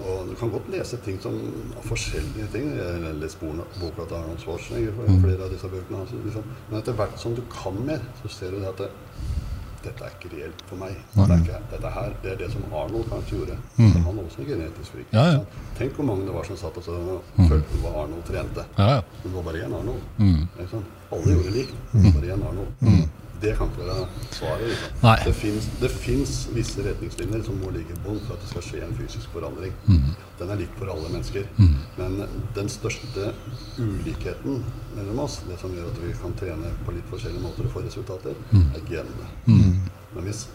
[0.00, 1.36] Og du kan godt lese ting som
[1.84, 2.74] forskjellige ting.
[2.76, 6.12] Jeg har lest boka til Arnold Schwarzenegger, for flere av disse bøkene hans.
[6.24, 6.44] Liksom.
[6.68, 8.90] Men etter hvert som du kan mer, så ser du det at det,
[9.84, 10.96] dette er ikke reelt for meg.
[11.14, 13.56] Det er ikke, dette her, det er det som Arnold kanskje gjorde.
[13.78, 13.94] Mm.
[13.96, 15.08] han var også genetisk frik.
[15.16, 15.64] Ja, ja.
[15.78, 16.98] Tenk hvor mange det var som satt og så
[17.38, 18.66] følte hva Arnold trente.
[18.76, 19.00] ja, ja.
[19.24, 20.04] Det var bare én Arnold.
[20.70, 20.92] Sant?
[21.12, 21.74] Alle gjorde likt.
[21.96, 23.08] Bare én Arnold.
[23.40, 24.66] Det kan ikke være svaret.
[24.68, 25.68] Liksom.
[25.80, 28.96] Det finnes, visse retningslinjer som må ligge i bånn for at det skal skje en
[28.98, 29.72] fysisk forandring.
[30.40, 31.46] Den er lik for alle mennesker.
[31.96, 32.20] Men
[32.56, 33.32] den største
[33.78, 34.64] ulikheten
[34.96, 37.84] mellom oss, det som gjør at vi kan trene på litt forskjellige måter og få
[37.86, 39.26] resultater, er genene.
[40.10, 40.46] Men hvis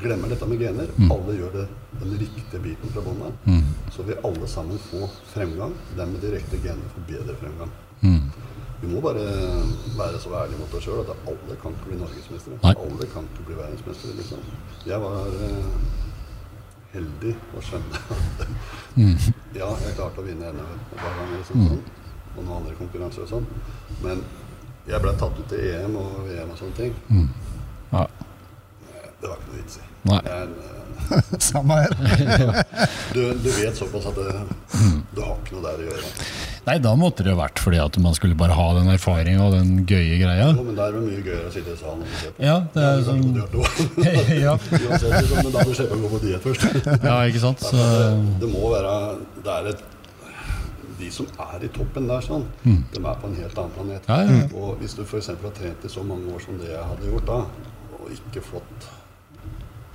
[0.00, 1.66] glemmer dette med gener, alle gjør det
[2.00, 3.32] den riktige biten fra bånn av,
[3.92, 5.74] så vil alle sammen få fremgang.
[5.98, 7.72] Den med direkte gener får bedre fremgang.
[8.80, 9.24] Vi må bare
[9.98, 12.56] være så ærlige mot oss sjøl at alle kan ikke bli norgesmestere.
[12.70, 14.14] Alle kan ikke bli verdensmestere.
[14.16, 14.38] Liksom.
[14.88, 15.66] Jeg var eh,
[16.94, 18.00] heldig å skjønne
[18.40, 18.46] at
[19.54, 21.82] ja, jeg klarte å vinne NM par ganger liksom, sånn,
[22.36, 23.46] og noen andre konkurranser og sånn.
[24.04, 24.24] Men
[24.88, 26.96] jeg ble tatt ut til EM og VM og sånne ting.
[27.92, 28.06] ja.
[29.20, 29.86] Det var ikke noe vits i.
[31.10, 31.92] Eh, Samme her.
[33.14, 34.32] du, du vet såpass at det,
[35.12, 36.12] du har ikke noe der å gjøre.
[36.66, 39.54] Nei, da måtte det jo vært fordi at man skulle bare ha den erfaringa og
[39.56, 40.50] den gøye greia.
[40.52, 42.44] Jo, men det er jo mye gøyere å sitte i salen og se på.
[42.44, 43.22] Ja, det er sånn
[44.44, 44.56] ja.
[44.58, 46.68] Uansett, liksom, men da må du slippe å gå på diett først.
[47.08, 47.64] ja, ikke sant?
[47.64, 47.88] Så,
[48.42, 48.92] Det må være
[49.40, 49.82] Det er et
[51.00, 54.08] De som er i toppen der, sånn, de er på en helt annen planet.
[54.10, 54.46] Ja, ja.
[54.60, 55.30] Og hvis du f.eks.
[55.32, 57.38] har trent i så mange år som det jeg hadde gjort da,
[57.96, 58.90] og ikke fått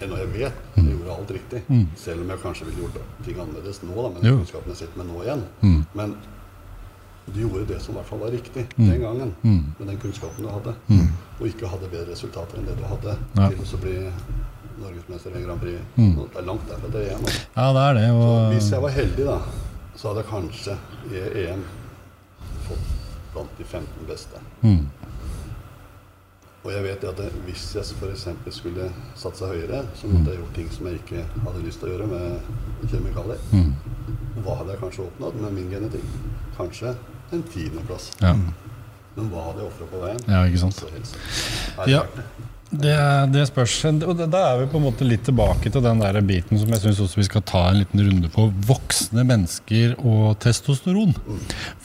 [0.04, 1.62] enn jeg vet jeg gjorde alt riktig,
[1.96, 5.00] selv om jeg kanskje ville gjort ting annerledes nå, da, med den kunnskapen jeg sitter
[5.04, 5.46] med nå igjen.
[5.96, 6.18] Men
[7.34, 10.50] du gjorde det som i hvert fall var riktig den gangen, med den kunnskapen du
[10.52, 10.76] hadde,
[11.40, 13.48] og ikke hadde bedre resultater enn det du hadde Ja.
[13.50, 13.96] til å bli
[14.82, 15.80] norgesmester i Grand Prix.
[15.96, 17.24] Det er langt derfra til EM.
[17.26, 17.42] Altså.
[17.56, 18.06] ja, det er det.
[18.10, 19.40] Så Og, hvis jeg var heldig, da,
[19.96, 20.78] så hadde jeg kanskje
[21.12, 21.64] i EM
[22.68, 22.94] fått
[23.34, 24.42] blant de 15 beste.
[24.62, 24.86] Mm.
[26.66, 28.28] Og jeg vet at hvis jeg f.eks.
[28.56, 31.92] skulle satsa høyere, så måtte jeg gjort ting som jeg ikke hadde lyst til å
[31.94, 33.44] gjøre med kjemikalier.
[33.52, 33.74] Mm.
[34.46, 36.08] Hva hadde jeg kanskje oppnådd med min genetikk?
[36.58, 36.96] Kanskje
[37.36, 38.12] en tiendeplass.
[38.22, 38.36] ja.
[39.16, 40.18] Men hva hadde jeg ofra på veien?
[40.28, 40.82] ja, ikke sant.
[41.88, 42.02] Ja.
[42.76, 42.96] det?
[43.32, 43.78] Det, spørs.
[44.04, 46.84] Og da er vi på en måte litt tilbake til den der biten som jeg
[46.84, 48.50] syns også vi skal ta en liten runde på.
[48.68, 51.16] Voksne mennesker og testosteron.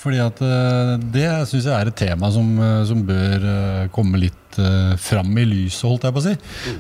[0.00, 4.24] Fordi at eh, det syns jeg er et tema som, eh, som bør eh, komme
[4.26, 6.34] litt eh, fram i lyset, holdt jeg på å si.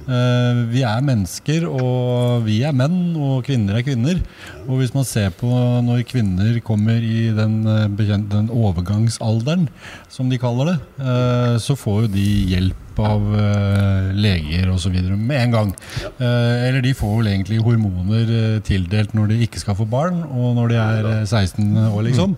[0.08, 4.20] Uh, Vi er mennesker, og vi er menn, og kvinner er kvinner.
[4.66, 5.48] Og hvis man ser på
[5.84, 9.68] når kvinner kommer i den, eh, den overgangsalderen,
[10.08, 14.96] som de kaller det, uh, så får jo de hjelp av uh, leger osv.
[15.16, 15.72] med en gang.
[16.20, 20.22] Uh, eller de får vel egentlig hormoner uh, tildelt når de ikke skal få barn,
[20.28, 22.36] og når de er eh, 16 år, liksom.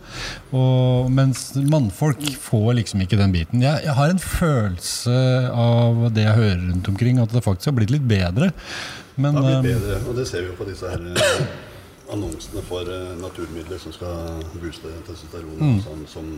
[0.52, 3.64] Og, mens mannfolk får liksom ikke den biten.
[3.64, 5.18] Jeg, jeg har en følelse
[5.50, 8.52] av det jeg hører rundt omkring, at det faktisk har blitt litt bedre.
[9.16, 11.02] Men Det har blitt bedre, og det ser vi jo på disse her
[12.12, 12.88] annonsene for
[13.20, 15.56] naturmidler som skal booste testosteron.
[15.60, 15.80] Mm.
[15.84, 16.28] Sånn, som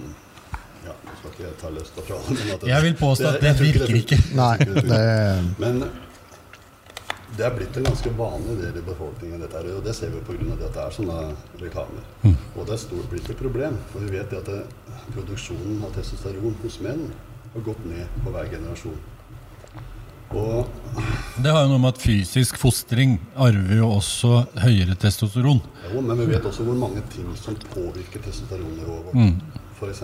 [0.87, 2.39] ja, Nå skal ikke jeg ta løsta fra det.
[2.39, 4.19] men at Jeg vil påstå at det det virker ikke.
[4.23, 5.05] Det ikke det det
[5.65, 5.85] Men
[7.35, 10.21] det er blitt en ganske vanlig del i befolkningen, dette her, og det ser vi
[10.23, 10.53] pga.
[10.55, 11.17] at det er sånne
[11.59, 12.05] reklamer.
[12.23, 12.37] Mm.
[12.55, 14.61] Og det er stort blitt et problem, for vi vet at det,
[15.15, 17.09] produksjonen av testosteron hos menn
[17.55, 19.03] har gått ned på hver generasjon.
[20.35, 20.67] Og
[21.43, 25.61] Det har jo noe med at fysisk fostring arver jo også høyere testosteron.
[25.93, 29.15] Jo, men vi vet også hvor mange ting som påvirker testosteronnivået vårt.
[29.15, 29.64] Mm.
[29.81, 30.03] F.eks.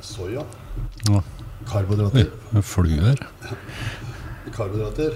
[0.00, 0.44] soya,
[1.08, 1.22] Ja.
[1.72, 2.26] karbohydrater.
[2.62, 3.16] Fluer.
[4.56, 5.12] Karbohydrater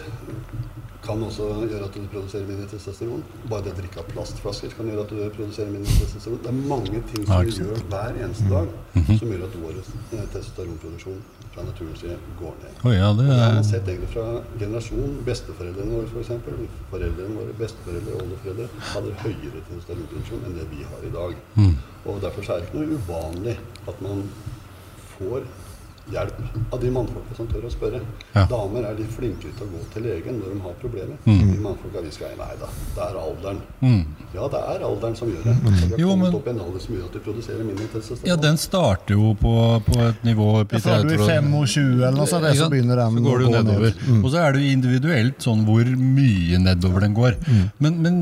[1.04, 3.22] kan også gjøre at du produserer mindre testosteron.
[3.50, 6.40] Bare det å drikke av plastflasker kan gjøre at du produserer mindre testosteron.
[6.44, 8.70] Det er mange ting som vi gjør hver eneste dag
[9.20, 11.18] som gjør at vår eh, testosteronproduksjon
[11.54, 12.78] fra naturens side går ned.
[12.82, 14.26] Oh, ja, det har man sett egentlig fra
[14.60, 15.18] generasjon.
[15.28, 16.72] Besteforeldrene våre, f.eks.
[16.92, 21.36] Foreldrene våre, besteforeldre og oldeforeldre hadde høyere testosteronproduksjon enn det vi har i dag.
[21.60, 21.76] Mm.
[22.04, 23.58] Og Derfor er det ikke noe uvanlig
[23.90, 24.24] at man
[25.14, 25.46] får
[26.12, 28.00] hjelp av de mannfolka som tør å spørre.
[28.34, 28.44] Ja.
[28.50, 31.16] Damer er litt flinkere til å gå til legen når de har problemer.
[31.24, 31.38] Mm.
[31.54, 33.58] De mannfolka vi skal Nei da, det er alderen.
[33.80, 34.00] Mm.
[34.34, 35.54] Ja, det er alderen som gjør det.
[35.54, 37.64] Så vi har Jo, kommet men- opp i en alder som gjør at de produserer
[37.64, 38.28] mindre testosteron.
[38.28, 39.54] Ja, den starter jo på,
[39.86, 43.24] på et nivå ja, Fra du er 25 eller noe sånt, så begynner den så
[43.24, 44.02] går det jo å gå ned.
[44.08, 44.24] Mm.
[44.24, 47.38] Og så er det jo individuelt sånn hvor mye nedover den går.
[47.78, 48.20] Men, men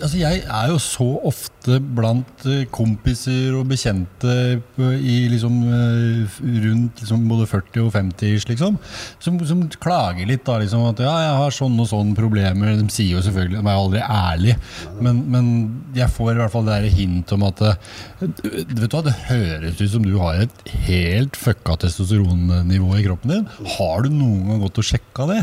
[0.00, 4.34] altså jeg er jo så ofte blant eh, kompiser og bekjente
[4.78, 8.78] i liksom eh, rundt liksom både 40 og 50 ish, liksom,
[9.22, 12.74] som, som klager litt da, liksom at ja, jeg har sånn og sånn problemer.
[12.78, 14.58] De sier jo selvfølgelig, de er aldri ærlige,
[15.04, 15.50] men, men
[15.96, 17.80] jeg får i hvert fall det der hint om at eh,
[18.24, 23.32] Vet du hva, det høres ut som du har et helt fucka testosteronnivå i kroppen
[23.34, 23.48] din.
[23.76, 25.40] Har du noen gang gått og sjekka det?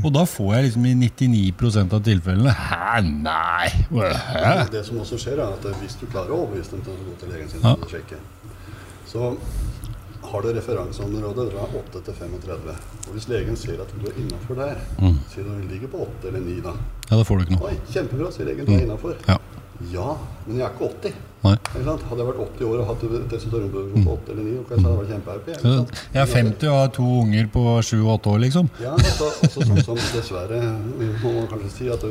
[0.00, 3.68] Og da får jeg liksom i 99 av tilfellene Hæ, nei!
[3.94, 4.54] Hæ?
[4.72, 7.16] Det som også skjer, er at hvis du klarer å overbevise dem til å gå
[7.20, 8.20] til legen sin og sjekke,
[9.08, 9.34] så
[10.30, 12.76] har du referanseområdet fra 8 til 35.
[13.08, 15.18] Og hvis legen ser at du er innafor der, Mm.
[15.32, 16.72] sier du ligger på 8 eller 9 da.
[17.10, 17.68] Ja, da får du ikke noe.
[17.70, 18.64] Oi, kjempebra, sier legen.
[18.66, 19.14] Du er innafor.
[19.28, 19.38] Ja.
[19.90, 20.16] Ja,
[20.46, 21.14] men jeg er ikke 80.
[21.44, 21.56] Nei.
[21.74, 23.00] Hadde jeg vært 80 år og hatt
[23.30, 25.90] testosteronproduksjon på 8 eller 9, ok, så hadde jeg vært sant?
[26.14, 28.70] Jeg er 50 og har to unger på 7-8 år, liksom.
[28.80, 30.60] Ja, også, også sånn som dessverre
[31.20, 32.06] må man kanskje si at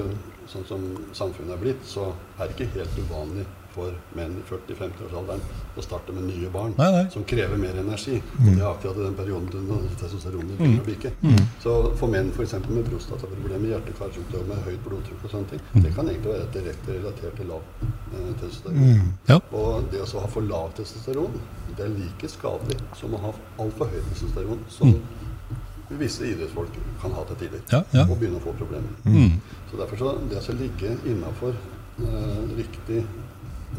[0.53, 0.84] sånn som
[1.14, 5.41] samfunnet er blitt, så er det ikke helt uvanlig for menn i 40-50-årsalderen
[5.78, 7.03] å starte med nye barn Nei, nei.
[7.13, 8.19] som krever mer energi.
[8.38, 8.45] Mm.
[8.51, 11.13] det er akkurat i den perioden når testosteronet begynner å bike.
[11.63, 12.55] Så for menn f.eks.
[12.69, 17.51] med prostataproblemer, hjerte-karsykdommer, høyt blodtrykk og sånne ting, det kan egentlig være direkte relatert til
[17.51, 19.11] lav eh, testosteron.
[19.30, 19.39] Ja.
[19.51, 21.38] Og det å ha for lav testosteron,
[21.74, 24.93] det er like skadelig som å ha altfor høyt testosteron, som
[25.99, 28.05] visse idrettsfolk kan ha til tidlig Ja, ja.
[28.07, 28.89] Og begynne å få problemer.
[29.05, 29.39] Mm.
[29.69, 33.03] Så derfor så det å ligge innafor eh, riktig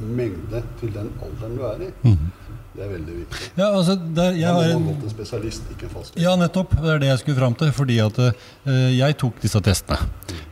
[0.00, 2.30] mengde til den alderen du er i, Mm.
[2.74, 3.50] det er veldig viktig.
[3.56, 6.22] Ja, altså, der, jeg har en en spesialist, ikke en fastlege.
[6.24, 6.74] Ja, nettopp.
[6.82, 7.72] Det er det jeg skulle fram til.
[7.72, 8.32] Fordi at uh,
[8.98, 9.98] jeg tok disse testene.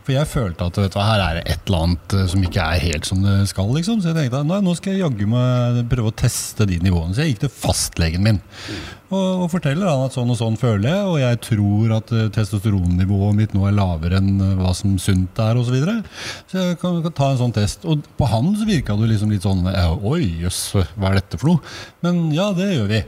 [0.05, 2.59] For jeg følte at vet du, her er det et eller annet eh, som ikke
[2.63, 3.69] er helt som det skal.
[3.75, 4.01] liksom.
[4.03, 7.15] Så jeg tenkte nei, nå skal jeg jaggu meg prøve å teste de nivåene.
[7.15, 8.41] Så jeg gikk til fastlegen min.
[9.13, 12.29] Og, og forteller han at sånn og sånn føler jeg, og jeg tror at eh,
[12.33, 15.69] testosteronnivået mitt nå er lavere enn eh, hva som sunt er, osv.
[15.73, 15.99] Så, videre.
[16.51, 17.87] så jeg kan, kan ta en sånn test.
[17.89, 20.61] Og på han så virka det liksom litt sånn Oi, jøss,
[20.97, 21.75] hva er dette for noe?
[22.05, 23.01] Men ja, det gjør vi.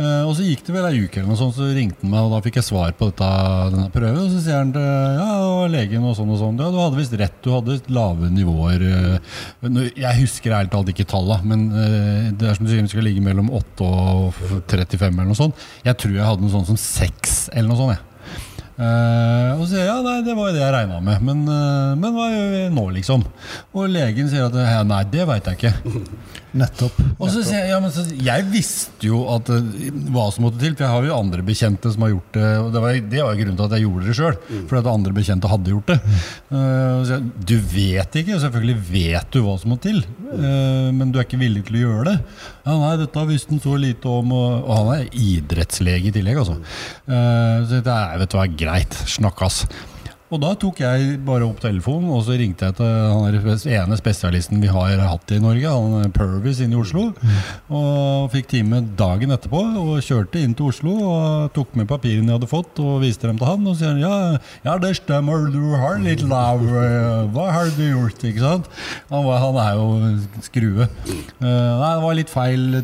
[0.00, 2.26] Eh, og så gikk det vel ei uke, eller noe sånt, så ringte han meg,
[2.26, 3.30] og da fikk jeg svar på dette,
[3.74, 4.20] denne prøven.
[4.22, 6.60] Og så sier han til ja, og legen og sånn og sånn.
[6.62, 8.86] Ja, du hadde visst rett, du hadde lave nivåer.
[8.90, 9.88] eh.
[9.98, 13.08] Jeg husker ærlig talt ikke tallene, men eh, det er som du sier, vi skal
[13.08, 14.38] ligge mellom 8 og
[14.70, 15.66] 35 eller noe sånt.
[15.86, 17.96] Jeg tror jeg hadde noe sånt som 6 eller noe sånt.
[17.96, 18.06] jeg.
[18.80, 21.40] Uh, og så sier jeg ja, nei, det var jo det jeg regna med, men,
[21.44, 23.26] uh, men hva gjør vi nå, liksom?
[23.76, 26.04] Og legen sier at nei, det veit jeg ikke.
[26.58, 26.96] Nettopp.
[27.20, 30.60] Og så sier jeg, ja, men så, jeg visste jo at, eh, hva som måtte
[30.62, 32.48] til, for jeg har jo andre bekjente som har gjort det.
[32.64, 35.14] Og det var, det var grunnen til at jeg gjorde det sjøl, fordi at andre
[35.20, 35.98] bekjente hadde gjort det.
[36.50, 40.00] Så jeg, du vet ikke, og selvfølgelig vet du hva som må til,
[40.32, 42.16] uh, men du er ikke villig til å gjøre det.
[42.64, 46.42] Ja, nei, dette visste han så lite om, og, og han er idrettslege i tillegg,
[46.42, 46.58] altså.
[47.08, 49.62] Uh, så det er, vet du hva, greit, snakkes.
[50.30, 54.60] Og da tok jeg bare opp telefonen og så ringte jeg til han ene spesialisten
[54.62, 57.08] vi har hatt i Norge, han Purvis inne i Oslo.
[57.74, 62.38] Og fikk time dagen etterpå og kjørte inn til Oslo og tok med papirene jeg
[62.38, 63.66] hadde fått og viste dem til han.
[63.66, 67.82] Og sier han, ja, ja det stemmer, du har litt lav eh, Hva har du
[67.88, 68.22] gjort?
[68.30, 68.70] ikke sant?
[69.10, 70.86] Han, var, han er jo skrue.
[71.40, 72.78] Uh, nei, det var litt feil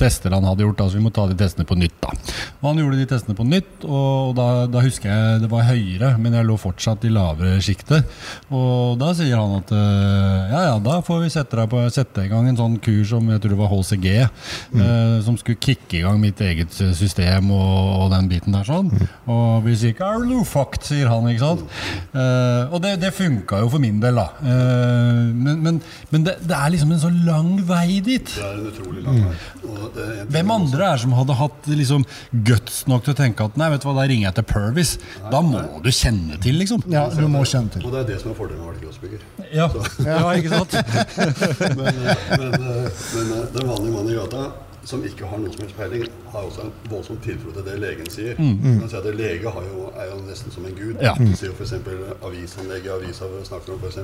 [0.00, 1.98] tester han hadde gjort, da, så vi må ta de testene på nytt.
[2.00, 2.14] da.
[2.62, 6.14] Og han gjorde de testene på nytt, og da, da husker jeg det var høyere,
[6.22, 8.06] men jeg jeg lå fortsatt i lavere sjiktet.
[8.54, 12.26] Og da sier han at eh, ja, ja, da får vi sette, deg på, sette
[12.26, 16.00] i gang en sånn kur som jeg tror det var HCG, eh, som skulle kicke
[16.00, 18.92] i gang mitt eget system og, og den biten der sånn.
[19.26, 21.66] Og vi sier ikke 'are you fucked', sier han, ikke sant.
[22.14, 24.28] Eh, og det, det funka jo for min del, da.
[24.46, 25.80] Eh, men men,
[26.12, 28.30] men det, det er liksom en så lang vei dit.
[28.36, 29.34] Det er en utrolig lang vei.
[29.66, 32.06] Og det en ting Hvem andre er som hadde hatt liksom,
[32.46, 34.96] guts nok til å tenke at nei, vet du hva, da ringer jeg til Purvis?
[35.32, 36.84] Da må du kjenne til, liksom.
[36.92, 37.86] Ja, du må kjenne til.
[37.86, 39.24] Og det er det som er fordelen med å være crossbygger.
[39.54, 39.66] Ja,
[40.10, 40.76] ja ikke sant?
[41.80, 44.46] Men, eh, men, eh, men eh, den vanlige mannen i gata
[44.86, 48.10] som ikke har noen som helst peiling, har også en voldsom tiltro til det legen
[48.10, 48.38] sier.
[48.38, 48.84] Mm, mm.
[48.86, 50.94] si at Lege har jo, er jo nesten som en gud.
[51.02, 51.16] Ja.
[51.18, 51.74] Du ser jo f.eks.
[52.22, 53.98] avisanlegget i avisa snakker om f.eks.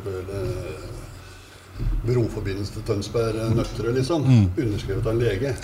[2.07, 4.25] Broforbindelse til Tønsberg-nøttere liksom.
[4.59, 5.55] Underskrevet av en lege.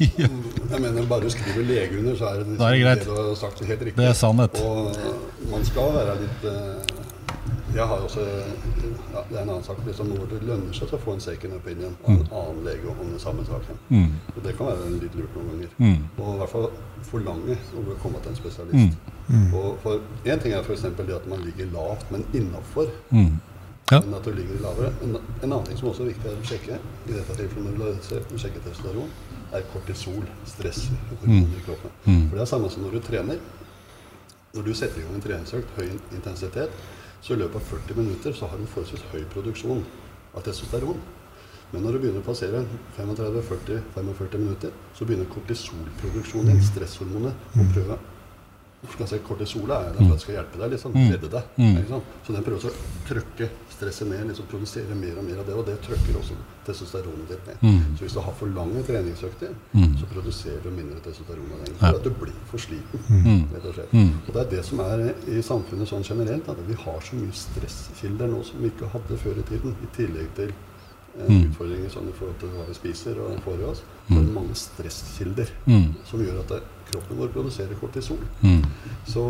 [0.72, 3.04] Jeg mener, bare du skriver lege under, så er det, liksom Da er det greit.
[3.06, 3.96] du har sagt helt riktig.
[4.02, 4.60] Det er sannhet.
[4.66, 7.06] Og man skal være litt uh,
[7.76, 9.80] Jeg har også ja, Det er en annen sak.
[9.86, 12.92] Liksom, når det lønner seg til å få en second opinion av en annen lege
[12.92, 13.80] om den samme saken.
[14.34, 15.98] Og det kan være litt lurt noen ganger.
[16.18, 16.70] Og i hvert fall
[17.06, 19.10] forlange å komme til en spesialist.
[19.54, 20.82] Og for Én ting er f.eks.
[20.98, 22.90] det at man ligger lavt, men innafor.
[23.92, 24.00] Ja.
[24.00, 24.90] enn at du ligger lavere.
[25.04, 28.08] En, en annen ting som også er viktig å sjekke, i dette tilfellet når du
[28.08, 29.12] sjekker sjekke testosteron,
[29.54, 31.92] er kortisol, stress i kroppen.
[32.02, 33.38] For det er samme som når du trener.
[34.56, 36.74] Når du setter i gang en treningsøkt, høy intensitet,
[37.22, 39.84] så i løpet av 40 minutter så har du forholdsvis høy produksjon
[40.34, 40.98] av testosteron.
[41.72, 42.64] Men når du begynner å passere
[42.96, 47.98] 35-40-45 minutter, så begynner kortisolproduksjonen stresshormonet, å prøve
[49.06, 51.42] si, Kortisolet er der for at det skal hjelpe deg, liksom, redde deg.
[51.88, 52.04] Sant?
[52.26, 55.54] Så den prøver også å trykke stresset ned, liksom produsere mer og mer av det,
[55.54, 56.36] og det trykker også
[56.66, 57.56] testosteronet ditt ned.
[57.98, 59.50] Så hvis du har for lange treningsøkter,
[60.00, 61.74] så produserer du mindre testosteron av den.
[61.80, 63.00] For at du blir for sliten,
[63.52, 63.92] rett og slett.
[64.28, 67.32] Og det er det som er i samfunnet sånn generelt, at vi har så mye
[67.32, 70.52] stresskilder nå som vi ikke hadde før i tiden, i tillegg til
[71.16, 71.46] Mm.
[71.48, 74.34] utfordringer sånn i forhold til hva vi spiser og får i oss, så er det
[74.34, 75.48] mange stresskilder
[76.04, 76.58] som gjør at det,
[76.90, 78.20] kroppen vår produserer kortisol.
[79.06, 79.24] Så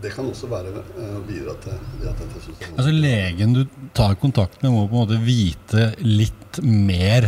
[0.00, 2.76] det kan også være eh, bidra til det at dette systemet.
[2.78, 3.64] Altså Legen du
[3.96, 7.26] tar kontakt med, må på en måte vite litt mer.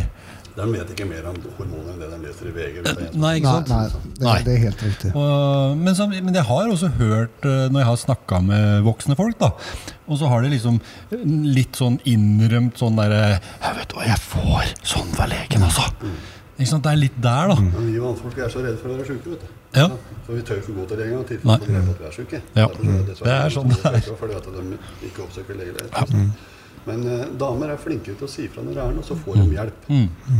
[0.53, 2.83] De vet ikke mer om hormoner enn det de leser i VG.
[2.85, 3.69] det som- Nei, ikke sant?
[3.73, 4.43] nei, det, Nei.
[4.45, 5.13] det er helt riktig.
[5.17, 9.17] Og, men, så, men jeg har også hørt, eh, når jeg har snakka med voksne
[9.17, 9.51] folk, da,
[10.07, 10.79] og så har de liksom
[11.57, 15.89] litt sånn innrømt sånn derre 'Jeg Vet hva, jeg får sånn fra legen, altså.
[15.89, 16.05] Sant?
[16.63, 17.57] Det er litt der, da.
[17.61, 19.59] Men vi mannfolk er så redde for å være sjuke, vet du.
[19.77, 19.89] Ja.
[20.27, 21.29] For vi tør ikke gå til legen Nei.
[21.31, 22.41] tilfelle vi vet at vi er sjuke.
[22.57, 22.67] Ja.
[22.73, 24.11] Det, er dessverre Det er sånn det er.
[24.23, 26.27] Fordi at de ikke oppsøker lege.
[26.83, 29.39] Men eh, damer er flinkere til å si fra når det er noe, så får
[29.39, 29.89] de hjelp.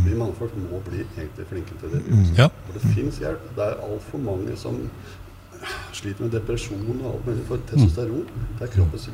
[0.09, 2.03] Vi mannfolk må bli egentlig flinke til det.
[2.39, 2.49] Ja.
[2.67, 3.45] For det fins hjelp.
[3.57, 4.81] Det er altfor mange som
[5.95, 7.45] sliter med depresjon og alt mulig.
[7.49, 8.25] For testosteron
[8.59, 9.07] det er kroppens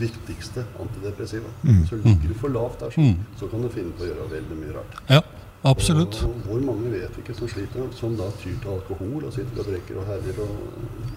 [0.00, 1.52] viktigste antidepressiva.
[1.88, 3.08] Så ligger du for lavt der, så,
[3.40, 5.00] så kan du finne på å gjøre veldig mye rart.
[5.08, 5.22] Ja,
[5.68, 6.20] absolutt.
[6.28, 9.70] Og hvor mange vet ikke som sliter, som da tyr til alkohol og sitter og
[9.70, 10.56] drikker og herjer og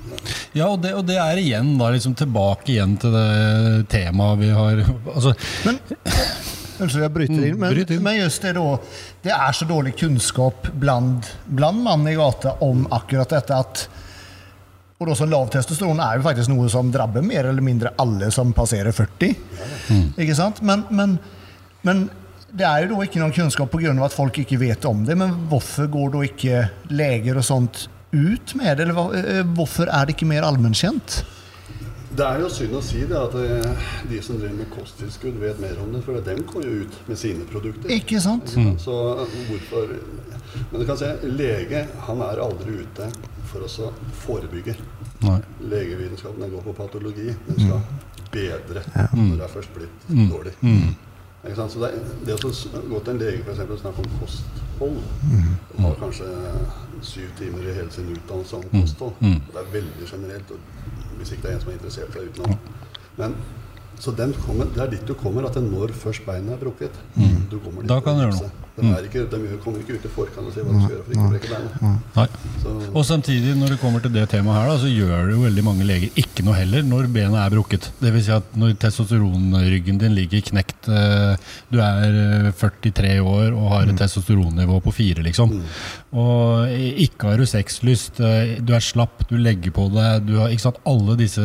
[0.07, 0.19] ja.
[0.55, 4.53] Ja, og det, og det er igjen da liksom tilbake igjen til det temaet vi
[4.55, 4.83] har
[5.13, 5.35] altså,
[6.77, 7.55] Unnskyld, jeg bryter inn.
[7.57, 8.03] Men, bryter inn.
[8.05, 8.65] men just det da,
[9.25, 13.87] det er så dårlig kunnskap bland, bland mann i gata om akkurat dette at
[14.97, 18.31] og da sånn lav testosteron er jo faktisk noe som drabber mer eller mindre alle
[18.33, 19.35] som passerer 40.
[20.17, 20.63] Ikke sant?
[20.65, 21.19] Men, men,
[21.85, 22.07] men
[22.51, 23.93] det er jo da ikke noen kunnskap pga.
[24.05, 25.17] at folk ikke vet om det.
[25.19, 28.87] Men hvorfor går da ikke leger og sånt ut med det?
[28.87, 31.23] Eller eh, hvorfor er det ikke mer allmennkjent?
[32.17, 35.59] Det er jo synd å si det at eh, de som driver med kosttilskudd, vet
[35.61, 36.01] mer om det.
[36.05, 37.91] For de går jo ut med sine produkter.
[37.93, 38.55] Ikke sant?
[38.81, 39.97] Så eh, hvorfor
[40.71, 43.09] Men du kan se, lege han er aldri ute
[43.51, 43.91] for å så
[44.23, 44.77] forebygge.
[45.25, 45.41] Nei.
[45.67, 47.27] Legevitenskapen går på patologi.
[47.49, 47.83] Den skal
[48.31, 48.83] bedre
[49.13, 50.55] når det er først blitt dårlig.
[50.61, 51.03] Ikke sant?
[51.43, 51.91] Så det,
[52.25, 52.49] det å
[52.89, 54.97] gå til en lege for eksempel, og snakke om kosthold
[55.31, 55.51] mm.
[55.83, 56.31] har kanskje
[57.05, 59.13] syv timer i hele sin utdannelse om kosthold.
[59.21, 59.39] Mm.
[59.53, 60.51] Det er veldig generelt.
[61.17, 62.59] Hvis ikke det er en som er interessert i det utenom.
[63.17, 63.37] Men
[63.99, 66.97] så den kommer, det er dit du kommer, at når først beinet er brukket.
[67.51, 68.66] Du kommer dit Da kan du gjøre noe.
[68.77, 71.05] De, er ikke, de kommer ikke ut i forkant og sier hva de skal gjøre
[71.07, 71.77] for ikke å brekke beinet.
[72.13, 72.25] Nei.
[72.61, 75.41] Så, Og samtidig, når det kommer til det temaet her, da, så gjør det jo
[75.47, 77.87] veldig mange leger ikke noe heller når benet er brukket.
[78.03, 83.55] Det vil si at når testosteronryggen din ligger knekt, eh, du er eh, 43 år
[83.57, 85.57] og har et testosteronnivå på 4, liksom.
[86.17, 86.69] Og
[87.07, 90.67] ikke har du sexlyst, eh, du er slapp, du legger på deg, du har ikke
[90.67, 91.41] sant, alle disse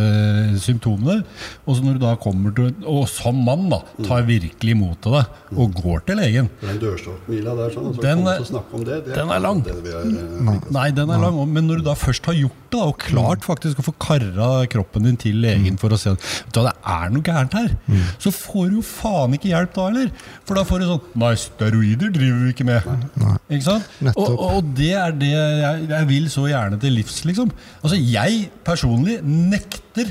[0.62, 1.22] symptomene.
[1.66, 5.18] Og så når du da kommer til, og som mann da, tar virkelig imot av
[5.18, 5.24] det
[5.56, 8.46] og går til legen, Det er en dørstokken York-mila der, sånn, så Den er- å
[8.46, 9.62] snakke om det, det den er lang.
[9.62, 12.50] Det vi er, eh, Nei, den er lang, men når du da først har gjort
[12.70, 16.10] det, da, og klart faktisk å få karra kroppen din til legen for å se
[16.10, 16.18] at
[16.52, 17.68] det er noe gærent her,
[18.18, 20.10] så får du jo faen ikke hjelp da heller.
[20.46, 22.82] For da får du sånn Nei, steroider driver vi ikke med.
[23.50, 23.84] Ikke sant?
[24.16, 27.50] Og, og det er det jeg, jeg vil så gjerne til livs, liksom.
[27.84, 30.08] Altså, jeg personlig nekter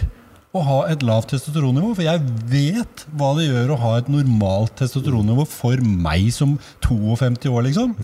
[0.52, 4.76] å ha et lavt testosteronnivå, for jeg vet hva det gjør å ha et normalt
[4.82, 7.96] testosteronnivå for meg som 52 år, liksom.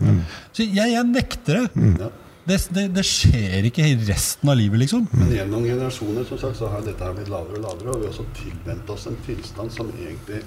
[0.56, 1.68] Så jeg, jeg nekter det.
[1.76, 1.98] Mm.
[2.48, 2.86] Det, det.
[2.95, 5.10] det skjer ikke i resten av livet, liksom.
[5.11, 8.07] Men gjennom generasjoner som sagt, så har dette her blitt lavere og lavere, og vi
[8.07, 10.40] har også tilvent oss en tilstand som egentlig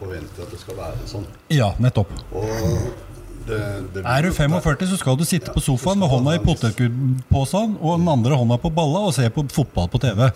[0.00, 1.28] forventer at det skal være sånn.
[1.54, 2.10] Ja, nettopp.
[2.34, 2.50] Og
[3.46, 3.58] det,
[3.94, 7.98] det Er du 45, så skal du sitte på sofaen med hånda i potetgullposen og
[8.00, 10.26] den andre hånda på balla og se på fotball på TV.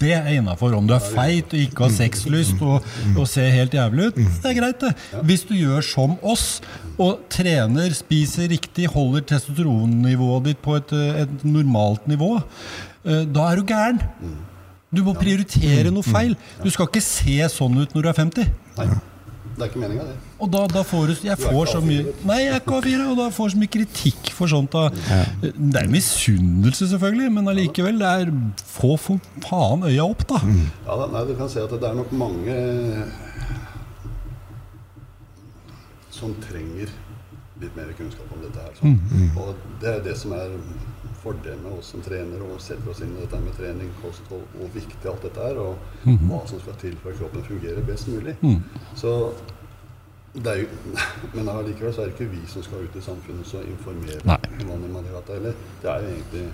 [0.00, 0.76] Det er innafor.
[0.78, 2.86] Om du er feit og ikke har sexlyst og,
[3.16, 4.92] og ser helt jævlig ut, det er greit, det.
[5.26, 6.46] Hvis du gjør som oss
[6.96, 10.94] og trener, spiser riktig, holder testosteronnivået ditt på et,
[11.26, 12.36] et normalt nivå,
[13.04, 14.00] eh, da er du gæren.
[14.94, 16.36] Du må prioritere noe feil.
[16.62, 18.54] Du skal ikke se sånn ut når du er 50.
[18.78, 18.88] Nei,
[19.56, 20.16] det er ikke meninga, det.
[20.36, 23.16] Og da, da får du Jeg får så mye Nei, jeg er ikke A4, og
[23.20, 24.74] da får så mye kritikk for sånt.
[24.74, 24.90] Da.
[25.40, 28.02] Det er misunnelse, selvfølgelig, men allikevel.
[28.02, 30.42] Det er få for faen øya opp, da.
[30.44, 32.58] Ja, da, nei, du kan si at det er nok mange
[36.16, 36.92] som trenger
[37.60, 38.76] litt mer kunnskap om dette her.
[38.76, 39.00] Sånn.
[39.40, 40.52] Og det er det som er
[41.22, 44.68] fordelen med oss som trener og setter oss inn i dette med trening, kosthold, hvor
[44.74, 48.36] viktig alt dette er, og hva som skal til for at kroppen fungerer best mulig.
[48.94, 49.55] Så det er
[50.36, 50.66] jo,
[51.36, 54.40] men allikevel så er det ikke vi som skal ut i samfunnet og informere Nei.
[54.60, 55.54] om hva man gjør dette.
[55.82, 56.46] Det er jo egentlig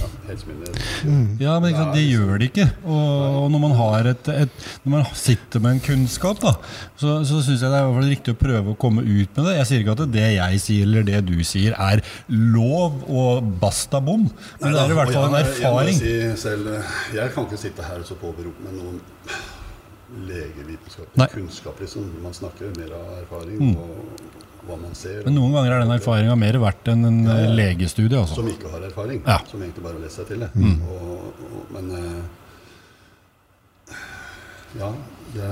[0.00, 1.42] ja, helsemyndigheter.
[1.42, 2.66] Ja, men sant, det gjør det ikke.
[2.84, 3.10] Og,
[3.42, 6.54] og når man har et, et Når man sitter med en kunnskap, da,
[7.00, 9.36] så, så syns jeg det er i hvert fall riktig å prøve å komme ut
[9.36, 9.56] med det.
[9.60, 14.02] Jeg sier ikke at det jeg sier eller det du sier er lov og basta
[14.04, 14.26] bom,
[14.60, 15.96] men det er i hvert fall en erfaring.
[15.96, 16.20] jeg-.
[16.20, 16.74] Jeg, si selv,
[17.16, 19.00] jeg kan ikke sitte her og så påberope meg noen
[20.26, 21.16] legevitenskapelig.
[21.20, 21.34] Mm.
[21.34, 21.80] kunnskap.
[21.80, 22.10] Liksom.
[22.22, 23.94] Man snakker mer av erfaring og
[24.66, 25.22] hva man ser.
[25.24, 27.46] Men noen ganger er den erfaringa mer verdt enn en Ja, ja.
[27.48, 28.18] eh, legestudie.
[28.18, 28.34] Altså.
[28.42, 29.22] Som ikke har erfaring.
[29.26, 29.38] Ja.
[29.40, 29.46] Mm.
[29.52, 30.50] Som egentlig bare har lest seg til det.
[30.90, 32.20] Og, og, men eh,
[34.78, 34.92] ja,
[35.34, 35.46] det,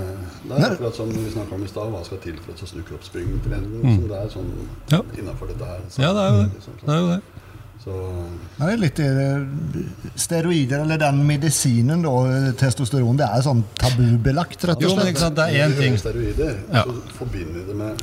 [0.46, 1.90] det er akkurat som vi snakka om i stad.
[1.90, 3.82] Hva skal til for å snu kroppsbyggingtrenden?
[3.98, 4.68] Så det er sånn Mm.
[4.92, 5.00] Ja.
[5.18, 5.80] innafor dette her.
[5.98, 6.50] Ja, det er jo det.
[6.54, 7.20] Liksom, det, er jo det.
[7.84, 7.94] Så,
[8.58, 9.82] det er litt eh,
[10.18, 15.04] steroider, eller den medisinen, da, eh, testosteron, det er sånn tabubelagt, rett Jo, og men
[15.06, 15.12] slett.
[15.14, 15.98] ikke sant, det er én ting.
[16.00, 16.82] Steroider, Ja.
[16.82, 18.02] så forbinder vi det med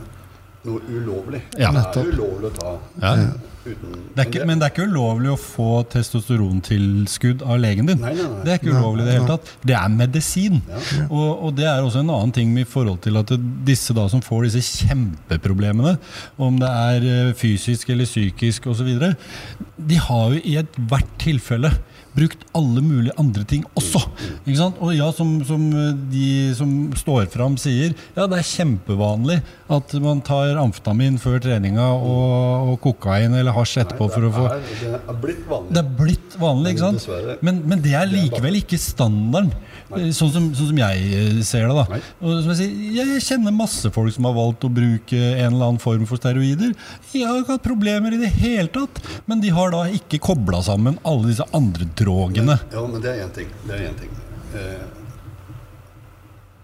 [0.65, 1.41] noe ulovlig.
[1.60, 1.72] Ja.
[1.72, 3.27] det er ulovlig å ta Ja.
[3.66, 8.02] Uten Det er ikke, men det er ikke ulovlig å få testosterontilskudd av legen din.
[8.04, 8.44] Nei, nei, nei.
[8.46, 9.52] Det er ikke ulovlig i det hele tatt.
[9.66, 10.62] Det er medisin.
[10.70, 10.84] Ja.
[11.10, 13.34] Og, og det er også en annen ting i forhold til at
[13.68, 15.98] disse da som får disse kjempeproblemene,
[16.42, 18.94] om det er eh, fysisk eller psykisk osv.,
[19.76, 21.72] de har jo i ethvert tilfelle
[22.16, 24.02] brukt alle mulige andre ting også.
[24.46, 24.80] Ikke sant?
[24.84, 25.64] Og ja, som, som
[26.12, 26.28] de
[26.58, 29.42] som står fram sier, ja, det er kjempevanlig
[29.76, 34.48] at man tar amfetamin før treninga og, og kokain eller hasj etterpå for å få
[34.56, 35.74] det, er, blitt vanlig.
[35.76, 37.40] det er blitt vanlig, ikke sant?
[37.46, 39.54] Men, men det er likevel ikke standarden.
[39.90, 41.76] Sånn som, sånn som jeg eh, ser det.
[41.78, 41.99] da.
[42.26, 46.06] Jeg, sier, jeg kjenner masse folk som har valgt å bruke en eller annen form
[46.10, 46.74] for steroider.
[47.14, 48.99] Jeg har ikke hatt problemer i det hele tatt,
[49.30, 52.57] men de har da ikke kobla sammen alle disse andre drogene.
[52.74, 53.52] Ja, men det er én ting.
[53.68, 54.14] Det er en ting.
[54.56, 54.86] Eh,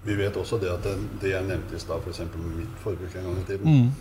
[0.03, 2.23] vi vet også det at det, det jeg nevnte i stad, f.eks.
[2.33, 3.91] med mitt forbruk en gang i tiden, Mm.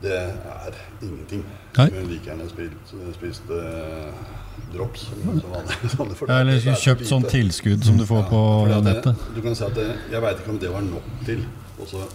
[0.00, 1.42] det er ingenting.
[1.76, 1.84] Nei.
[1.84, 4.12] Jeg kunne like gjerne spist, spist eh,
[4.72, 5.40] drops som,
[5.94, 8.40] som Ja, eller er kjøpt sånn tilskudd som du får på
[8.70, 9.28] det, nettet.
[9.36, 11.44] Du kan si at det, Jeg veit ikke om det var nok til
[11.78, 12.08] å så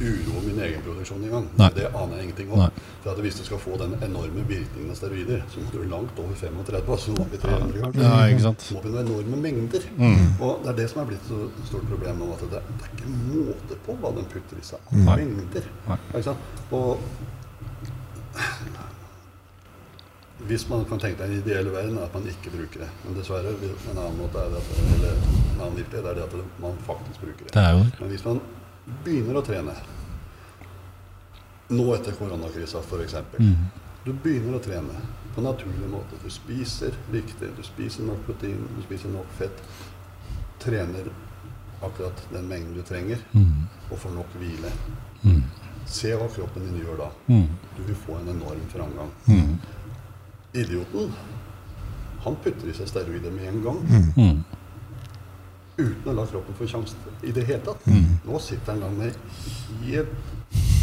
[0.00, 1.48] uroe min egen produksjon engang.
[1.76, 2.66] Det aner jeg ingenting Nei.
[2.66, 2.84] om.
[3.02, 6.18] For at Hvis du skal få den enorme virkningen av steroider, så må du langt
[6.18, 8.02] over 35, Så må vi 300 kanskje.
[8.02, 8.62] Ja, ikke sant?
[8.62, 9.86] Så må vi noen enorme mengder.
[9.98, 10.40] Mm.
[10.40, 12.96] Og det er det som er blitt så stort problem nå, at det, det er
[12.96, 14.92] ikke måte på hva den putter i seg.
[15.04, 15.16] Nei.
[15.22, 15.70] Mengder.
[15.88, 16.00] Nei.
[16.14, 16.38] Ikke sant?
[16.70, 16.98] Og
[20.46, 22.88] hvis man kan tenke deg en ideell verden, er at man ikke bruker det.
[23.04, 23.54] Men dessverre,
[23.90, 27.20] en annen måte er det at, eller en annen virkelighet er det at man faktisk
[27.22, 27.54] bruker det.
[27.54, 27.84] Det er jo.
[28.00, 28.40] Men hvis man
[29.04, 29.74] begynner å trene
[31.74, 33.14] nå etter koronakrisa f.eks.
[33.40, 33.54] Mm.
[34.04, 34.98] Du begynner å trene
[35.34, 36.18] på naturlig måte.
[36.22, 39.62] Du spiser riktig, du spiser nok protein, du spiser nok fett.
[40.62, 41.08] Trener
[41.84, 43.64] akkurat den mengden du trenger, Mm.
[43.90, 44.70] og får nok hvile.
[45.24, 45.42] Mm.
[45.86, 47.08] Se hva kroppen din gjør da.
[47.28, 47.48] Mm.
[47.76, 49.10] Du vil få en enorm framgang.
[50.54, 50.60] Mm.
[50.60, 51.12] Idioten,
[52.24, 53.80] han putter i seg steroider med en gang.
[54.16, 54.44] Mm.
[55.76, 57.86] uten å la kroppen få sjansen i det hele tatt.
[58.24, 60.06] Nå sitter han langt med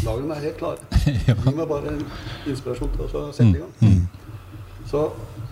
[0.04, 0.78] Lagrene er helt klare.
[1.28, 1.36] Ja.
[1.46, 2.02] Gi meg bare en
[2.50, 4.08] inspirasjon til å sette i gang.
[4.90, 5.06] Så,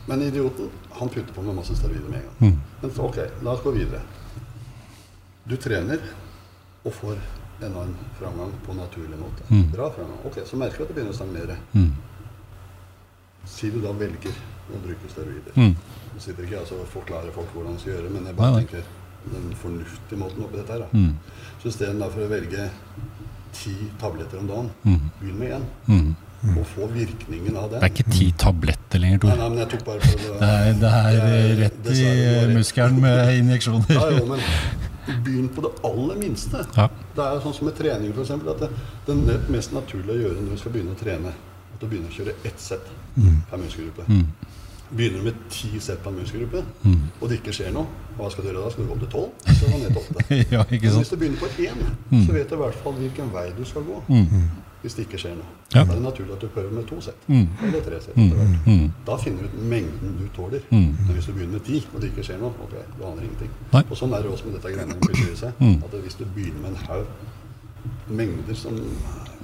[0.09, 0.69] men idioten,
[0.99, 2.57] han putter på med masse steroider med en gang.
[2.81, 4.01] Men så, ok, la oss gå videre.
[5.49, 6.01] Du trener
[6.83, 7.15] og får
[7.65, 9.47] enorm framgang på naturlig måte.
[9.73, 10.19] Bra framgang.
[10.27, 11.57] Ok, så merker du at det begynner å stagnere.
[13.49, 14.35] Si du da velger
[14.69, 15.55] å bruke steroider.
[15.57, 15.73] Mm.
[16.13, 18.51] Nå sitter ikke jeg altså og forklarer folk hvordan de skal gjøre, men jeg bare
[18.51, 18.65] Nei, nei.
[18.69, 18.83] tenker
[19.33, 20.79] den fornuftige måten oppi dette her.
[20.79, 20.89] Da.
[20.93, 21.15] Mm.
[21.61, 22.69] Så istedenfor å velge
[23.59, 25.11] ti tabletter om dagen, Mm.
[25.21, 25.65] begynn med én.
[25.87, 26.15] Mm.
[26.57, 29.35] Og få virkningen av Det Det er ikke ti tabletter lenger, Tor.
[29.35, 33.17] nei, men jeg tok bare for det, Det er, det er rett i muskelen med
[33.17, 34.19] Ja, injeksjoner.
[34.19, 34.39] jo, men
[35.23, 36.65] begynn på det aller minste.
[36.77, 36.87] Ja.
[37.15, 40.51] Det er sånn som med trening, eksempel, at det, det mest naturlig å gjøre når
[40.51, 41.33] du skal begynne å trene,
[41.79, 42.87] at du begynner å kjøre ett sett
[43.49, 44.03] per muskelgruppe.
[44.11, 44.25] Mm.
[44.89, 47.01] Begynner du med ti sett per muskelgruppe, Mm.
[47.21, 47.85] og det ikke skjer noe,
[48.17, 48.71] hva skal du gjøre da?
[48.73, 49.29] Skal du gå opp til tolv?
[49.59, 50.39] Så gå ned til åtte.
[50.55, 53.63] Ja, hvis du begynner på én, så vet du i hvert fall hvilken vei du
[53.65, 54.01] skal gå.
[54.09, 54.49] Mm.
[54.81, 55.45] Hvis det ikke skjer noe.
[55.75, 55.83] Ja.
[55.83, 57.15] Da er det naturlig at du prøver med to sett.
[57.27, 57.47] Mm.
[57.67, 58.15] Eller tre sett.
[58.17, 58.67] etter hvert.
[58.67, 58.91] Mm.
[59.05, 60.61] Da finner du ut mengden du tåler.
[60.71, 60.85] Mm.
[61.05, 63.51] Men hvis du begynner med ti, og det ikke skjer noe, ok, du aner ingenting.
[63.73, 63.83] Nei.
[63.89, 65.53] Og sånn er det også med dette greiene med.
[65.59, 65.83] Mm.
[65.83, 67.07] At hvis du begynner med en haug
[68.09, 68.79] mengder som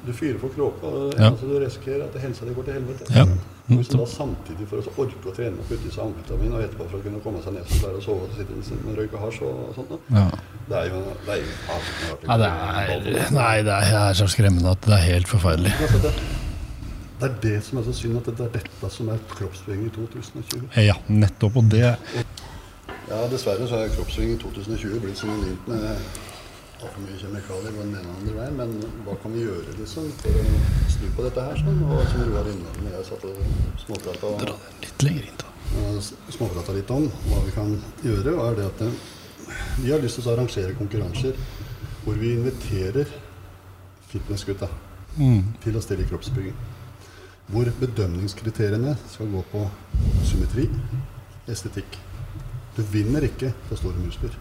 [0.05, 1.29] Du fyrer for kråka, og Ja.
[1.31, 3.05] altså, du risikerer at helsa di går til helvete.
[3.15, 3.23] Ja.
[3.69, 6.51] Og hvis du da samtidig for å orke å trene og putte i seg amfetamin,
[6.53, 8.97] og etterpå for å kunne komme seg ned som klarer å sove og sitte og
[8.99, 9.97] røyke hasj og sånt da.
[10.19, 10.25] Ja.
[10.69, 11.45] det er jo det er jo
[12.27, 15.73] nei, det er, nei, det er, det er så skremmende at det er helt forferdelig.
[15.81, 16.13] Altså, det,
[17.19, 19.93] det er det som er så synd, at det er dette som er kroppsbygging i
[19.97, 20.69] 2020.
[20.85, 21.57] Ja, nettopp.
[21.57, 25.97] Og det Ja, dessverre så er kroppsbygging i 2020 blitt synonymt med
[26.85, 28.55] altfor mye kjemikalier på den ene og andre veien.
[28.61, 30.45] Men hva kan vi gjøre liksom for å
[30.95, 31.59] snu på dette her?
[31.65, 31.81] Sånn?
[31.89, 33.35] Og som Roar Innland og jeg satt og
[33.85, 35.51] småprata Dra den litt lenger inn, da.
[36.37, 37.75] småprata litt om hva vi kan
[38.05, 38.97] gjøre, og er det at eh,
[39.83, 41.37] vi har lyst til å arrangere konkurranser
[42.05, 43.09] hvor vi inviterer
[44.11, 44.69] fitnessgutta
[45.15, 45.53] Mm.
[45.63, 46.55] til å stille i kroppsbygging.
[47.47, 49.61] Hvor bedømningskriteriene skal gå på
[50.27, 50.65] symmetri,
[51.47, 51.95] estetikk.
[52.75, 54.35] Du vinner ikke på store muskler.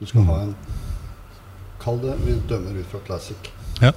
[0.00, 0.54] Du skal ha en
[1.86, 3.50] Kall det vi dømmer ut fra classic.
[3.80, 3.92] Ja.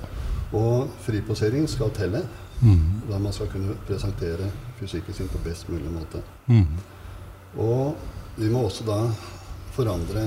[0.53, 2.24] Og friposering skal telle,
[2.61, 3.02] Mm.
[3.10, 4.49] da man skal kunne presentere
[4.80, 6.20] fysikken sin på best mulig måte.
[6.52, 6.66] Mm.
[7.57, 7.95] Og
[8.36, 8.98] vi må også da
[9.72, 10.26] forandre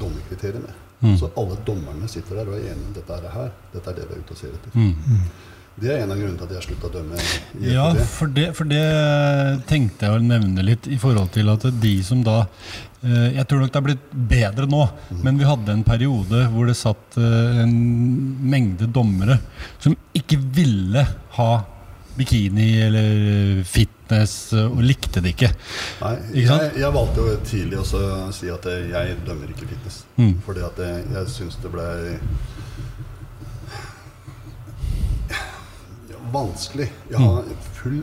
[0.00, 0.72] dommerkriteriene.
[1.04, 1.18] Mm.
[1.20, 3.50] Så alle dommerne sitter der og er enige om dette er det her.
[3.74, 4.78] Dette er det vi er ute og ser etter.
[4.78, 5.28] Mm.
[5.82, 7.22] Det er en av grunnene til at jeg slutta å dømme
[7.66, 8.84] Ja, for det, for det
[9.66, 12.44] tenkte jeg å nevne litt i forhold til at de som da
[13.04, 14.80] Jeg tror nok det er blitt bedre nå,
[15.24, 17.74] men vi hadde en periode hvor det satt eh, en
[18.48, 19.36] mengde dommere
[19.82, 21.04] som ikke ville
[21.36, 21.50] ha
[22.16, 25.50] bikini eller fitness, eh, og likte det ikke.
[26.00, 27.86] Nei, Ikke jeg, jeg valgte jo tidlig å
[28.34, 30.02] si at eh, jeg dømmer ikke fitness.
[30.16, 30.36] Mm.
[30.46, 31.88] Fordi at jeg, jeg syns det ble
[36.34, 36.88] vanskelig.
[37.10, 38.00] Jeg har full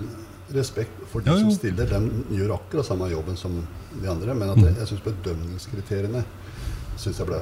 [0.56, 1.30] respekt for de.
[1.32, 1.40] Jo, jo.
[1.50, 1.86] som stiller.
[1.92, 3.56] De gjør akkurat samme jobben som
[4.02, 4.34] de andre.
[4.36, 4.64] Men at Mm.
[4.66, 6.24] jeg, jeg syns bedømningskriteriene
[6.98, 7.40] synes jeg Ble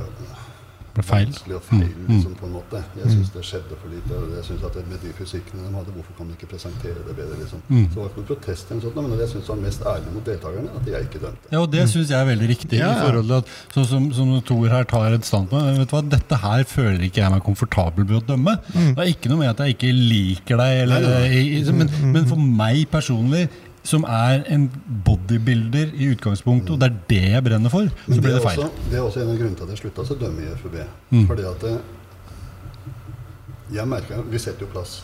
[1.04, 1.26] feil.
[1.30, 2.08] vanskelig og feil, Mm.
[2.10, 2.84] liksom, på en måte.
[3.00, 4.12] Jeg syns det skjedde for lite.
[4.16, 7.16] og Jeg synes at Med de fysikkene de hadde, hvorfor kan de ikke presentere det
[7.16, 7.36] bedre?
[7.40, 7.60] liksom?
[7.70, 7.86] Mm.
[7.90, 10.10] Så det var ikke noe protest, eller det sånt, men jeg syns var mest ærlig
[10.14, 11.46] mot deltakerne at jeg ikke dømte.
[11.52, 12.78] Ja, og Det syns jeg er veldig riktig.
[12.80, 15.78] Ja, i forhold til at så som, som Tor her tar et standpunkt.
[15.80, 18.58] Vet du hva, Dette her føler ikke jeg meg komfortabel med å dømme.
[18.74, 21.32] Det er ikke noe med at jeg ikke liker deg, eller, Nei, ja.
[21.34, 23.50] i- i- men, men for meg personlig,
[23.84, 24.68] som er en
[25.06, 28.60] bodybuilder i utgangspunktet, og det er det jeg brenner for, så blir det, det feil.
[28.60, 30.76] også, det er også en av grunnene til at jeg slutta å dømme i FUB.
[31.12, 31.26] Mm.
[31.30, 31.80] Fordi at eh,
[33.80, 35.04] jeg merker, Vi setter jo plass,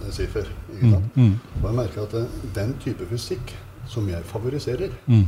[0.00, 0.48] eh, Siffer.
[0.74, 3.54] ikke Mm, mm, Og jeg merker at eh, den type fysikk
[3.88, 5.24] som jeg favoriserer mm,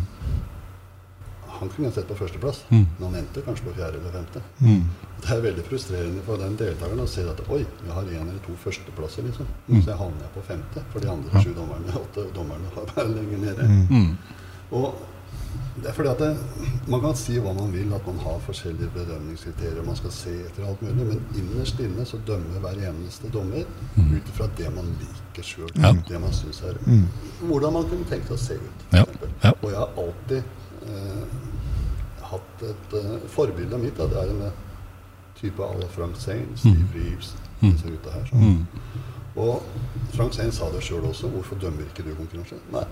[1.60, 2.86] Han kunne jeg sett på førsteplass, Mm.
[2.98, 4.42] men han endte kanskje på fjerde eller femte.
[4.60, 4.84] mm.
[5.24, 8.42] Det er veldig frustrerende for den deltakeren å se at oi, jeg har én eller
[8.46, 9.22] to førsteplasser.
[9.24, 9.46] liksom.
[9.68, 9.80] Mm.
[9.82, 13.38] Så jeg havner på femte, for de andre sju dommerne åtte dommerne har vært lenger
[13.38, 13.68] nede.
[13.90, 14.16] Mm.
[14.72, 14.94] Og
[15.80, 16.36] det er fordi at det,
[16.88, 20.66] Man kan si hva man vil, at man har forskjellige bedømningskriterier, man skal se etter
[20.68, 23.64] alt mulig, men innerst inne så dømmer hver eneste dommer
[23.96, 25.70] ut fra det man liker sjøl.
[25.80, 25.92] Ja.
[26.08, 26.76] Det man synes er
[27.40, 28.84] Hvordan man kunne tenkt seg å se ut.
[28.92, 29.04] Ja.
[29.42, 29.52] Ja.
[29.62, 30.42] Og jeg har alltid
[30.84, 31.24] eh,
[32.30, 33.96] hatt et uh, forbilde mitt.
[33.98, 34.08] Da.
[34.10, 34.60] Det er en eh,
[35.40, 38.28] type à la Frank Zane, Steve Reeves, disse gutta her.
[38.30, 38.44] Sånn.
[38.44, 39.02] Mm.
[39.44, 39.62] Og
[40.14, 41.30] Frank Zane sa det sjøl også.
[41.34, 42.60] Hvorfor dømmer ikke du konkurranse?
[42.72, 42.84] Nei.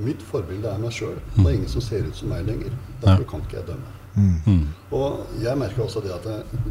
[0.00, 1.18] Mitt forbilde er meg sjøl.
[1.34, 2.76] Det er ingen som ser ut som meg lenger.
[3.02, 3.96] Derfor kan ikke jeg dømme.
[4.14, 4.68] Mm.
[4.90, 6.62] Og jeg merker også det at det,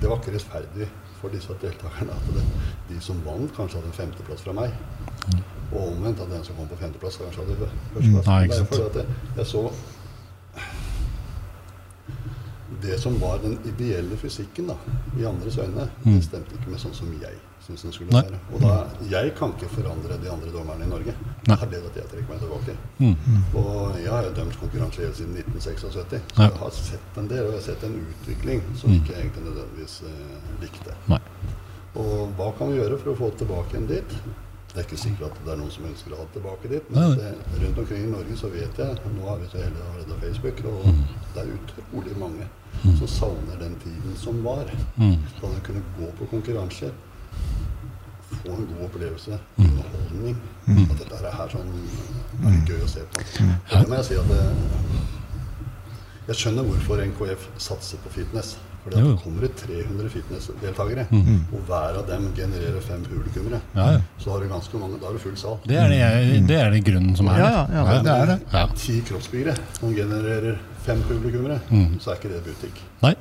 [0.00, 0.88] det var ikke rettferdig
[1.20, 2.44] for disse deltakerne at det,
[2.88, 4.72] de som vant, kanskje hadde en femteplass fra meg.
[5.72, 8.80] Og omvendt at den som kom på femteplass, kanskje hadde førsteplass.
[8.80, 9.06] Er at det,
[9.36, 9.64] jeg så
[12.84, 14.76] det som var den ideelle fysikken da,
[15.18, 16.14] i andres øyne, Mm.
[16.14, 17.34] det stemte ikke med sånn som jeg
[17.64, 18.20] syns den skulle Nei.
[18.22, 18.38] være.
[18.54, 18.72] Og da,
[19.08, 21.14] jeg kan ikke forandre de andre dommerne i Norge.
[21.48, 21.56] Nei.
[21.56, 22.76] Det er det at jeg trekker meg tilbake.
[22.98, 23.16] Mm.
[23.56, 26.04] Og jeg har jo dømt konkurranse helt siden 1976, så
[26.36, 26.48] Nei.
[26.50, 28.96] jeg har sett en del, og jeg har sett en utvikling som Mm.
[29.00, 30.94] ikke egentlig nødvendigvis eh, likte.
[31.08, 31.18] Nei.
[31.96, 34.16] Og hva kan vi gjøre for å få tilbake en dit?
[34.74, 36.88] Det er ikke sikkert at det er noen som ønsker å ha det tilbake dit,
[36.90, 37.28] men det,
[37.62, 40.86] rundt omkring i Norge så vet jeg Nå har vi så heldige av Facebook, og
[40.88, 41.04] Mm.
[41.34, 42.48] det er utrolig mange
[42.98, 44.64] som savner den tiden som var.
[44.96, 45.16] Mm.
[45.40, 46.90] Da de kunne gå på konkurranser,
[48.42, 49.64] få en god opplevelse, Mm.
[49.64, 50.36] underholdning.
[50.90, 51.70] At dette her er sånn
[52.44, 53.22] er gøy å se på.
[53.70, 54.54] Det må jeg si at det,
[56.26, 58.56] Jeg skjønner hvorfor NKF satser på fitness.
[58.84, 61.06] Fordi det kommer ut 300 fitnessdeltakere,
[61.54, 63.60] og hver av dem genererer fem publikummere.
[63.74, 64.00] Ja, ja.
[64.20, 65.56] Så har du ganske mange, da har du full sal.
[65.64, 68.32] Det er det, jeg, det er det grunnen som er Ja, ja, ja, det er
[68.34, 68.64] det.
[68.76, 71.60] Ti kroppsbyggere som genererer fem publikummere,
[72.00, 72.82] så er ikke det butikk.
[73.02, 73.14] Nei.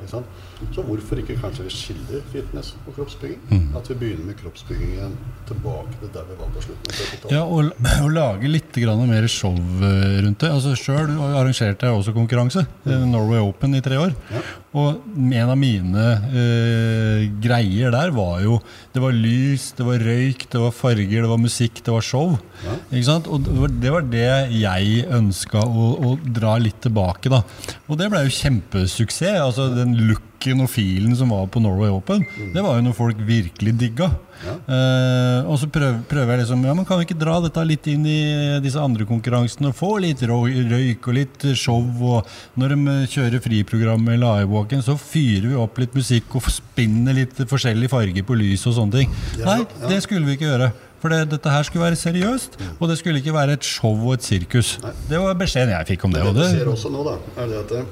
[0.71, 3.39] Så hvorfor ikke kanskje vi skiller fitness og kroppsbygging?
[3.49, 3.65] Mm.
[3.77, 5.15] At vi begynner med kroppsbygging igjen,
[5.49, 7.33] tilbake til der vi var på slutten av 70-tallet.
[7.35, 10.51] Ja, og, og lage litt grann mer show eh, rundt det.
[10.53, 12.65] Altså Sjøl arrangerte jeg også konkurranse.
[12.87, 13.09] Mm.
[13.11, 14.15] Norway Open i tre år.
[14.31, 14.43] Ja.
[14.73, 18.55] Og en av mine eh, greier der var jo
[18.93, 22.33] Det var lys, det var røyk, det var farger, det var musikk, det var show.
[22.63, 22.77] Ja.
[22.89, 23.27] Ikke sant?
[23.27, 27.43] Og det var det, var det jeg ønska å, å dra litt tilbake, da.
[27.89, 29.41] Og det ble jo kjempesuksess.
[29.43, 33.19] Altså Den looken og feelen som var på Norway Open, det var jo noe folk
[33.23, 34.09] virkelig digga.
[34.43, 34.53] Ja.
[34.67, 37.85] Uh, og så prøv, prøver jeg liksom Ja, men Kan vi ikke dra dette litt
[37.87, 39.69] inn i disse andre konkurransene?
[39.71, 41.79] og Få litt røyk og litt show.
[42.03, 42.27] Og
[42.59, 47.39] når de eh, kjører friprogrammet Livewalken, så fyrer vi opp litt musikk og spinner litt
[47.47, 49.15] forskjellige farger på lys og sånne ting.
[49.39, 49.93] Ja, Nei, ja.
[49.93, 50.73] det skulle vi ikke gjøre.
[51.03, 54.13] For det, dette her skulle være seriøst, og det skulle ikke være et show og
[54.15, 54.77] et sirkus.
[55.09, 56.21] Det var beskjeden jeg fikk om det.
[56.23, 57.89] Det Det det ser også nå, da, er det at eh,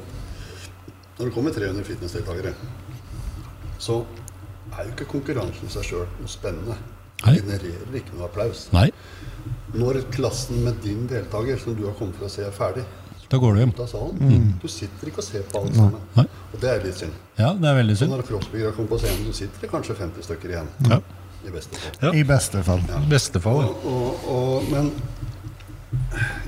[1.21, 2.53] når det kommer 300 fitnessdeltakere,
[3.81, 3.99] så
[4.77, 6.77] er jo ikke konkurransen i seg sjøl noe spennende.
[7.21, 8.65] Det genererer ikke noe applaus.
[8.73, 8.87] Nei,
[9.77, 12.83] Når klassen med din deltaker, som du har kommet for å se, er ferdig,
[13.31, 13.71] da går du hjem.
[13.87, 16.01] salen Du sitter ikke og ser på alle sammen.
[16.17, 16.25] Nei.
[16.51, 17.13] Og det er litt synd.
[17.37, 18.11] Ja, det er veldig Så synd.
[18.11, 20.67] når crossbyggere kommer på scenen, så sitter det kanskje 50 stykker igjen.
[20.89, 20.97] Ja.
[21.47, 21.93] I beste fall.
[22.01, 22.11] Ja.
[22.11, 22.81] I beste fall.
[22.89, 22.99] Ja.
[23.09, 23.61] beste fall.
[23.63, 24.91] Og, og, og, men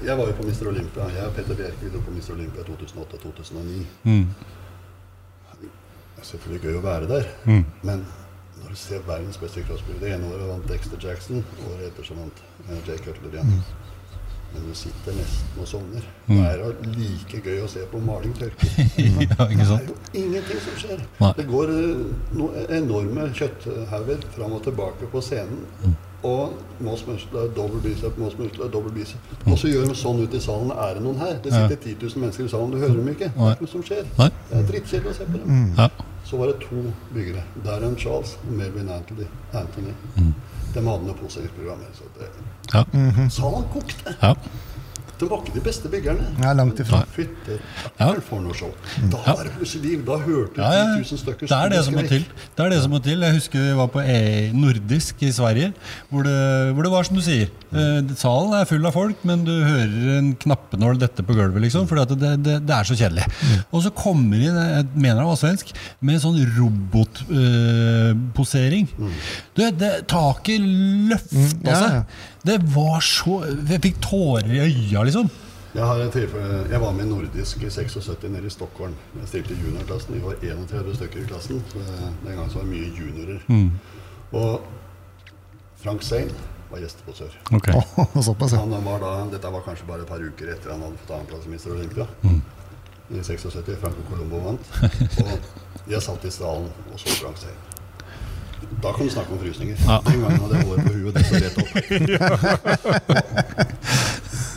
[0.03, 0.67] jeg var jo på Mr.
[0.73, 1.07] Olympia.
[1.15, 2.33] Jeg og Petter Bjerke dro på Mr.
[2.35, 3.85] Olympia 2008-2009.
[4.03, 4.27] Mm.
[6.23, 7.65] Selvfølgelig gøy å være der, Mm.
[7.83, 8.05] men
[8.63, 12.13] når du ser verdens beste crossbyer Det ene året vant Dexter Jackson, året etter så
[12.15, 13.57] vant eh, Jay Cutler igjen.
[14.53, 16.03] Men du sitter nesten og sovner.
[16.27, 16.37] Mm.
[16.37, 16.57] Det er
[16.95, 18.67] like gøy å se på maling tørke.
[18.69, 21.01] ja, Det er jo ingenting som skjer.
[21.19, 21.31] Nei.
[21.39, 22.03] Det går eh,
[22.37, 25.65] noen enorme kjøtthauger fram og tilbake på scenen.
[25.83, 25.95] Mm.
[26.23, 26.53] Og
[26.85, 29.33] Moss Muscle, dobbel bicep, Moss Muscle, dobbel bicep.
[29.49, 30.69] Og så gjør de sånn ut i salen.
[30.71, 31.33] Er det noen her?
[31.43, 33.27] Det sitter 10 000 mennesker i salen, du hører dem ikke.
[33.33, 34.05] Det er ikke noe som skjer.
[34.21, 34.29] Nei.
[34.53, 35.65] Det er drittkjedelig å se på dem.
[35.81, 35.89] Ja.
[36.33, 36.79] Så var det to
[37.13, 37.41] byggere.
[37.65, 39.25] Darren Charles og Melvin Anthony.
[39.53, 39.91] Anthony.
[40.73, 41.91] De hadde noe poseringsprogrammer.
[41.93, 42.29] Så det,
[42.73, 42.81] Ja.
[43.29, 44.15] salen kokte.
[44.21, 44.31] ja.
[45.19, 46.25] De var ikke de beste byggerne.
[46.41, 47.03] Ja, langt ifra.
[47.15, 47.59] Fytte
[47.99, 48.07] Ja.
[48.27, 48.71] for noe show.
[49.11, 49.99] Da var det plutselig liv.
[50.07, 50.85] Da hørte du Ja, ja.
[50.97, 52.25] 10 000 stykker Det er det som må til.
[52.57, 53.19] Det er det som må til.
[53.21, 55.73] Jeg husker vi var på e nordisk i Sverige,
[56.09, 56.37] hvor det,
[56.73, 57.47] hvor det var som du sier.
[57.73, 61.87] Eh, salen er full av folk, men du hører en knappenål dette på gulvet, liksom,
[61.87, 63.23] For det, det, det er så kjedelig.
[63.71, 65.71] Og så kommer inn, jeg mener han var svensk,
[66.01, 68.87] med en sånn robotposering.
[69.55, 72.03] Du, det, taket løfta Mm, ja, seg.
[72.43, 73.39] Det var så
[73.69, 75.29] Jeg fikk tårer i øya, liksom.
[75.73, 78.93] Jeg, har et tilfelle, jeg var med i nordisk i 76 nede i Stockholm.
[79.19, 80.13] Jeg stilte juniorklassen.
[80.13, 81.63] Vi var 31 stykker i klassen.
[81.71, 83.39] Så den gangen så var det mye juniorer.
[83.47, 83.71] Mm.
[84.31, 84.61] Og
[85.81, 86.29] Frank Sein
[86.69, 87.33] var gjesteposør.
[87.51, 87.73] Okay.
[88.59, 91.47] Han var da, dette var kanskje bare et par uker etter han hadde fått annenplass
[91.47, 91.71] i.
[91.71, 92.07] Olympia.
[92.21, 92.41] Mm.
[93.09, 93.77] I 76.
[93.81, 94.73] Franco Colombo vant.
[95.25, 97.72] Og jeg satt i salen og så Frank Sein.
[98.83, 99.77] Da kan du snakke om frysninger.
[99.87, 100.01] Ja.
[100.05, 101.13] Den gangen hadde jeg hår på huet.
[101.15, 101.71] Det rett opp.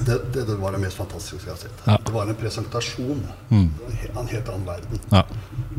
[0.06, 1.80] Det, det, det var det mest fantastiske jeg har sett.
[1.84, 1.96] Ja.
[2.06, 3.22] Det var en presentasjon.
[3.48, 3.70] Mm.
[4.20, 5.00] En helt annen verden.
[5.10, 5.22] Ja.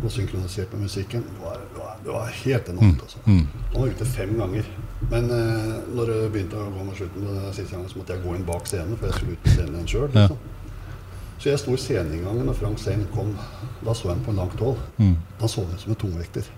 [0.03, 1.23] Og synkronisert med musikken.
[1.29, 3.01] Det var, det var, det var helt enormt.
[3.05, 3.17] Altså.
[3.25, 3.47] Mm.
[3.71, 4.65] Han var ute fem ganger.
[5.13, 8.35] Men eh, når det begynte å gå mot slutten, siste gangen, så måtte jeg gå
[8.35, 10.09] inn bak scenen, for jeg skulle ut på scenen sjøl.
[10.17, 10.37] Liksom.
[11.37, 13.31] Så jeg sto i sceneinngangen, og Frank Sein kom.
[13.85, 14.81] Da så jeg ham på langt hold.
[14.97, 15.15] Mm.
[15.39, 16.49] Da så ut som en tungvekter.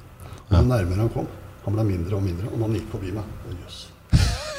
[0.48, 1.28] Og jo nærmere han kom,
[1.70, 2.50] han ble mindre og mindre.
[2.52, 3.80] Og når han gikk forbi meg Å, jøss.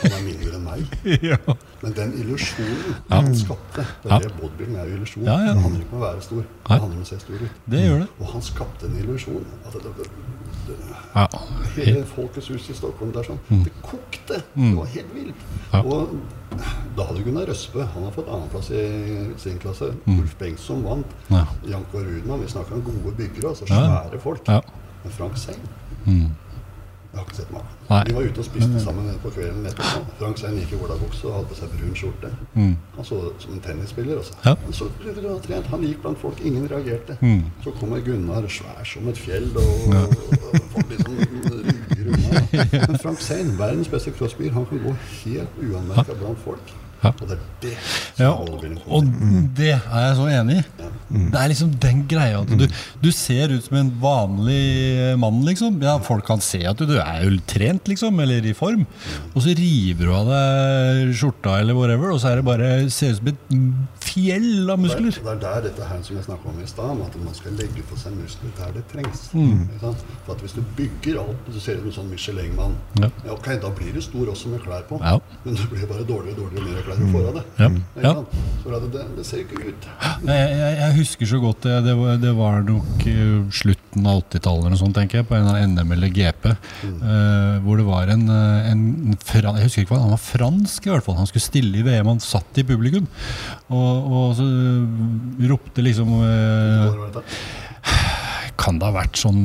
[0.00, 0.92] Han er mindre enn meg.
[1.30, 1.36] ja.
[1.82, 3.18] Men den illusjonen Ja.
[3.20, 4.16] han skapte Det Ja.
[4.16, 5.24] er det bodybuilding er jo illusjon.
[5.28, 5.52] Ja, ja.
[5.52, 7.58] Det handler ikke om å være stor, det handler om å se stor ut.
[7.74, 8.08] Det gjør det.
[8.20, 9.44] Og han skapte en illusjon.
[9.66, 10.08] At det, det,
[11.14, 11.26] Ja.
[11.76, 13.38] Hele Folkets hus i Stockholm der sånn.
[13.64, 14.40] Det kokte!
[14.54, 15.44] Det var helt vilt.
[15.72, 15.80] Ja.
[15.82, 16.16] Og
[16.96, 18.82] da hadde Gunnar Røspe Han har fått annenplass i
[19.40, 19.88] sin klasse.
[20.06, 21.06] Ulf Bengtsson vant.
[21.30, 21.44] Ja.
[21.66, 22.40] Janko Rudman.
[22.40, 23.82] Vi snakker om gode byggere, altså Ja.
[24.08, 24.46] svære folk.
[24.48, 24.60] Ja.
[25.04, 25.60] Men Frank Sein
[26.06, 26.30] Mm.
[27.10, 27.70] Jeg har ikke sett meg.
[27.88, 28.00] Nei.
[28.06, 30.02] Vi var ute og spiste sammen på kvelden etterpå.
[30.20, 32.30] Frank Sein gikk i olabukse og hadde på seg brun skjorte.
[32.54, 32.76] Mm.
[32.96, 34.20] Han så ut som en tennisspiller.
[34.20, 34.36] Altså.
[34.44, 34.54] Ja.
[34.62, 34.86] Han så
[35.72, 37.16] han gikk blant folk, ingen reagerte.
[37.20, 37.42] Mm.
[37.64, 42.44] Så kommer Gunnar svær som et fjell og, og folk liksom rygger unna.
[42.86, 46.74] Men Frank Sein, verdens beste crossbier, han kan gå helt uanmerka blant folk.
[47.00, 47.14] Ja.
[47.16, 47.70] Og det er det
[48.20, 49.06] Ja, og
[49.56, 50.64] det er jeg så enig i.
[51.10, 52.66] Det er liksom den greia at du,
[53.00, 55.78] du ser ut som en vanlig mann, liksom.
[55.82, 58.84] Ja, folk kan se at du, du er jo trent, liksom, eller i form.
[59.32, 63.16] Og så river du av deg skjorta eller whatever, og så er det bare ser
[63.16, 63.56] ut som et
[64.10, 65.10] fjell av muskler.
[65.14, 67.82] Det er der dette her som jeg snakket om i stad, at man skal legge
[67.88, 69.26] for seg muskler der det trengs.
[69.34, 69.68] Mm.
[69.80, 72.74] For at Hvis du bygger alt Du ser ut som en sånn Michelin-mann.
[73.00, 73.10] Ja.
[73.26, 75.18] Ja, ok, Da blir du stor også med klær på, Ja.
[75.44, 77.44] men du blir bare dårligere og dårligere med mer klær du får av det.
[77.58, 77.68] Ja.
[78.04, 78.14] Ja.
[78.62, 79.88] Så det, det, det ser ikke ut.
[80.26, 81.76] Jeg, jeg, jeg husker så godt det.
[81.84, 85.36] Det var, det var nok eh, slutten av 80-tallet eller noe sånt, tenker jeg, på
[85.38, 86.50] en av NM eller GP.
[86.50, 90.86] eh, hvor det var en, eh, en fra, Jeg husker ikke hva, han var fransk
[90.86, 91.18] i hvert fall.
[91.20, 93.06] Han skulle stille i VM, han satt i publikum.
[93.70, 94.46] Og, og så
[95.50, 97.20] ropte liksom eh?
[98.60, 99.38] Kan det ha vært sånn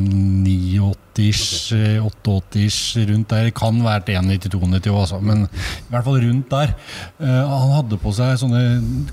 [0.44, 3.48] 89-ish, eh, 88-ish rundt der?
[3.56, 6.74] Kan vært 91-92, altså, men i hvert fall rundt der.
[7.24, 8.64] Eh, han hadde på seg sånne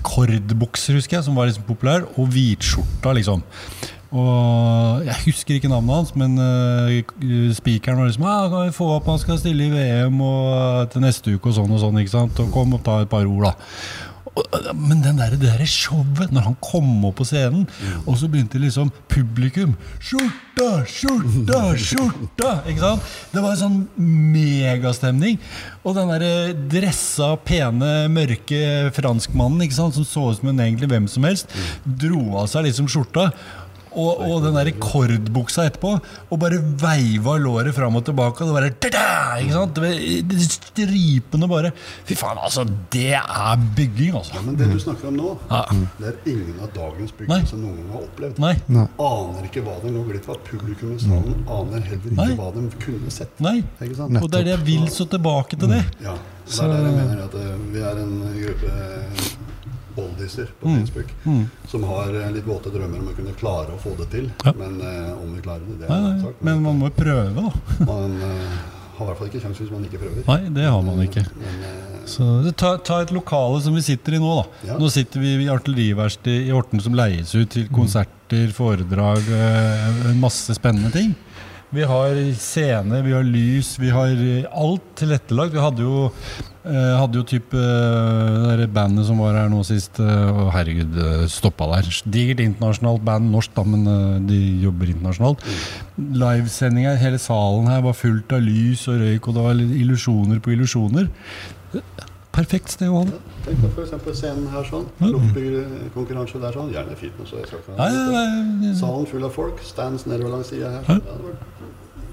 [0.02, 3.46] kordbukser, husker jeg, som var liksom populær, og hvitskjorta, liksom.
[4.12, 8.90] Og Jeg husker ikke navnet hans, men uh, spikeren var liksom ah, 'Kan vi få
[8.98, 12.00] opp han skal stille i VM og, til neste uke?' og sånn og sånn.
[12.02, 12.42] ikke sant?
[12.44, 13.54] Og kom og ta et par ord, da.
[14.72, 17.66] Men den der, det der showet, når han kom opp på scenen,
[18.06, 22.52] og så begynte liksom publikum Skjorta, skjorta, skjorta!
[22.70, 23.10] Ikke sant?
[23.34, 23.76] Det var en sånn
[24.32, 25.36] megastemning.
[25.84, 29.98] Og den der dressa, pene, mørke franskmannen ikke sant?
[29.98, 31.52] som så ut som en egentlig hvem som helst,
[31.84, 33.28] dro av seg liksom skjorta.
[33.92, 35.94] Og, og den der rekordbuksa etterpå,
[36.32, 38.44] og bare veiva låret fram og tilbake.
[38.44, 39.80] Og det bare ikke sant?
[39.80, 41.72] Det Stripene bare
[42.08, 42.64] Fy faen, altså!
[42.92, 44.36] Det er bygging, altså.
[44.38, 45.64] Ja, men det du snakker om nå, Ja.
[45.98, 47.40] det er ingen av dagens Nei.
[47.48, 48.40] som noen gang har opplevd.
[48.42, 48.54] Nei.
[48.72, 50.40] Aner ikke hva de går glipp av.
[50.48, 52.30] Publikum i salen aner heller ikke Nei.
[52.38, 53.38] hva de kunne sett.
[53.44, 53.58] Nei.
[53.80, 54.18] Ikke sant?
[54.22, 55.84] Og det er det jeg vil så tilbake til det.
[56.02, 56.16] Ja,
[56.46, 59.41] det er der jeg mener at eh, vi er en gruppe
[59.96, 60.78] oldiser på Mm.
[60.80, 61.08] Facebook
[61.68, 64.30] som har eh, litt våte drømmer om å kunne klare å få det til.
[64.44, 64.52] Ja.
[64.58, 66.40] Men eh, om vi klarer det, det er en annen sak.
[66.40, 67.52] Men man må jo prøve, da.
[67.92, 68.60] man eh,
[68.98, 70.22] har i hvert fall ikke kjangs hvis man ikke prøver.
[70.28, 71.24] Nei, det har man ikke.
[71.40, 72.28] Men, eh, Så
[72.58, 74.70] ta, ta et lokale som vi sitter i nå, da.
[74.72, 74.78] Ja.
[74.80, 80.54] Nå sitter vi i artilleriverkstedet i Horten som leies ut til konserter, foredrag, eh, masse
[80.58, 81.14] spennende ting.
[81.72, 85.54] Vi har scene, vi har lys, vi har eh, alt tilrettelagt.
[85.54, 86.02] Vi hadde jo,
[86.68, 89.96] eh, hadde jo type eh, det bandet som var her nå sist.
[90.04, 91.88] eh, Å herregud, eh, stoppa der.
[92.12, 95.40] Digert internasjonalt band, norsk da, men eh, de jobber internasjonalt.
[95.96, 100.52] Livesendinga, hele salen her var fullt av lys og røyk, og det var illusjoner på
[100.52, 101.08] illusjoner.
[102.32, 103.18] Perfekt sted å ha det.
[103.44, 104.06] Tenk deg f.eks.
[104.16, 104.86] scenen her sånn.
[105.02, 106.70] Luftbyggerkonkurranse der sånn.
[106.72, 107.34] Gjerne fitness.
[107.34, 108.22] Og jeg skal Ja, ja,
[108.62, 109.60] ja, Salen full av folk.
[109.66, 110.86] Stands nedover langs sida her.
[110.86, 110.96] Ja.
[110.96, 111.02] Sånn.
[111.06, 111.36] Ja, det var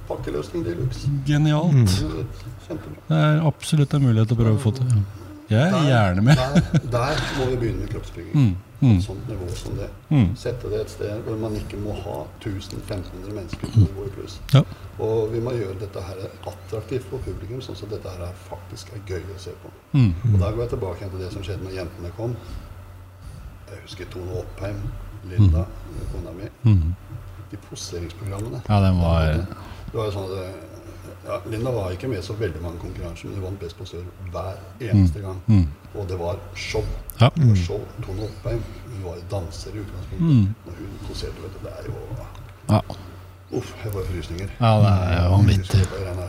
[0.10, 1.12] pakkeløsning de luxe.
[1.28, 1.72] Genialt.
[1.72, 2.28] Mm.
[3.08, 4.91] Det er absolutt en mulighet å prøve å få til.
[5.50, 6.38] Jeg er gjerne med.
[6.38, 8.34] Der, der må vi begynne med kroppsbygging.
[8.36, 8.98] Mm, På mm.
[8.98, 9.90] et sånt nivå som det.
[10.10, 10.30] Mm.
[10.40, 14.38] Sette det et sted hvor man ikke må ha 1000-1500 mennesker på nivå i pluss.
[14.54, 14.62] Ja.
[15.04, 18.94] Og vi må gjøre dette her attraktivt for publikum, sånn at dette her er faktisk
[18.96, 19.74] er gøy å se på.
[19.98, 20.14] Mm.
[20.34, 22.38] Og Da går jeg tilbake til det som skjedde når jentene kom.
[23.70, 24.82] Jeg husker Tone Oppheim,
[25.30, 25.66] Linda,
[26.14, 26.48] kona mi.
[26.64, 26.96] Mm.
[27.52, 28.64] De poseringsprogrammene.
[28.70, 29.34] Ja, den var
[29.90, 30.69] Det var jo sånn at det-
[31.26, 34.56] ja, Linda var ikke med så veldig mange konkurranser, men hun vant Best posør hver
[34.80, 35.41] eneste gang.
[35.48, 35.68] mm.
[35.96, 36.84] Og det var show.
[37.20, 37.30] Ja.
[37.36, 37.80] Var show.
[38.06, 40.20] Tone Oppheim hun var danser i utgangspunktet.
[40.22, 40.56] Mm.
[40.66, 41.94] Og hun poserte, vet du, det er jo
[42.70, 42.82] Ja.
[43.52, 44.50] Uff, jeg får frysninger.
[44.60, 45.80] Ja, det er jo vanvittig.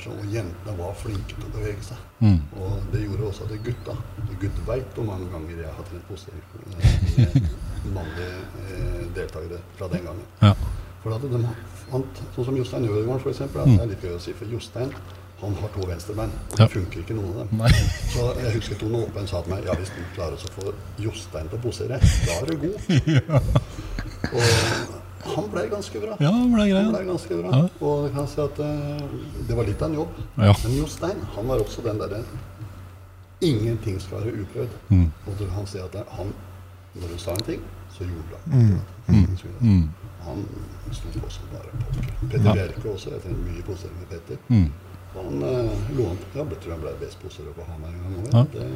[0.09, 1.99] Og jentene var flinke til å bevege seg.
[2.25, 2.39] Mm.
[2.57, 3.97] Og det gjorde også at gutta
[4.41, 6.41] Gud veit hvor mange ganger jeg har trent posering
[6.79, 7.49] med
[7.97, 8.39] mannlige
[8.71, 10.25] eh, deltakere fra den gangen.
[10.41, 10.55] Ja.
[11.01, 11.41] For at de
[11.87, 13.65] fant, Sånn som Jostein Ødegaard, eksempel.
[13.65, 13.77] Mm.
[13.77, 14.93] Det er litt gøy å si, for Jostein
[15.41, 16.33] han har to venstrebein.
[16.51, 16.57] Ja.
[16.59, 17.61] Det funker ikke noen av dem.
[17.63, 17.71] Nei.
[18.13, 21.49] Så jeg husker Tone Åpen sa til meg ja, hvis du klarer å få Jostein
[21.49, 22.77] til å posere, da er du god.
[24.37, 26.19] Og han ble ganske bra.
[26.21, 27.55] Ja, han ble Han ble ganske bra.
[27.57, 27.73] Ja.
[27.81, 29.17] Og jeg kan si at uh,
[29.49, 30.21] det var litt av en jobb.
[30.37, 30.55] Ja.
[30.65, 32.23] Men Jostein han var også den derre
[33.41, 34.73] Ingenting skal være uprøvd.
[34.93, 35.07] Mm.
[35.25, 36.35] Og du kan si at han,
[36.93, 37.63] når du sa en ting,
[37.95, 39.07] så gjorde han akkurat.
[39.09, 39.71] Mm.
[39.71, 39.87] Mm.
[40.27, 40.47] Han
[40.93, 42.05] sto også bare på.
[42.31, 42.53] Petter.
[42.53, 43.11] Bjerke også.
[43.15, 44.37] Jeg trener mye på posering med Petter.
[44.49, 44.71] Mm.
[45.11, 48.27] Han eh, lo han Jeg tror han ble best posere på Hamar en gang.
[48.31, 48.43] Ja.
[48.55, 48.67] Det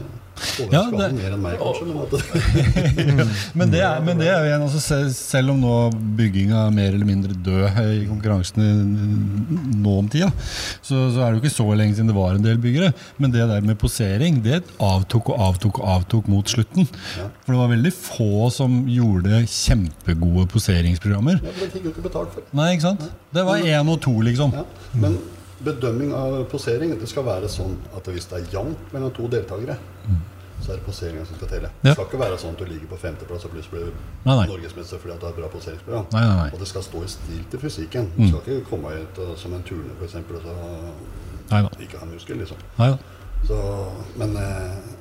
[0.72, 1.84] Ja, det- han mer enn meg, kanskje.
[1.86, 5.74] Men at Men det, er, men det er jo igjen, altså, se- selv om nå
[6.18, 8.66] bygginga er mer eller mindre død i konkurransene
[9.84, 10.32] nå om tida,
[10.82, 12.90] så, så er det jo ikke så lenge siden det var en del byggere.
[13.22, 16.88] Men det der med posering, det avtok og avtok og avtok mot slutten.
[17.20, 17.28] Ja.
[17.46, 21.38] For det var veldig få som gjorde kjempegode poseringsprogrammer.
[21.46, 22.50] ja, det fikk jo ikke betalt for.
[22.58, 23.06] Nei, ikke sant?
[23.34, 24.50] Det var én og to, liksom.
[24.58, 24.66] Ja.
[24.98, 25.16] Men
[25.64, 29.76] bedømming av posering det skal være sånn at hvis det er jevnt mellom to deltakere,
[30.64, 31.70] så er det poseringa som skal telle.
[31.82, 31.90] Ja.
[31.90, 35.14] Det skal ikke være sånn at du ligger på femteplass og plutselig blir norgesmester fordi
[35.14, 36.06] at du har et bra poseringsprogram.
[36.14, 36.46] Nei, nei, nei.
[36.54, 38.08] Og det skal stå i stil til fysikken.
[38.16, 40.46] Du skal ikke komme ut uh, som en turner eksempel, og
[41.50, 42.64] så ikke ha muskel, liksom.
[43.44, 43.56] Så,
[44.16, 44.93] men eh,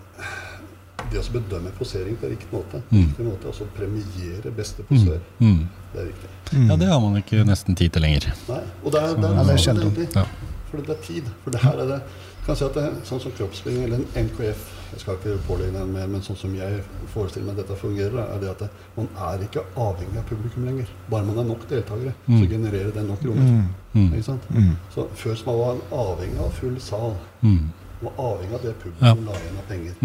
[1.14, 5.68] det å bedømme posering på riktig måte, riktig måte og så premiere beste posør, Mm.
[5.94, 6.30] det er viktig.
[6.70, 8.34] Ja, det har man ikke nesten tid til lenger.
[8.50, 10.08] Nei, og det er, det er, det sjelden.
[10.16, 10.26] Ja.
[10.70, 11.24] For det er tid.
[11.44, 12.02] For det her er det
[12.46, 14.64] kan si at det er sånn som kroppsbygging eller en NKF
[14.94, 18.42] Jeg skal ikke pålegge den mer, men sånn som jeg forestiller meg dette fungerer, er
[18.44, 18.68] det at det,
[18.98, 20.92] man er ikke avhengig av publikum lenger.
[21.10, 23.64] Bare man er nok deltakere, så genererer det nok kroner.
[23.96, 24.12] Mm.
[24.12, 24.46] Ikke sant?
[24.94, 27.16] Så Før så var avhengig av full sal.
[27.42, 27.72] Mm.
[28.04, 29.98] Man var avhengig av det publikum la igjen av penger.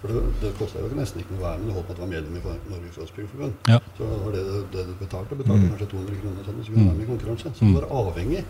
[0.00, 0.06] Mm.
[0.06, 1.66] For det, det kosta jo nesten ikke noe å være med.
[1.68, 3.52] Du holdt på at du var medlem i Norges Rådsbyggerforbund.
[3.68, 3.78] Ja.
[3.98, 5.36] Så var det det du betalte.
[5.36, 7.52] Betalte kanskje 200 kroner, sånn, så kunne du være med i konkurranse.
[7.58, 8.44] Så du var avhengig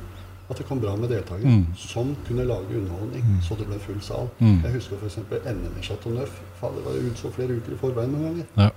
[0.50, 1.66] at det kom bra med deltakere Mm.
[1.78, 4.28] som kunne lage underholdning, så det ble full sal.
[4.40, 4.62] Mm.
[4.64, 5.16] Jeg husker f.eks.
[5.46, 6.40] NM i Chateau Neuf.
[6.60, 8.46] Fader, det var jo utsolgt flere uker i forveien noen ganger.
[8.56, 8.70] Ja.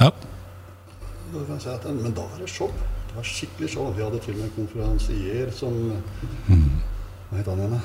[0.00, 0.10] ja.
[1.58, 2.70] Si at, men da var det show.
[3.10, 3.92] Det var skikkelig show.
[3.94, 5.74] Vi hadde til og med en konferansier som
[7.30, 7.80] Hva het han igjen, da?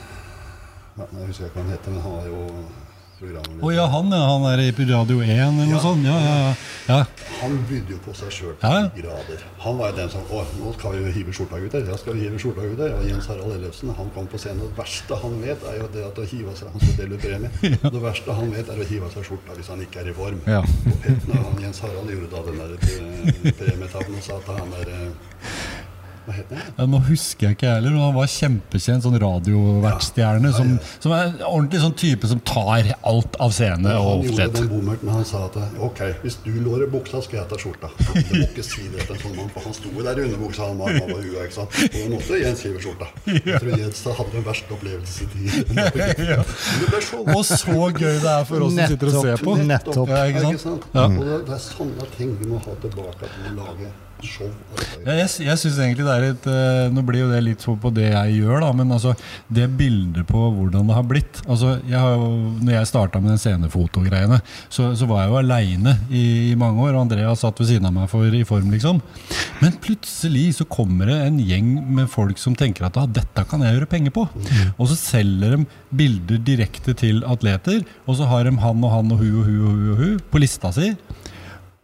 [0.97, 2.41] Ja, jeg husker ikke hva han heter, men han var jo
[3.19, 3.63] programleder.
[3.63, 4.11] Å ja, han.
[4.11, 6.05] Han er i Radio 1 eller noe sånt.
[6.07, 6.53] Ja, ja,
[6.89, 6.97] ja.
[7.41, 9.45] Han bydde jo på seg sjøl til de grader.
[9.65, 11.85] Han var jo den som Å, nå skal vi hive skjorta, gutter.
[11.89, 12.95] Ja, skal vi hive skjorta, gutter.
[12.97, 14.63] Og Jens Harald Ellefsen han kom på scenen.
[14.65, 17.51] Det verste han vet, er jo det at å hive seg Han skal dele premie.
[17.95, 20.15] Det verste han vet, er å hive av seg skjorta hvis han ikke er i
[20.17, 20.41] form.
[20.49, 20.61] Ja.
[21.45, 23.15] Og Jens Harald gjorde da den der eh,
[23.95, 24.91] og sa at han er
[26.25, 30.49] Ja, nå husker jeg ikke heller, men han var kjempekjent sånn radiovertstjerne.
[30.51, 30.93] Ja, Som, ja.
[31.03, 34.49] som er en ordentlig sånn type som tar alt av scene Han og gjorde den
[34.49, 34.71] offentlighet.
[34.71, 35.57] bommerten han sa at
[35.89, 37.91] ok, hvis du lårer buksa, skal jeg ta skjorta.
[37.99, 40.69] Du må ikke si det til en sånn mann, for han sto der i underbuksa
[40.71, 41.41] han var over huet.
[41.45, 41.77] ikke sant?
[41.91, 43.09] Og han måtte Jens hive skjorta.
[43.29, 45.75] Jeg tror Jens hadde den verste opplevelsen i tiden.
[45.85, 47.21] Det ble show.
[47.35, 49.55] Og så gøy det er for oss som sitter og ser på.
[49.65, 50.09] Nettopp.
[50.11, 50.61] Ja, ikke sant?
[50.65, 50.89] sant?
[50.95, 51.05] Ja.
[51.09, 53.91] Og det, det er sånne ting vi må ha tilbake til å lage
[54.27, 54.49] show.
[55.05, 57.91] Ja, jeg jeg syns egentlig det er litt eh, Nå blir jo det litt på
[57.93, 59.13] det jeg gjør, da, men altså
[59.53, 62.29] det bildet på hvordan det har blitt altså jeg har jo,
[62.61, 64.39] Når jeg starta med den scenefotogreiene,
[64.69, 66.95] så, så var jeg jo aleine i, i mange år.
[66.95, 69.01] og Andrea satt ved siden av meg for, i form, liksom.
[69.61, 73.63] Men plutselig så kommer det en gjeng med folk som tenker at ah, dette kan
[73.63, 74.25] jeg gjøre penger på.
[74.77, 79.13] Og så selger de bilder direkte til atleter, og så har de han og han
[79.15, 80.93] og hu og hu og hu, og hu på lista si.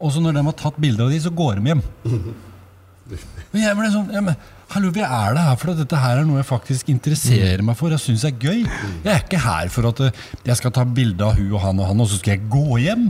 [0.02, 1.84] Og så når de har tatt bilder av de, så går de hjem.
[3.52, 4.36] Men jeg ble sånn ja, men,
[4.72, 7.76] Hallo, vi er det her for at dette her er noe jeg faktisk interesserer meg
[7.76, 7.92] for.
[7.92, 8.62] Jeg syns er gøy.
[8.64, 11.82] Jeg er ikke her for at eh, jeg skal ta bilde av hun og han
[11.84, 13.10] og han, og så skal jeg gå hjem.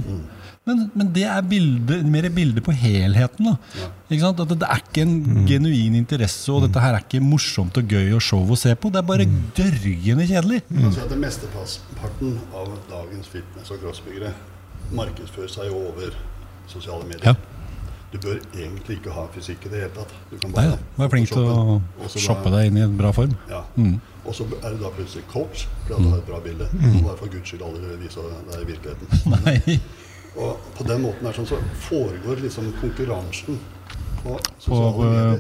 [0.66, 3.52] Men, men det er bilde, mer bilde på helheten.
[3.52, 4.42] da Ikke sant?
[4.42, 8.18] At det, er ikke en genuin interesse, og dette her er ikke morsomt og gøy
[8.18, 8.90] og show å se på.
[8.94, 10.64] Det er bare dørgende kjedelig.
[10.82, 14.34] Altså at det Mesteparten av dagens fitness- og crossbyggere
[14.98, 16.18] markedsfører seg jo over
[16.72, 17.32] sosiale medier.
[17.34, 17.36] Ja.
[18.12, 20.14] Du bør egentlig ikke ha fysikk i det hele tatt.
[20.32, 20.72] Du kan Nei, ja.
[20.76, 20.96] da.
[21.00, 21.78] Vær flink til å.
[22.12, 23.36] Shoppe deg inn i en bra form.
[23.52, 23.62] Ja.
[23.80, 24.00] Mm.
[24.28, 26.68] Og så er du da plutselig coach fordi at du har et bra bilde.
[26.74, 29.08] Du må bare for guds skyld aldri vise deg i virkeligheten.
[29.46, 29.78] Nei.
[30.36, 31.58] Og på den måten er sånn, så
[31.88, 33.58] foregår liksom konkurransen
[34.22, 34.36] på
[34.68, 34.78] På,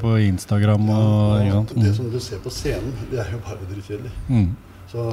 [0.01, 1.75] på, Instagram og, ja, og sant?
[1.75, 1.95] det Mm.
[1.99, 4.11] som du ser på scenen, det er jo bare drittkjedelig.
[4.27, 4.47] Mm.
[4.91, 5.05] Så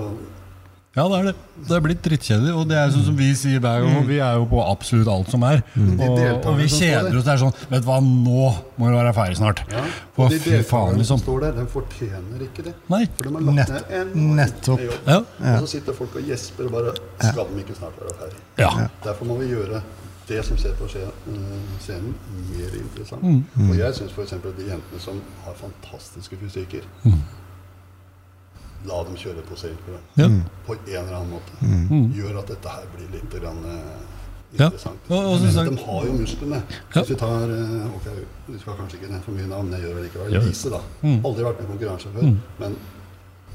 [0.98, 1.34] Ja, det er det.
[1.68, 2.54] Det er blitt drittkjedelig.
[2.58, 5.30] Og det er sånn som vi sier hver gang, vi er jo på absolutt alt
[5.30, 5.62] som er.
[5.76, 7.26] De Og, og vi kjeder oss.
[7.26, 8.48] Det er sånn Vet du hva, nå
[8.78, 9.62] må vi være ferdig snart.
[9.70, 9.84] Ja,
[10.18, 11.20] og de deltakerne liksom.
[11.20, 12.74] som står der, de fortjener ikke det.
[12.90, 13.04] Nei.
[13.14, 14.82] For de har lagt ned en nettopp.
[14.88, 15.08] jobb.
[15.12, 15.20] Ja.
[15.54, 18.44] Og så sitter folk og gjesper og bare Skal de ikke snart være ferdig?
[18.58, 18.74] Ja.
[19.06, 19.82] Derfor må vi gjøre
[20.28, 21.42] det som ser på øh,
[21.80, 22.14] scenen,
[22.50, 23.22] mer interessant.
[23.22, 23.70] Mm.
[23.70, 24.34] Og jeg syns f.eks.
[24.44, 26.84] de jentene som har fantastiske fysikker
[28.86, 30.28] La dem kjøre poseringsprogram Ja.
[30.66, 31.52] på en eller annen måte.
[31.62, 32.12] Mm.
[32.14, 34.04] Gjør at dette her blir litt grann, eh,
[34.58, 34.66] Ja.
[34.66, 34.98] interessant.
[35.10, 36.62] Og- og Men de har jo musklene.
[36.94, 37.02] Ja.
[37.02, 38.06] Hvis vi tar eh, ok,
[38.48, 40.32] Vi skal kanskje ikke nevne for mye navn, jeg gjør det likevel.
[40.32, 40.40] Ja.
[40.40, 40.80] Lise, da.
[41.02, 41.20] Mm.
[41.24, 42.36] Aldri vært med i konkurranse før.
[42.60, 42.76] Men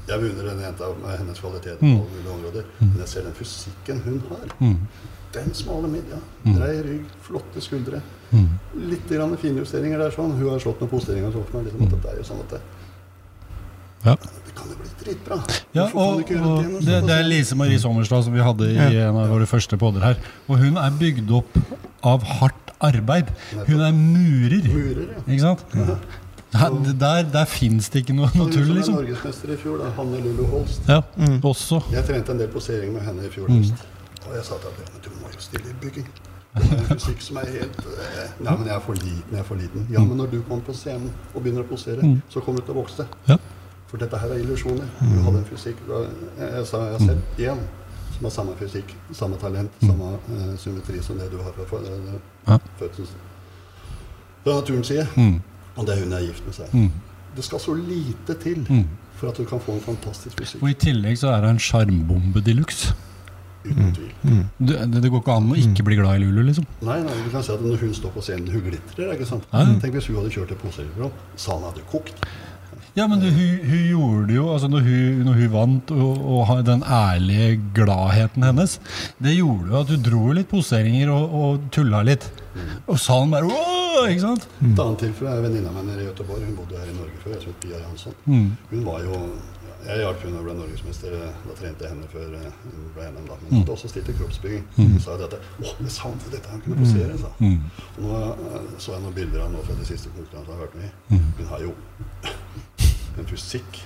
[0.06, 2.64] Jeg beundrer denne jenta med hennes kvalitet på alle mulige områder.
[2.80, 4.76] Men jeg ser den fysikken hun har.
[5.32, 8.02] Den smale midja, brei rygg, flotte skuldre.
[8.76, 10.36] Litt grann finjusteringer der sånn.
[10.36, 11.72] Hun har slått noen posteringer sånn for meg.
[11.72, 12.60] Liksom, at det er jo sånn at det,
[14.04, 14.16] Ja.
[14.56, 15.38] Kan det bli dritbra.
[15.76, 19.18] Ja, og, og det det, det er Lise Marie Sommerstad som vi hadde i en
[19.20, 20.20] av våre første podder her.
[20.48, 21.56] Og hun er bygd opp
[22.04, 23.30] av hardt arbeid.
[23.66, 24.68] Hun er murer.
[24.68, 25.24] Murer, ja.
[25.26, 25.64] Ikke sant?
[26.54, 26.70] Der,
[27.00, 28.94] der, der fins det ikke noe, noe tull, liksom.
[28.94, 30.86] er norgesmester i fjor, da, Hanne Lulu Holst.
[30.86, 31.00] Ja,
[31.42, 31.80] også.
[31.90, 33.64] Jeg trente en del posering med henne i fjor Mm.
[34.24, 36.06] Og jeg sa til henne du må jo stille i bygging.
[36.54, 39.32] Det er en fysikk som er helt eh, Nei, men jeg er for liten.
[39.32, 39.86] jeg er for liten.
[39.90, 42.76] Ja, men når du kommer på scenen og begynner å posere, så kommer du til
[42.76, 43.04] å vokse.
[43.10, 43.32] Mm.
[43.34, 43.36] Ja.
[43.94, 44.86] For dette her er illusjoner.
[44.98, 47.60] Du hadde en fysikk Jeg, sa jeg har sett én
[48.14, 51.68] som har samme fysikk, samme talent, samme uh, symmetri som det du har fra, uh,
[51.70, 52.18] fødselen.
[52.48, 52.56] Ja.
[52.78, 53.12] fødsels
[54.42, 55.06] Fra naturens side.
[55.14, 55.38] Mm.
[55.76, 56.74] Og det er hun jeg er gift med seg.
[57.36, 58.66] Det skal så lite til
[59.14, 60.62] for at du kan få en fantastisk fysikk.
[60.62, 62.96] Og i tillegg så er hun en sjarmbombe de luxe.
[63.64, 64.10] Uten tvil.
[64.58, 66.66] Det, det går ikke an å ikke bli glad i Lulu, liksom.
[66.84, 69.14] Nei, nei, du kan si at når hun står på scenen, hun glitrer.
[69.14, 69.46] ikke sant?
[69.54, 69.64] Ja.
[69.80, 70.66] Tenk hvis hun hadde kjørt et
[71.40, 72.26] Sa han hadde kokt.
[72.94, 76.20] Ja, men du, hun, hun gjorde det jo altså når hun, når hun vant, og,
[76.36, 78.76] og den ærlige gladheten hennes,
[79.18, 82.28] det gjorde jo at du dro litt poseringer og, og tulla litt.
[82.86, 83.80] Og salen bare Åh!
[84.10, 84.46] Ikke sant?
[84.60, 86.42] Et annet tilfelle er venninna mi nede i Göteborg.
[86.44, 87.34] Hun bodde her i Norge før.
[87.34, 88.16] Jeg som Pia Jansson.
[88.26, 88.48] Mm.
[88.70, 89.20] Hun var jo
[89.84, 91.14] Jeg hjalp henne å bli norgesmester.
[91.44, 93.26] Da trente jeg henne før eh, hun ble NM.
[93.28, 93.36] da.
[93.36, 93.42] Mm.
[93.44, 94.64] Men hun hadde også stilt i kroppsbygging.
[94.78, 96.50] Hun sa at Å, jeg savnet dette.
[96.54, 97.60] Han kunne posere, sa Mm.
[97.96, 100.64] Og nå eh, så jeg noen bilder av henne fra de siste konkurransene jeg har
[100.66, 101.18] vært med i.
[101.18, 101.28] Mm.
[101.38, 101.74] Hun har jo
[103.18, 103.82] en fysikk.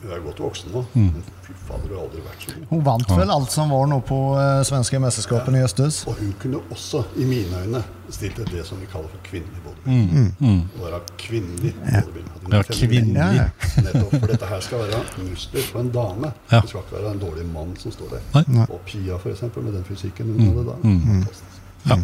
[0.00, 1.22] Hun er godt voksen nå, Mm.
[1.44, 2.66] fy fader, hun har aldri vært så god.
[2.70, 6.06] Hun vant vel alt som var nå på uh, svenske mesterskapene i Østhus.
[6.08, 9.60] Og hun kunne også, i mine øyne, stilt til det som vi kaller for kvinnelig
[9.84, 10.32] Mm.
[10.40, 10.60] Mm.
[10.76, 12.52] Å være kvinnelig bodybuilding.
[12.52, 13.14] Ja, kvinnelig.
[13.16, 13.46] Ja, ja.
[13.86, 16.32] Nettopp, for dette her skal være muskler på en dame.
[16.52, 16.60] Ja.
[16.60, 18.26] Det skal ikke være en dårlig mann som står der.
[18.34, 18.42] Nei.
[18.48, 18.60] Mm.
[18.66, 20.76] Og Pia, for eksempel, med den fysikken hun hadde da.
[20.82, 21.49] Fantastisk.
[21.88, 21.96] Ja.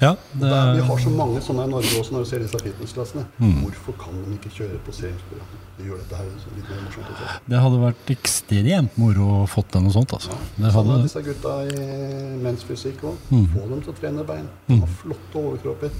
[0.00, 2.60] ja Det er, vi har så mange sånne i Norge også når du ser disse
[2.62, 3.24] fitnessklassene.
[3.38, 3.54] Mm.
[3.64, 5.62] Hvorfor kan de ikke kjøre på poseringsprogram?
[5.78, 7.12] De gjør dette her litt mer morsomt.
[7.14, 7.38] Også.
[7.52, 10.16] det hadde vært ekstremt moro å fått til noe sånt.
[10.18, 10.40] Altså.
[10.56, 11.88] Det Samme hadde, disse gutta i
[12.44, 13.24] mensfysikk òg.
[13.30, 13.48] Mm.
[13.54, 14.52] Få dem til å trene bein.
[14.68, 15.98] De har flotte overkropper.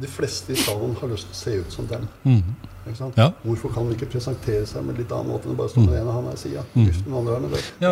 [0.00, 2.06] De fleste i salen har lyst til å se ut som dem.
[2.24, 2.42] Mm.
[3.14, 3.26] Ja.
[3.44, 6.00] Hvorfor kan de ikke presentere seg med litt annen måte enn bare stå med den
[6.00, 6.62] ene hånda i sida?
[6.74, 6.86] Mm.
[7.84, 7.90] ja,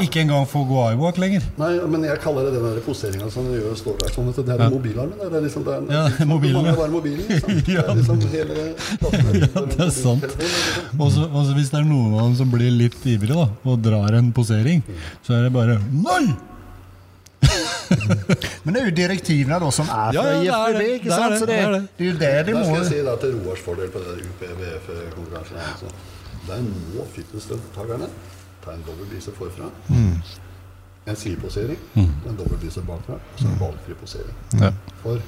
[0.00, 1.44] ikke engang få gå eyewalk lenger.
[1.60, 4.28] Nei, men jeg kaller det den der poseringa som de gjør står der sånn.
[4.32, 4.40] at.
[4.40, 4.70] Det er Ja.
[4.72, 5.18] mobilarmen.
[5.20, 6.74] Det er liksom det er, Ja, mobilen, ja.
[6.74, 7.24] bare mobilen.
[7.76, 7.82] Ja.
[7.82, 10.22] Det er liksom hele klassen er Ja, det er sant.
[10.22, 11.00] liksom.
[11.00, 13.82] Og og så hvis det er noen av dem som blir litt ivrige da, og
[13.82, 14.82] drar en posering,
[15.22, 16.34] så er det bare Nei!
[18.64, 20.80] Men det er jo direktivene da som er Ja, fra ja, det er IFBB.
[20.80, 20.90] det.
[21.00, 21.32] ikke sant?
[21.32, 21.82] det, Så det, det er det.
[21.96, 24.02] det er jo det de må Da skal jeg si da til Roars fordel på
[24.04, 25.56] det UPBF-konkurransen.
[25.70, 25.90] Altså.
[26.48, 26.62] Der
[26.94, 28.08] må fitnessdeltakerne
[28.64, 29.68] ta en dobbel forfra,
[31.06, 34.34] en sideposering, en dobbel bakfra, og så en valgfri posering.
[34.60, 34.72] Ja.
[35.02, 35.20] For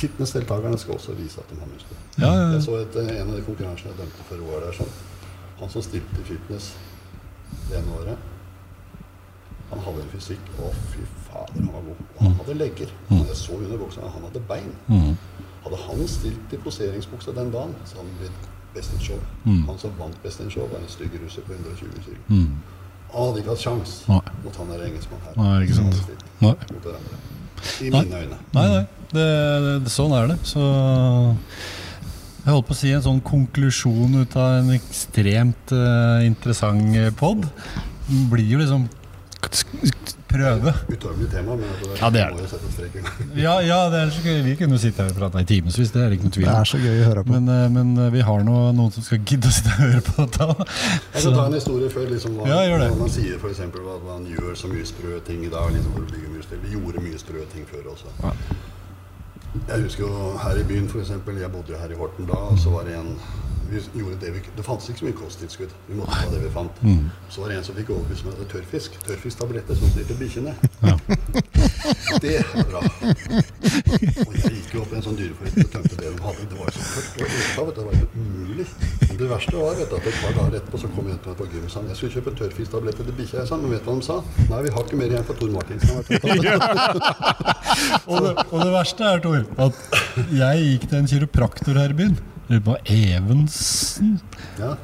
[0.00, 1.98] fitnessdeltakerne skal også vise at de har muskler.
[2.18, 2.52] Ja, ja, ja.
[2.54, 4.72] Jeg så et, eh, en av de konkurransene jeg dømte for Roar der.
[4.76, 4.92] Sånn.
[5.60, 6.72] Han som stilte i fitness
[7.68, 8.16] det ene året,
[9.70, 12.04] han hadde en fysikk Å, fy fader, han var god.
[12.20, 12.94] Han hadde legger.
[13.10, 14.72] Jeg så under buksa, han hadde bein.
[14.88, 15.14] Mm.
[15.64, 19.18] Hadde han stilt i poseringsbuksa den dagen, så hadde han blitt Best in Show.
[19.44, 19.62] Mm.
[19.68, 22.20] Han som vant Best in Show, var en stygg russer på 120 kg.
[22.28, 22.54] Mm.
[23.12, 25.36] Han hadde ikke hatt sjans mot han der engelskmannen her.
[25.42, 26.00] Nei, ikke sant.
[26.40, 26.54] Nei.
[27.80, 28.04] I Nei.
[28.04, 28.38] mine øyne.
[28.54, 28.84] Nei, nei.
[29.10, 29.26] Det,
[29.84, 30.36] det, sånn er det.
[30.46, 37.18] Så jeg holdt på å si en sånn konklusjon ut av en ekstremt uh, interessant
[37.18, 37.44] pod.
[38.30, 38.86] Blir jo liksom
[40.30, 40.72] prøve.
[40.88, 43.42] Utøvelig tema, men det Ja, det er det.
[43.42, 44.40] Ja, ja det er så gøy.
[44.46, 46.70] vi kunne sitte her og prate i timevis, det er ikke noe tvil Det er
[46.72, 47.36] så gøy å høre på.
[47.36, 50.02] Men, eh, men eh, vi har nå noen som skal gidde å sitte og høre
[50.08, 50.68] på dette.
[51.14, 52.90] Jeg skal ta en historie før liksom, hva, Ja, gjør det.
[52.94, 55.70] hva man sier eksempel, hva man gjør så mye sprø ting i dag.
[55.74, 56.30] Liksom, bygge.
[56.62, 58.10] Vi gjorde mye sprø ting før også.
[58.22, 58.32] Ja.
[59.68, 62.58] Jeg husker jo her i byen, eksempel, jeg bodde jo her i Horten da, og
[62.58, 63.16] så var det en
[63.70, 65.72] vi gjorde det, vi, det fantes ikke så mye kosttilskudd.
[65.88, 66.82] Vi måtte ta det vi fant.
[66.82, 67.04] Mm.
[67.30, 68.90] Så var det en som fikk overbevist meg om tørrfisk.
[69.06, 70.52] Tørrfisktabletter som stilte bikkjene.
[70.82, 70.94] Ja.
[72.20, 72.80] Det er bra.
[72.82, 76.42] Og jeg gikk jo opp i en sånn dyreforretning og tømte det de hadde.
[76.50, 76.80] Det var jo så
[77.16, 77.68] tørt og.
[77.76, 78.66] Det var jo umulig.
[79.06, 81.30] Men det verste var vet du, at et par dager etterpå så kom jeg til
[81.32, 83.36] meg på gym og sa jeg skulle kjøpe tørrfisktabletter til bikkja.
[83.42, 84.16] Jeg sa, men vet du hva de sa?
[84.50, 85.90] Nei, vi har ikke mer igjen for Tor Martinsen.
[88.10, 89.74] Og, det, og det verste er, Tor, at
[90.34, 92.16] jeg gikk til en kiropraktor her i byen.
[92.58, 94.20] På Evensen.
[94.58, 94.76] Ja.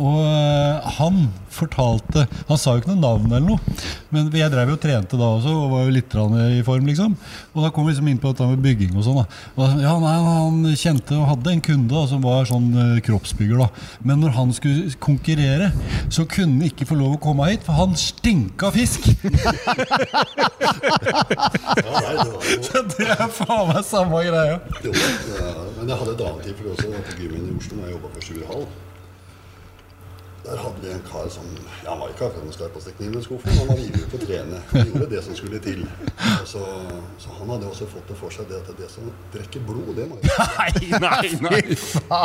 [0.00, 3.74] Og eh, han fortalte Han sa jo ikke noe navn eller noe,
[4.12, 7.16] men jeg drev jo og trente da også og var jo litt i form, liksom.
[7.52, 9.20] Og da kom vi liksom inn på dette med bygging og sånn.
[9.20, 9.68] da.
[9.82, 13.68] Ja, nei, Han kjente og hadde en kunde da, som var sånn eh, kroppsbygger, da.
[14.00, 15.72] Men når han skulle konkurrere,
[16.08, 19.10] så kunne han ikke få lov å komme hit, for han stinka fisk!
[22.62, 24.58] Så det er faen meg samme greia.
[24.82, 26.88] Men jeg hadde et annet tilfelle også.
[26.92, 28.66] På gymmen i Oslo, når jeg jobba på Sjurhall.
[30.42, 31.44] Der hadde vi en kar som
[31.84, 34.20] ja, Han var ikke akkurat den skarpeste kniven i skuffen, han var ivrig på å
[34.24, 34.58] trene.
[34.72, 35.84] Han gjorde det som skulle til.
[36.50, 36.62] Så,
[37.22, 40.08] så han hadde også fått det for seg det at det som drikker blod, det
[40.10, 40.22] må jo
[40.58, 40.72] Nei,
[41.04, 41.62] nei, nei.
[42.10, 42.22] ja,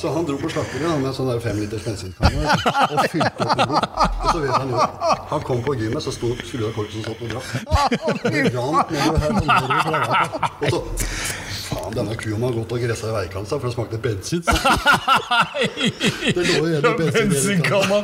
[0.00, 2.40] Så han dro på slakteriet med en sånn femliters fem liters bensinkanne
[2.88, 3.84] og fylte opp med blod.
[4.08, 4.78] Og så vet han jo
[5.34, 7.48] Han kom på gymmet, så sto skulle det korpset satt og drakk.
[8.30, 8.48] Det.
[10.60, 10.78] Og så
[11.94, 14.42] Denne kua må ha gått og gressa i veikanten for det smakte bensin.
[15.60, 17.30] Det lå jo igjen i bensin.
[17.30, 17.98] Bensinkanna.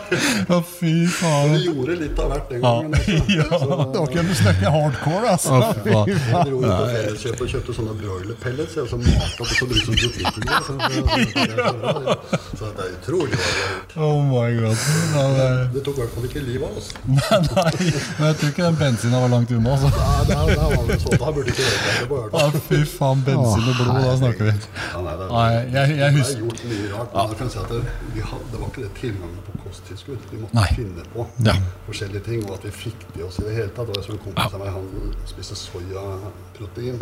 [0.51, 1.53] Å, fy faen.
[1.55, 2.97] Det gjorde litt av hvert den gangen.
[3.37, 3.47] Ja.
[3.47, 5.61] Det var ikke en snakke hardcore, altså.
[5.87, 6.11] Faen.
[6.11, 9.69] jeg dro ut på felleskjøp og kjøpte sånne broiler pellets og så opp og så
[9.71, 10.61] brukte som proteinpulver.
[10.67, 13.97] Så, det- så det er utrolig hva vi har gjort.
[14.07, 14.79] Oh my god.
[15.17, 16.89] Ja, det Det tok i hvert fall ikke livet av oss.
[17.07, 17.73] Nei, nei,
[18.19, 19.77] men jeg tror ikke den bensinen var langt unna.
[19.77, 19.89] Altså.
[19.97, 20.45] Nei, det er-
[20.87, 21.11] det er så.
[21.17, 22.61] Da burde ikke det det på hvert Å, fall.
[22.69, 24.55] fy faen, bensin og blod, da snakker vi.
[24.93, 27.15] Ja, nei, det, er- Nei, jeg, jeg det er husker gjort mye rart.
[27.17, 27.83] Men jeg kan si at det,
[28.31, 30.27] hadde, det var ikke det tilgangen på kosttilskudd.
[30.33, 30.67] Vi måtte Nei.
[30.79, 31.55] finne på Ja.
[31.87, 33.87] forskjellige ting, og at vi fikk det oss i det hele tatt.
[33.91, 36.99] Det var som en kompis av meg, han spiste soyaprotein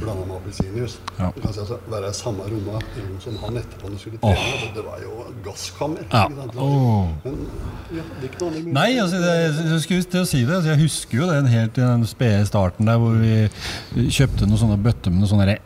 [0.00, 0.98] blanda med appelsinjuice.
[1.18, 1.30] Ja.
[1.34, 4.58] Du kan si altså, Være i samme rommet som han etterpå når skulle trene.
[4.62, 5.12] Det, det var jo
[5.44, 6.04] gasskammer.
[6.12, 6.24] Ja.
[6.28, 7.08] Åh.
[7.24, 7.38] Men
[7.90, 9.34] vi hadde ikke noe annet Nei, altså, det,
[9.72, 10.54] jeg skulle til å si det.
[10.58, 14.60] Altså, jeg husker jo den helt i den spede starten der hvor vi kjøpte noen
[14.64, 15.62] sånne bøtter med noen sånne der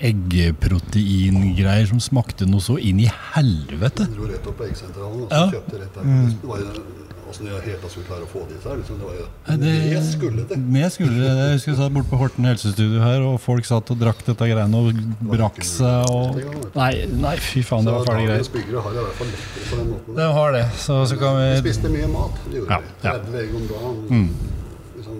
[0.48, 4.08] eggproteingreier som smakte noe så inn i helvete.
[4.08, 5.44] Vi dro rett opp på eggsentralen og så Ja.
[5.46, 5.52] Mm.
[5.54, 6.02] kjøpte rett der.
[6.02, 6.82] Det var jo
[7.32, 8.76] Åssen jeg helt skulle klare å få disse her.
[8.76, 10.56] Liksom, det var jo Nei, det- det skulle det.
[10.58, 11.30] Med skulle det.
[11.32, 14.36] Jeg husker jeg satt borte på Horten helsestudio her, og folk satt og drakk dette
[14.44, 14.92] greiene og
[15.32, 16.36] brakk seg og
[16.76, 18.44] Nei, nei fy faen, det var fæle greier.
[18.52, 20.14] byggere har det i hvert fall lettere på den måten.
[20.14, 20.66] Det har det.
[20.76, 22.34] Så, så kan Vi vi spiste mye mat.
[22.50, 22.84] Det gjorde Ja, vi.
[23.08, 23.12] ja.
[23.16, 24.28] 30 egg om dagen.
[24.98, 25.16] Liksom,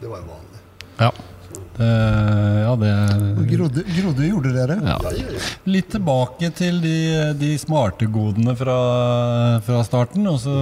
[0.00, 0.58] det var jo vanlig.
[1.00, 1.10] Ja.
[1.76, 1.88] Det,
[2.62, 2.92] ja, det
[3.50, 4.76] Grodde, grodde gjorde dere?
[4.80, 4.96] ja.
[5.68, 6.94] Litt tilbake til de,
[7.36, 8.76] de smarte godene fra,
[9.66, 10.26] fra starten.
[10.30, 10.54] Og så,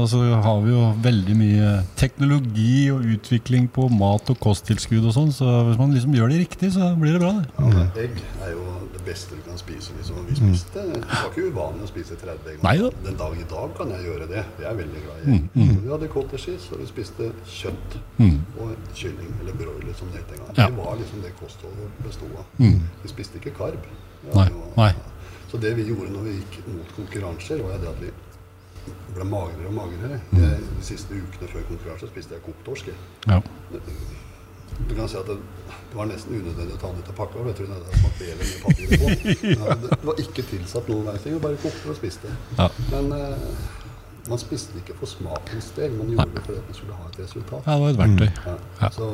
[0.00, 5.16] og så har vi jo veldig mye teknologi og utvikling på mat og kosttilskudd og
[5.16, 5.32] sånn.
[5.34, 7.34] Så hvis man liksom gjør det riktig, så blir det bra.
[7.38, 7.48] det.
[7.60, 8.66] Ja, Egg er jo
[9.00, 9.92] det beste du kan spise.
[9.96, 10.26] Liksom.
[10.28, 12.58] Vi spiste, Det var ikke uvanlig å spise 30 egg.
[12.60, 12.90] om Nei da.
[13.04, 14.44] Den dag i dag kan jeg gjøre det.
[14.60, 15.76] Jeg er veldig glad i mm, mm.
[15.84, 17.98] Vi hadde cottage cheese, og vi spiste kjøtt
[18.60, 20.56] og kylling, eller broiler som det het en gang.
[20.56, 20.66] Ja.
[20.66, 22.44] Det var liksom det kostholdet bestod av.
[23.02, 23.90] Vi spiste ikke karb.
[24.34, 24.92] Nei, var nei.
[25.50, 28.10] Så det vi gjorde når vi gikk mot konkurranser, var det at vi
[29.14, 30.20] ble magrere og magrere.
[30.36, 32.92] Jeg, de siste ukene før konkurranse spiste jeg kokt torsk.
[33.26, 33.40] Ja.
[34.88, 35.36] Du kan si at det,
[35.90, 37.34] det var nesten unødvendig å ta den ut av pakka.
[37.38, 37.76] for Jeg tror det
[38.62, 38.68] på.
[39.50, 41.38] Ja, Det det var ikke tilsatt noen verdens ting.
[41.42, 42.32] Bare kokte og spiste.
[42.58, 42.68] Ja.
[42.92, 43.34] Men eh,
[44.30, 47.66] man spiste ikke for smakens del, man gjorde det fordi man skulle ha et resultat.
[47.66, 48.30] ja, det var et verktøy.
[48.46, 48.56] Ja.
[48.80, 48.90] Ja.
[48.94, 49.10] Så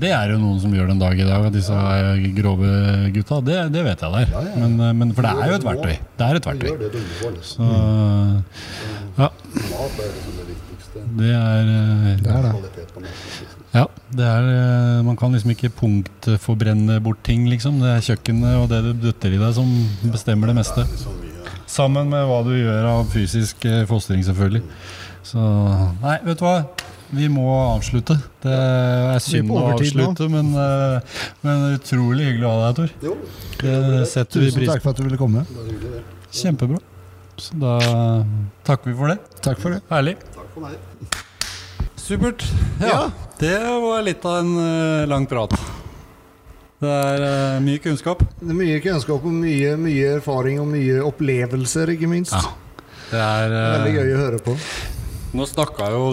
[0.00, 2.12] Det er jo noen som gjør den dag i dag, disse ja.
[2.36, 2.68] grove
[3.16, 3.40] gutta.
[3.42, 4.34] Det, det vet jeg der.
[4.36, 4.58] Ja, ja.
[4.62, 5.96] Men, eh, men for det er jo et verktøy.
[6.20, 6.68] Det er et verktøy.
[6.84, 7.00] det du.
[7.00, 7.40] Liksom.
[7.42, 7.64] Så,
[9.18, 9.30] ja,
[9.72, 11.02] Mat er liksom det viktigste.
[11.18, 13.59] det er eh, Det er det.
[13.70, 13.78] På.
[13.78, 17.78] Ja, det er eh, Man kan liksom ikke punktforbrenne bort ting, liksom.
[17.82, 19.68] Det er kjøkkenet og det du dytter i deg, som
[20.10, 20.86] bestemmer det meste.
[21.70, 24.64] Sammen med hva du gjør av fysisk eh, fostring, selvfølgelig.
[25.22, 25.38] Så
[26.02, 26.56] Nei, vet du hva?
[27.10, 28.14] Vi må avslutte.
[28.42, 33.24] Det er synd å avslutte, men, eh, men utrolig hyggelig å ha deg, Tor.
[33.62, 35.46] Det setter vi Tusen pris takk for at du ville komme.
[35.46, 36.04] på.
[36.42, 36.78] Kjempebra.
[37.40, 37.78] Så da
[38.66, 39.18] takker vi for det.
[39.42, 39.82] Takk for det.
[39.90, 40.18] Herlig.
[40.34, 41.26] Takk for meg.
[42.10, 42.42] Supert.
[42.82, 45.52] Ja, det var litt av en uh, lang prat.
[46.82, 48.24] Det er uh, mye kunnskap.
[48.40, 52.34] Det er mye kunnskap og mye, mye erfaring og mye opplevelser, ikke minst.
[52.34, 52.80] Ja.
[53.12, 54.56] Det er uh, Veldig gøy å høre på.
[55.38, 56.08] Nå snakka jo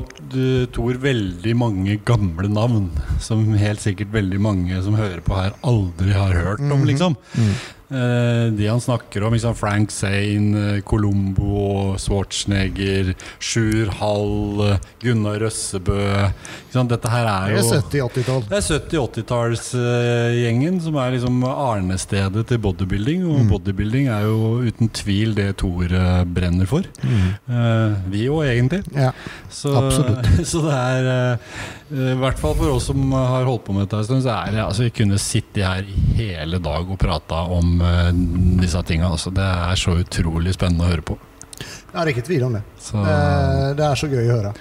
[0.75, 2.91] Tor veldig mange gamle navn,
[3.23, 7.17] som helt sikkert veldig mange som hører på her, aldri har hørt om, liksom.
[7.41, 15.39] Eh, de han snakker om, liksom Frank Zane, eh, Colombo, Schwarzenegger, Sjur Hall, eh, Gunnar
[15.39, 16.27] Røssebø
[16.67, 16.87] liksom.
[16.91, 18.41] Dette her er Det jo er 70-80-tall.
[18.49, 23.23] det er 70-80-tallsgjengen som er liksom arnestedet til bodybuilding.
[23.27, 23.49] Og Mm.
[23.51, 24.37] bodybuilding er jo
[24.67, 26.81] uten tvil det Tor eh, brenner for.
[27.03, 27.31] Mm.
[28.11, 28.83] vi òg, egentlig.
[28.95, 29.11] Ja.
[29.49, 29.71] Så.
[29.75, 30.25] Absolutt.
[30.51, 31.37] så det er eh,
[31.87, 34.51] I hvert fall for oss som har holdt på med dette en stund, så er
[34.57, 35.85] det altså Vi kunne sittet her
[36.17, 38.09] hele dag og prata om uh,
[38.59, 39.07] disse tinga.
[39.15, 41.15] Altså, det er så utrolig spennende å høre på.
[41.93, 42.63] Ja, det er ikke tvil om det.
[42.83, 44.51] Så, Eh, Det er så gøy å høre.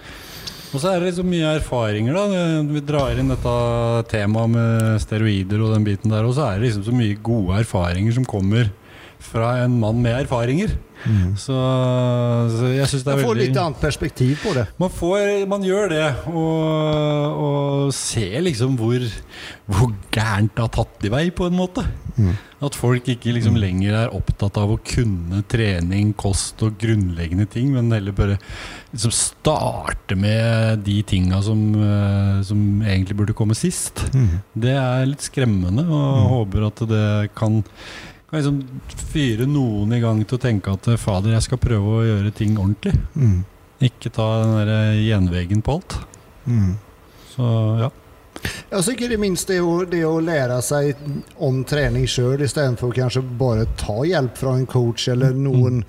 [0.73, 2.62] og så er det så mye erfaringer, da.
[2.70, 3.53] Vi drar inn dette
[4.12, 7.59] temaet med steroider og den biten der, og så er det liksom så mye gode
[7.62, 8.70] erfaringer som kommer
[9.22, 10.76] fra en mann med erfaringer.
[11.38, 11.55] Så,
[12.56, 14.64] så jeg syns det er veldig Man får veldig litt annet perspektiv på det.
[14.80, 19.05] Man, får, man gjør det, og, og ser liksom hvor,
[19.70, 21.84] hvor gærent det har tatt i vei, på en måte.
[22.64, 27.68] At folk ikke liksom lenger er opptatt av å kunne trening, kost og grunnleggende ting,
[27.76, 28.38] men heller bare
[28.94, 34.06] liksom starte med de tinga som, eh, som egentlig burde komme sist.
[34.56, 37.06] Det er litt skremmende, og håper at det
[37.36, 37.60] kan
[38.31, 38.81] kan liksom
[39.12, 42.57] fyre noen i gang til å tenke at fader, jeg skal prøve å gjøre ting
[42.59, 42.97] ordentlig.
[43.15, 43.44] Mm.
[43.86, 45.98] Ikke ta den der gjenveggen på alt.
[46.47, 46.74] Mm.
[47.35, 47.53] Så
[47.85, 47.93] ja.
[48.47, 50.98] Jeg synes ikke det minst det å, det å lære seg
[51.43, 55.82] om trening sjøl, istedenfor kanskje bare ta hjelp fra en coach eller noen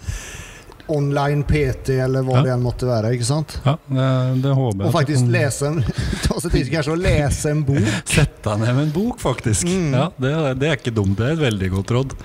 [0.94, 2.44] online PT eller hva Ja.
[2.46, 3.14] det enn måtte være.
[3.16, 3.58] ikke sant?
[3.66, 4.88] ja det, det håper jeg.
[4.88, 5.82] Og faktisk lese en,
[6.26, 7.90] ta seg tid kanskje å lese en bok.
[8.18, 9.68] Sette ned med en bok, faktisk.
[9.68, 9.90] Mm.
[9.94, 11.18] Ja, det, det er ikke dumt.
[11.20, 12.16] Det er et veldig godt råd.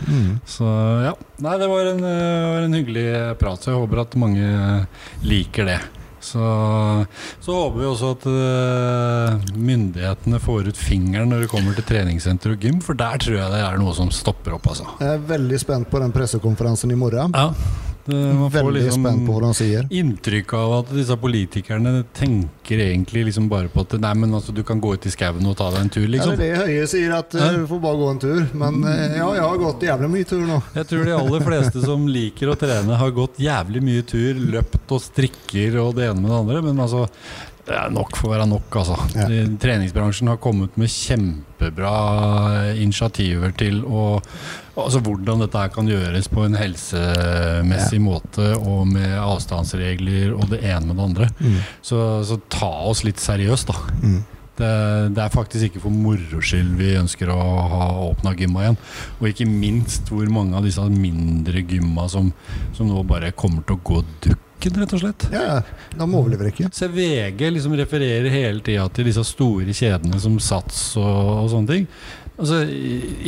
[0.47, 0.69] Så
[1.09, 1.17] ja.
[1.43, 3.09] Nei, det var en, eh, var en hyggelig
[3.41, 4.47] prat, så jeg håper at mange
[5.27, 5.81] liker det.
[6.23, 6.39] Så,
[7.43, 12.55] så håper vi også at uh, myndighetene får ut fingeren når det kommer til treningssenter
[12.55, 14.87] og gym, for der tror jeg det er noe som stopper opp, altså.
[15.03, 17.35] Jeg er veldig spent på den pressekonferansen i morgen.
[17.35, 17.49] Ja,
[18.09, 19.87] man får Veldig liksom spent på hva han sier.
[19.91, 24.63] inntrykk av at disse politikerne tenker egentlig liksom bare på at Nei, men altså, du
[24.67, 26.37] kan gå ut i skauen og ta deg en tur, Ja, liksom.
[26.37, 27.53] det er det Høie sier, at eh, Ja.
[27.61, 28.43] du får bare gå en tur.
[28.55, 30.63] Men eh, ja, jeg har gått jævlig mye tur nå.
[30.75, 34.91] Jeg tror de aller fleste som liker å trene, har gått jævlig mye tur, løpt
[34.97, 37.07] og strikker og det ene med det andre, men altså
[37.63, 38.97] det er nok for å være nok, altså.
[39.15, 39.27] Ja.
[39.63, 41.95] Treningsbransjen har kommet med kjempebra
[42.75, 44.07] initiativer til å
[44.73, 50.63] Altså hvordan dette her kan gjøres på en helsemessig måte, og med avstandsregler og det
[50.65, 51.27] ene med det andre.
[51.85, 53.99] Så, så ta oss litt seriøst, da.
[54.01, 54.23] Mm.
[54.57, 54.71] Det,
[55.13, 57.37] det er faktisk ikke for moro skyld vi ønsker å
[57.73, 58.81] ha åpna gymma igjen.
[59.21, 62.33] Og ikke minst hvor mange av disse mindre gymma som,
[62.73, 64.01] som nå bare kommer til å gå
[64.63, 65.27] dukken, rett og slett.
[65.33, 65.61] Ja,
[65.97, 66.71] de overlever ikke.
[66.75, 71.73] Se VG liksom refererer hele tida til disse store kjedene som Sats og, og sånne
[71.73, 71.87] ting.
[72.43, 72.63] Altså,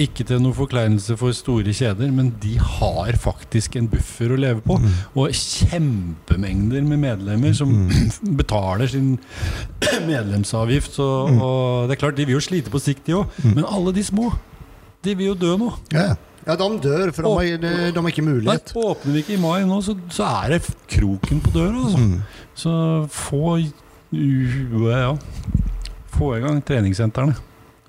[0.01, 4.63] Ikke til noen forkleinelse for store kjeder, men de har faktisk en buffer å leve
[4.65, 4.79] på.
[5.15, 7.75] Og kjempemengder med medlemmer som
[8.41, 9.17] betaler sin
[10.11, 10.97] medlemsavgift.
[10.99, 13.43] Så, og det er klart, De vil jo slite på sikt, de òg.
[13.45, 14.33] Men alle de små,
[15.05, 15.75] de vil jo dø nå.
[15.95, 16.15] Ja,
[16.45, 19.41] ja de dør, for de har, de, de har ikke Nei, åpner vi ikke i
[19.41, 20.61] mai nå, så, så er det
[20.93, 21.87] kroken på døra.
[21.87, 21.99] Altså.
[21.99, 22.21] Mm.
[22.55, 22.75] Så
[23.11, 25.15] få ja,
[26.15, 27.35] Få i gang treningssentrene.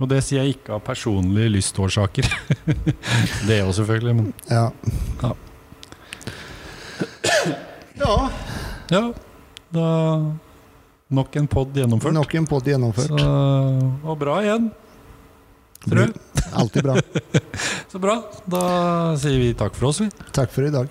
[0.02, 2.28] Og det sier jeg ikke av personlige lystårsaker.
[3.48, 4.16] det òg, selvfølgelig.
[4.16, 4.70] Men Ja.
[5.22, 5.34] Ja.
[8.00, 8.16] ja,
[8.92, 9.04] ja,
[9.76, 9.86] da
[11.16, 12.16] Nok en pod gjennomført.
[12.16, 13.14] nok en podd gjennomført.
[13.14, 13.28] Så,
[14.04, 14.72] og bra igjen.
[15.86, 16.14] Tror jeg.
[16.56, 16.96] Alltid bra.
[17.92, 18.18] Så bra.
[18.50, 18.66] Da
[19.22, 20.10] sier vi takk for oss, vi.
[20.36, 20.90] Takk for i dag.